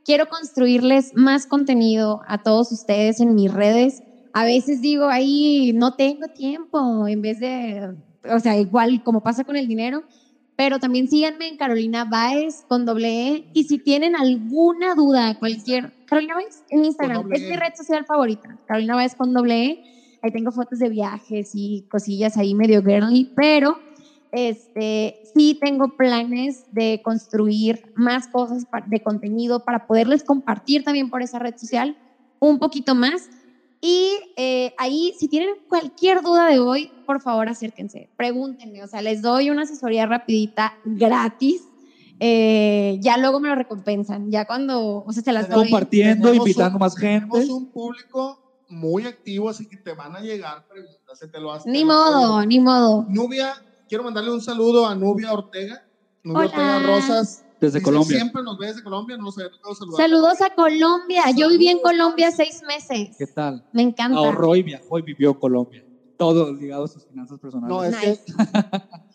quiero 0.04 0.26
construirles 0.26 1.12
más 1.14 1.46
contenido 1.46 2.20
a 2.26 2.38
todos 2.42 2.72
ustedes 2.72 3.20
en 3.20 3.34
mis 3.34 3.52
redes. 3.52 4.02
A 4.34 4.44
veces 4.44 4.80
digo 4.80 5.06
ahí, 5.06 5.72
no 5.74 5.92
tengo 5.92 6.26
tiempo, 6.26 7.06
en 7.06 7.22
vez 7.22 7.38
de, 7.38 7.94
o 8.28 8.40
sea, 8.40 8.58
igual 8.58 9.00
como 9.04 9.20
pasa 9.20 9.44
con 9.44 9.54
el 9.54 9.68
dinero, 9.68 10.02
pero 10.56 10.80
también 10.80 11.06
síganme 11.06 11.46
en 11.46 11.56
Carolina 11.56 12.04
Baez 12.04 12.64
con 12.66 12.84
doble 12.84 13.28
E 13.28 13.44
y 13.52 13.62
si 13.64 13.78
tienen 13.78 14.16
alguna 14.16 14.96
duda, 14.96 15.38
cualquier, 15.38 15.92
Carolina 16.04 16.34
Baez 16.34 16.64
en 16.68 16.84
Instagram, 16.84 17.32
es 17.32 17.42
mi 17.42 17.54
E. 17.54 17.56
red 17.56 17.74
social 17.76 18.04
favorita, 18.06 18.58
Carolina 18.66 18.96
Baez 18.96 19.14
con 19.14 19.32
doble 19.32 19.66
E. 19.66 19.82
Ahí 20.20 20.32
tengo 20.32 20.50
fotos 20.50 20.80
de 20.80 20.88
viajes 20.88 21.52
y 21.54 21.84
cosillas 21.88 22.36
ahí 22.36 22.56
medio 22.56 22.82
girly, 22.82 23.30
pero 23.36 23.78
este, 24.32 25.14
sí 25.32 25.56
tengo 25.60 25.96
planes 25.96 26.64
de 26.72 27.00
construir 27.04 27.80
más 27.94 28.26
cosas 28.26 28.66
de 28.86 29.00
contenido 29.00 29.64
para 29.64 29.86
poderles 29.86 30.24
compartir 30.24 30.82
también 30.82 31.08
por 31.08 31.22
esa 31.22 31.38
red 31.38 31.54
social 31.56 31.96
un 32.40 32.58
poquito 32.58 32.96
más. 32.96 33.30
Y 33.86 34.12
eh, 34.38 34.72
ahí, 34.78 35.12
si 35.18 35.28
tienen 35.28 35.56
cualquier 35.68 36.22
duda 36.22 36.46
de 36.48 36.58
hoy, 36.58 36.90
por 37.04 37.20
favor 37.20 37.50
acérquense, 37.50 38.08
pregúntenme, 38.16 38.82
o 38.82 38.86
sea, 38.86 39.02
les 39.02 39.20
doy 39.20 39.50
una 39.50 39.64
asesoría 39.64 40.06
rapidita 40.06 40.72
gratis. 40.86 41.60
Eh, 42.18 42.96
ya 43.02 43.18
luego 43.18 43.40
me 43.40 43.48
lo 43.48 43.56
recompensan, 43.56 44.30
ya 44.30 44.46
cuando, 44.46 45.04
o 45.04 45.12
sea, 45.12 45.22
se 45.22 45.32
las 45.32 45.50
doy. 45.50 45.64
compartiendo, 45.64 46.28
Tenemos 46.28 46.46
invitando 46.48 46.76
un- 46.76 46.80
más 46.80 46.96
gente. 46.96 47.28
Tenemos 47.30 47.50
un 47.50 47.70
público 47.72 48.64
muy 48.70 49.04
activo, 49.04 49.50
así 49.50 49.68
que 49.68 49.76
te 49.76 49.92
van 49.92 50.16
a 50.16 50.20
llegar 50.20 50.66
preguntas. 50.66 51.18
se 51.18 51.28
te 51.28 51.38
lo 51.38 51.52
hace- 51.52 51.70
Ni 51.70 51.84
modo, 51.84 52.44
ni 52.46 52.58
modo. 52.60 53.04
Nubia, 53.08 53.52
quiero 53.88 54.02
mandarle 54.02 54.32
un 54.32 54.40
saludo 54.40 54.86
a 54.86 54.94
Nubia 54.94 55.32
Ortega. 55.32 55.84
Nubia 56.24 56.38
Hola. 56.38 56.46
Ortega 56.48 56.78
Rosas. 56.80 57.43
Desde 57.64 57.78
Dice, 57.78 57.84
Colombia. 57.90 58.16
Siempre 58.18 58.42
nos 58.42 58.58
ve 58.58 58.66
desde 58.68 58.82
Colombia. 58.82 59.18
Saludos 59.96 60.40
a 60.42 60.54
Colombia. 60.54 61.22
Yo 61.36 61.48
viví 61.48 61.68
en 61.68 61.80
Colombia 61.80 62.30
seis 62.30 62.62
meses. 62.66 63.16
¿Qué 63.18 63.26
tal? 63.26 63.64
Me 63.72 63.82
encanta. 63.82 64.18
Ahorró 64.18 64.54
y 64.56 64.62
viajó 64.62 64.98
y 64.98 65.02
vivió 65.02 65.38
Colombia. 65.38 65.84
Todo 66.16 66.52
ligado 66.52 66.84
a 66.84 66.88
sus 66.88 67.04
finanzas 67.06 67.38
personales. 67.40 67.68
No, 67.68 67.82
es 67.84 67.90
Nice. 67.96 68.24
que 68.24 68.32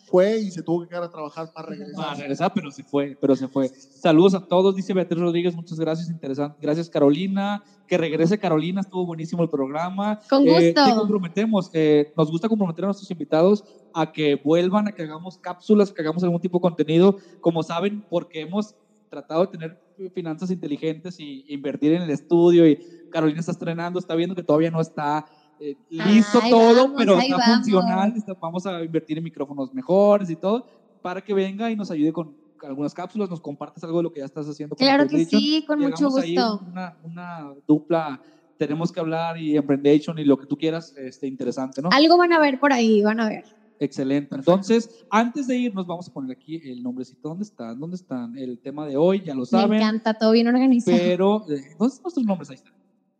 fue 0.09 0.37
y 0.39 0.51
se 0.51 0.63
tuvo 0.63 0.81
que 0.81 0.87
quedar 0.89 1.03
a 1.03 1.09
trabajar 1.11 1.51
para 1.53 1.67
Para 1.67 1.77
regresar. 1.77 2.17
regresar, 2.17 2.51
pero 2.53 2.71
se 2.71 2.83
fue, 2.83 3.17
pero 3.19 3.35
se 3.35 3.47
fue. 3.47 3.69
Saludos 3.69 4.33
a 4.33 4.45
todos, 4.45 4.75
dice 4.75 4.93
Beatriz 4.93 5.19
Rodríguez, 5.21 5.55
muchas 5.55 5.79
gracias, 5.79 6.09
interesante. 6.09 6.57
Gracias 6.61 6.89
Carolina, 6.89 7.63
que 7.87 7.97
regrese 7.97 8.37
Carolina, 8.39 8.81
estuvo 8.81 9.05
buenísimo 9.05 9.43
el 9.43 9.49
programa. 9.49 10.19
Con 10.29 10.47
Eh, 10.47 10.73
gusto. 10.73 10.85
te 10.89 10.95
comprometemos, 10.95 11.69
eh, 11.73 12.11
nos 12.17 12.29
gusta 12.31 12.47
comprometer 12.49 12.85
a 12.85 12.87
nuestros 12.87 13.09
invitados 13.11 13.63
a 13.93 14.11
que 14.11 14.35
vuelvan, 14.35 14.87
a 14.87 14.91
que 14.91 15.03
hagamos 15.03 15.37
cápsulas, 15.37 15.91
que 15.91 16.01
hagamos 16.01 16.23
algún 16.23 16.39
tipo 16.41 16.57
de 16.57 16.61
contenido, 16.61 17.17
como 17.41 17.63
saben, 17.63 18.03
porque 18.09 18.41
hemos 18.41 18.75
tratado 19.09 19.41
de 19.41 19.47
tener 19.57 19.81
finanzas 20.13 20.51
inteligentes 20.51 21.19
y 21.19 21.43
invertir 21.49 21.93
en 21.93 22.03
el 22.03 22.09
estudio 22.11 22.67
y 22.67 22.79
Carolina 23.11 23.39
está 23.39 23.51
estrenando, 23.51 23.99
está 23.99 24.15
viendo 24.15 24.35
que 24.35 24.43
todavía 24.43 24.69
no 24.71 24.79
está 24.79 25.25
eh, 25.59 25.75
listo 25.89 26.39
Ay, 26.41 26.51
todo, 26.51 26.75
vamos, 26.83 26.93
pero 26.97 27.19
está 27.19 27.37
vamos. 27.37 27.55
funcional, 27.55 28.13
está- 28.15 28.33
vamos 28.33 28.65
a 28.65 28.83
invertir 28.83 29.17
en 29.17 29.23
micrófonos 29.23 29.73
mejores 29.73 30.29
y 30.29 30.35
todo, 30.35 30.65
para 31.01 31.21
que 31.21 31.33
venga 31.33 31.69
y 31.71 31.75
nos 31.75 31.91
ayude 31.91 32.11
con 32.13 32.35
algunas 32.63 32.93
cápsulas, 32.93 33.29
nos 33.29 33.39
compartas 33.39 33.83
algo 33.83 33.97
de 33.97 34.03
lo 34.03 34.11
que 34.11 34.19
ya 34.19 34.25
estás 34.25 34.47
haciendo. 34.47 34.75
con 34.75 34.85
Claro 34.85 35.07
que 35.07 35.25
sí, 35.25 35.63
con 35.67 35.81
y 35.81 35.85
mucho 35.85 36.09
gusto. 36.09 36.61
Una, 36.69 36.97
una 37.03 37.53
dupla, 37.67 38.21
tenemos 38.57 38.91
que 38.91 38.99
hablar 38.99 39.37
y 39.37 39.55
Emprendation 39.55 40.19
y 40.19 40.25
lo 40.25 40.37
que 40.37 40.45
tú 40.45 40.57
quieras, 40.57 40.93
este, 40.97 41.27
interesante, 41.27 41.81
¿no? 41.81 41.89
Algo 41.91 42.17
van 42.17 42.33
a 42.33 42.39
ver 42.39 42.59
por 42.59 42.73
ahí, 42.73 43.01
van 43.01 43.19
a 43.21 43.29
ver. 43.29 43.45
Excelente. 43.81 44.35
Entonces, 44.35 45.05
antes 45.09 45.47
de 45.47 45.55
irnos, 45.57 45.87
vamos 45.87 46.09
a 46.09 46.13
poner 46.13 46.35
aquí 46.35 46.57
el 46.69 46.83
nombrecito. 46.83 47.29
¿Dónde 47.29 47.45
están? 47.45 47.79
¿Dónde 47.79 47.95
están? 47.95 48.37
El 48.37 48.59
tema 48.59 48.85
de 48.85 48.97
hoy, 48.97 49.21
ya 49.25 49.33
lo 49.33 49.41
Me 49.41 49.45
saben. 49.45 49.77
encanta, 49.79 50.13
todo 50.15 50.33
bien 50.33 50.47
organizado. 50.49 50.97
Pero, 50.97 51.37
eh, 51.49 51.61
¿dónde 51.79 51.87
están 51.93 52.03
nuestros 52.03 52.25
nombres? 52.25 52.49
Ahí 52.49 52.55
están. 52.57 52.73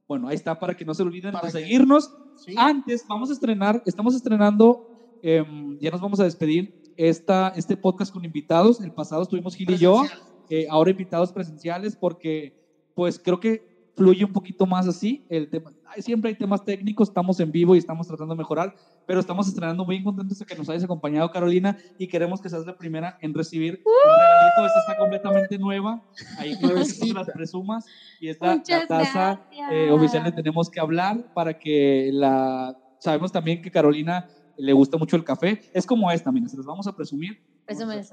Bueno, 0.06 0.28
ahí 0.28 0.36
está 0.36 0.60
para 0.60 0.76
que 0.76 0.84
no 0.84 0.94
se 0.94 1.04
olviden 1.04 1.32
Para 1.32 1.48
de 1.48 1.54
que- 1.54 1.60
seguirnos. 1.64 2.14
Sí. 2.46 2.54
Antes, 2.58 3.06
vamos 3.08 3.30
a 3.30 3.34
estrenar, 3.34 3.82
estamos 3.86 4.16
estrenando, 4.16 4.80
em, 5.22 5.78
ya 5.80 5.92
nos 5.92 6.02
vamos 6.02 6.20
a 6.20 6.24
despedir, 6.24 6.70
esta, 6.96 7.52
este 7.56 7.78
podcast 7.78 8.12
con 8.12 8.26
invitados. 8.26 8.80
El 8.82 8.92
pasado 8.92 9.22
estuvimos 9.24 9.56
Gil 9.56 9.70
y 9.72 9.78
yo, 9.78 10.04
eh, 10.50 10.66
ahora 10.70 10.92
invitados 10.92 11.32
presenciales 11.32 11.96
porque, 11.96 12.54
pues, 12.94 13.20
creo 13.20 13.40
que 13.40 13.62
fluye 14.00 14.24
un 14.24 14.32
poquito 14.32 14.66
más 14.66 14.88
así. 14.88 15.26
El 15.30 15.50
tema, 15.50 15.74
siempre 15.98 16.30
hay 16.30 16.36
temas 16.36 16.64
técnicos, 16.64 17.10
estamos 17.10 17.40
en 17.42 17.52
vivo 17.52 17.76
y 17.76 17.78
estamos 17.78 18.08
tratando 18.08 18.34
de 18.34 18.38
mejorar, 18.38 18.74
pero 19.06 19.20
estamos 19.20 19.48
estrenando 19.48 19.84
muy 19.86 20.02
contentos 20.02 20.40
de 20.40 20.46
que 20.46 20.56
nos 20.56 20.70
hayas 20.70 20.86
acompañado, 20.86 21.30
Carolina, 21.32 21.78
y 21.98 22.08
queremos 22.08 22.42
que 22.42 22.50
seas 22.50 22.66
la 22.66 22.78
primera 22.78 23.18
en 23.22 23.34
recibir 23.34 23.84
un 23.86 23.94
regalito. 23.94 24.66
Esta 24.66 24.80
está 24.80 24.98
completamente 24.98 25.58
nueva. 25.60 26.02
Ahí 26.38 26.56
quiero 26.56 26.76
que 26.76 27.14
las 27.14 27.30
presumas. 27.30 27.86
Y 28.22 28.30
esta 28.30 28.56
la 28.56 28.88
taza 28.88 29.42
eh, 29.72 29.92
oficial 29.92 30.24
le 30.24 30.32
tenemos 30.32 30.70
que 30.70 30.80
hablar 30.80 31.34
para 31.34 31.60
que 31.60 32.10
la... 32.14 32.78
Sabemos 33.00 33.32
también 33.32 33.62
que 33.62 33.70
Carolina 33.70 34.30
le 34.58 34.74
gusta 34.74 34.98
mucho 34.98 35.18
el 35.18 35.26
café. 35.26 35.62
Es 35.74 35.86
como 35.86 36.10
esta, 36.10 36.32
mira, 36.32 36.48
se 36.48 36.58
los 36.58 36.66
vamos 36.66 36.88
a 36.88 36.96
presumir. 36.96 37.42
Presúmelas. 37.66 38.12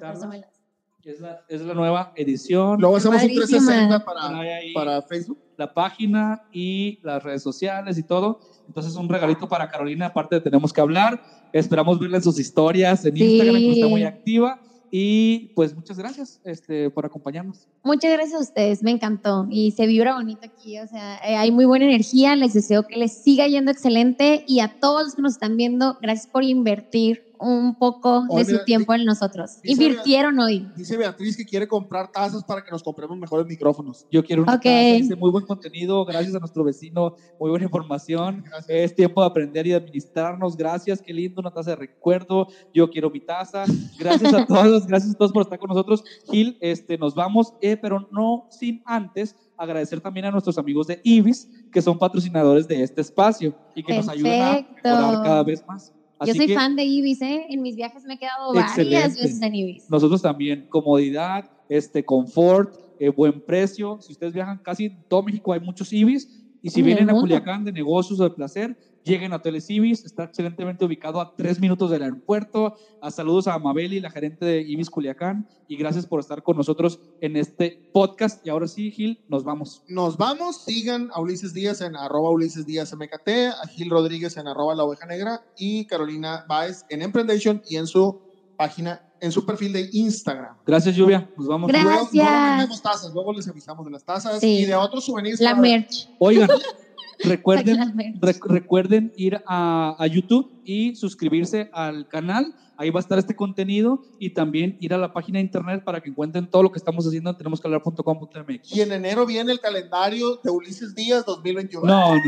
Es 1.07 1.21
la, 1.21 1.45
es 1.49 1.61
la 1.61 1.75
nueva 1.75 2.13
edición. 2.17 2.81
Luego 2.81 2.97
hacemos 2.97 3.23
un 3.23 3.29
Padrísima. 3.29 3.61
360 3.61 4.05
Trae 4.05 4.73
para, 4.75 4.97
para 4.97 5.03
Facebook. 5.03 5.46
La 5.57 5.73
página 5.73 6.43
y 6.53 6.99
las 7.03 7.23
redes 7.23 7.43
sociales 7.43 7.99
y 7.99 8.03
todo. 8.03 8.41
Entonces, 8.67 8.95
un 8.97 9.09
regalito 9.09 9.49
para 9.49 9.69
Carolina, 9.69 10.07
aparte 10.07 10.37
de 10.37 10.41
tenemos 10.41 10.73
que 10.73 10.81
hablar. 10.81 11.23
Esperamos 11.53 11.99
verla 11.99 12.19
en 12.19 12.23
sus 12.23 12.39
historias 12.39 13.05
en 13.05 13.17
Sí. 13.17 13.25
Instagram, 13.25 13.57
que 13.63 13.73
está 13.73 13.89
muy 13.89 14.05
activa. 14.05 14.61
Y 14.91 15.49
pues 15.57 15.75
muchas 15.75 15.99
gracias 15.99 16.41
este, 16.45 16.91
por 16.91 17.05
acompañarnos. 17.05 17.67
Muchas 17.83 18.13
gracias 18.13 18.35
a 18.39 18.43
ustedes, 18.43 18.83
me 18.85 18.93
encantó 18.93 19.47
y 19.51 19.73
se 19.73 19.87
vibra 19.87 20.15
bonito 20.15 20.43
aquí, 20.45 20.79
o 20.79 20.87
sea, 20.87 21.17
eh, 21.27 21.37
hay 21.37 21.51
muy 21.51 21.65
buena 21.65 21.87
energía, 21.87 22.37
les 22.37 22.55
deseo 22.55 22.85
que 22.87 22.97
les 22.97 23.13
siga 23.13 23.49
yendo 23.49 23.73
excelente 23.73 24.45
y 24.47 24.61
a 24.61 24.79
todos 24.79 25.03
los 25.05 25.15
que 25.17 25.23
nos 25.23 25.33
están 25.33 25.57
viendo, 25.57 25.99
gracias 26.01 26.29
por 26.29 26.45
invertir 26.45 27.26
un 27.39 27.75
poco 27.79 28.23
de 28.23 28.27
Oye, 28.31 28.45
su 28.45 28.65
tiempo 28.65 28.95
en 28.95 29.05
nosotros. 29.05 29.59
Invirtieron 29.63 30.39
hoy. 30.39 30.69
Dice 30.77 30.97
Beatriz 30.97 31.37
que 31.37 31.45
quiere 31.45 31.67
comprar 31.69 32.11
tazas 32.11 32.45
para 32.45 32.63
que 32.65 32.71
nos 32.71 32.83
compremos 32.83 33.17
mejores 33.19 33.47
micrófonos. 33.47 34.07
Yo 34.11 34.25
quiero 34.25 34.43
una 34.43 34.55
Ok. 34.55 34.63
taza, 34.63 34.79
dice, 34.97 35.17
muy 35.17 35.31
buen 35.31 35.47
contenido, 35.47 36.05
gracias 36.05 36.35
a 36.35 36.39
nuestro 36.39 36.65
vecino, 36.65 37.15
muy 37.39 37.51
buena 37.51 37.65
información. 37.67 38.43
Gracias. 38.47 38.67
Es 38.69 38.95
tiempo 38.95 39.21
de 39.21 39.27
aprender 39.29 39.67
y 39.67 39.71
de 39.71 39.77
administrarnos. 39.77 40.57
Gracias, 40.57 41.01
qué 41.01 41.13
lindo, 41.13 41.41
una 41.41 41.51
taza 41.51 41.71
de 41.71 41.77
recuerdo. 41.77 42.49
Yo 42.75 42.91
quiero 42.91 43.11
mi 43.11 43.21
taza. 43.21 43.65
Gracias 43.99 44.33
a 44.35 44.47
todos, 44.47 44.87
gracias 44.87 45.15
a 45.15 45.19
todos 45.19 45.33
por 45.33 45.43
estar 45.43 45.59
con 45.59 45.69
nosotros. 45.69 46.05
Gil, 46.31 46.57
este, 46.61 46.99
nos 46.99 47.15
vamos, 47.15 47.55
eh, 47.61 47.77
pero 47.77 48.09
no 48.11 48.47
sin 48.51 48.83
antes 48.85 49.37
agradecer 49.59 50.01
también 50.01 50.27
a 50.27 50.31
nuestros 50.31 50.59
amigos 50.59 50.87
de 50.87 51.01
Ibis, 51.03 51.49
que 51.73 51.81
son 51.81 51.99
patrocinadores 51.99 52.69
de 52.69 52.83
este 52.83 53.01
espacio 53.01 53.55
y 53.75 53.83
que 53.83 53.97
nos 53.97 54.09
ayudan 54.09 54.41
a 54.43 54.53
Perfecto. 54.55 54.89
mejorar 54.89 55.23
cada 55.23 55.43
vez 55.43 55.65
más. 55.67 55.93
Yo 56.21 56.31
Así 56.31 56.39
soy 56.39 56.47
que 56.47 56.55
fan 56.55 56.77
de 56.77 56.85
Ibis, 56.85 57.21
¿eh? 57.21 57.47
En 57.51 57.61
mis 57.61 57.77
viajes 57.77 58.05
me 58.05 58.15
he 58.15 58.19
quedado 58.19 58.55
varias 58.55 58.79
Excelente. 58.79 59.23
veces 59.23 59.43
en 59.43 59.55
Ibis. 59.55 59.91
nosotros 59.91 60.23
también, 60.23 60.67
comodidad, 60.69 61.51
este, 61.69 62.05
confort, 62.05 62.75
eh, 62.99 63.11
buen 63.11 63.41
precio. 63.41 63.99
Si 64.01 64.13
ustedes 64.13 64.33
viajan 64.33 64.59
casi 64.59 64.87
en 64.87 65.03
todo 65.09 65.23
México, 65.23 65.53
hay 65.53 65.61
muchos 65.61 65.93
Ibis. 65.93 66.43
Y 66.63 66.71
si 66.71 66.81
En 66.81 66.87
vienen 66.87 67.11
a. 67.11 67.13
Culiacán 67.13 67.65
de 67.65 67.73
negocios 67.73 68.19
o 68.19 68.25
de 68.25 68.31
placer, 68.31 68.77
lleguen 69.07 69.33
a 69.33 69.37
Hoteles 69.37 69.71
Ibis. 69.71 70.05
Está 70.05 70.25
excelentemente 70.25 70.85
ubicado 70.85 71.21
a 71.21 71.35
tres 71.35 71.61
minutos 71.61 71.91
del 71.91 72.03
aeropuerto. 72.03 72.75
A 73.01 73.11
saludos 73.11 73.47
a 73.47 73.55
Amabeli, 73.55 74.01
la 74.01 74.11
gerente 74.11 74.45
de 74.45 74.61
Ibis 74.63 74.91
Culiacán. 74.91 75.49
Y 75.69 75.77
gracias 75.77 76.05
por 76.07 76.21
estar 76.21 76.43
con 76.43 76.57
nosotros 76.57 77.01
en 77.21 77.37
este 77.37 77.89
podcast. 77.93 78.45
Y 78.47 78.51
ahora 78.51 78.69
sí, 78.69 78.91
Gil, 78.91 79.25
nos 79.29 79.45
vamos. 79.45 79.83
Nos 79.89 80.17
vamos, 80.17 80.65
sigan 80.65 81.09
a 81.15 81.21
Ulises 81.21 81.55
Díaz 81.55 81.81
en 81.81 81.97
arroba 81.97 82.31
Ulises 82.31 82.67
Díaz 82.67 82.93
MKT, 82.95 83.29
a 83.63 83.67
Gil 83.69 83.89
Rodríguez 83.91 84.37
en 84.37 84.49
arroba 84.49 84.75
La 84.75 84.85
Oveja 84.85 85.07
Negra 85.07 85.43
y 85.57 85.87
Carolina 85.87 86.45
Baez 86.49 86.85
en 86.91 87.03
Emprendation 87.03 87.63
y 87.69 87.77
en 87.77 87.87
su 87.87 88.21
página, 88.57 89.03
en 89.21 89.33
su 89.33 89.45
perfil 89.47 89.73
de 89.73 89.89
Instagram. 89.93 90.57
Gracias, 90.67 90.97
Lluvia. 90.97 91.31
Nos 91.37 91.47
vamos. 91.47 91.69
Gracias. 91.71 92.13
Luego, 92.13 92.57
luego 92.57 92.81
tazas, 92.83 93.13
luego 93.15 93.33
les 93.33 93.47
avisamos 93.49 93.85
de 93.85 93.93
las 93.93 94.05
tazas 94.05 94.41
Sí. 94.41 94.61
y 94.61 94.65
de 94.65 94.75
otros 94.75 95.05
souvenirs. 95.05 95.41
La 95.41 95.55
merch. 95.55 96.09
Oigan, 96.19 96.49
Recuerden, 97.25 98.21
recuerden 98.45 99.13
ir 99.17 99.43
a, 99.47 99.97
a, 99.99 100.07
YouTube 100.07 100.51
y 100.65 100.95
suscribirse 100.97 101.71
al 101.73 102.09
canal. 102.09 102.55
Ahí 102.77 102.91
va 102.91 103.01
a 103.01 103.03
estar 103.03 103.19
este 103.19 103.35
contenido 103.35 104.03
y 104.19 104.31
también 104.31 104.77
ir 104.81 104.93
a 104.93 104.99
la 104.99 105.13
página 105.13 105.39
de 105.39 105.45
internet 105.45 105.83
para 105.83 106.01
que 106.01 106.11
encuentren 106.11 106.47
todo 106.47 106.63
lo 106.65 106.73
que 106.73 106.79
estamos 106.79 107.07
haciendo 107.07 107.31
en 107.31 107.37
tenemoscalar.com.mx. 107.37 108.77
Y 108.77 108.81
en 108.83 108.93
enero 108.93 109.25
viene 109.25 109.53
el 109.53 109.61
calendario 109.61 110.41
de 110.43 110.51
Ulises 110.51 110.95
Díaz 110.95 111.25
2021. 111.25 111.87
No, 111.87 112.01
no. 112.01 112.07
Vamos 112.09 112.23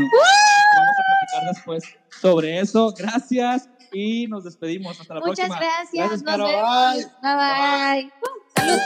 a 0.97 1.03
platicar 1.07 1.53
después 1.53 1.83
sobre 2.21 2.59
eso. 2.59 2.93
Gracias 2.97 3.69
y 3.93 4.27
nos 4.27 4.43
despedimos. 4.43 4.99
Hasta 4.99 5.15
la 5.15 5.21
próxima. 5.21 5.47
Muchas 5.47 5.61
gracias. 5.61 6.23
nos 6.23 6.37
vemos. 6.37 6.51
Bye. 7.21 8.01
Bye. 8.01 8.11
Salud. 8.55 8.79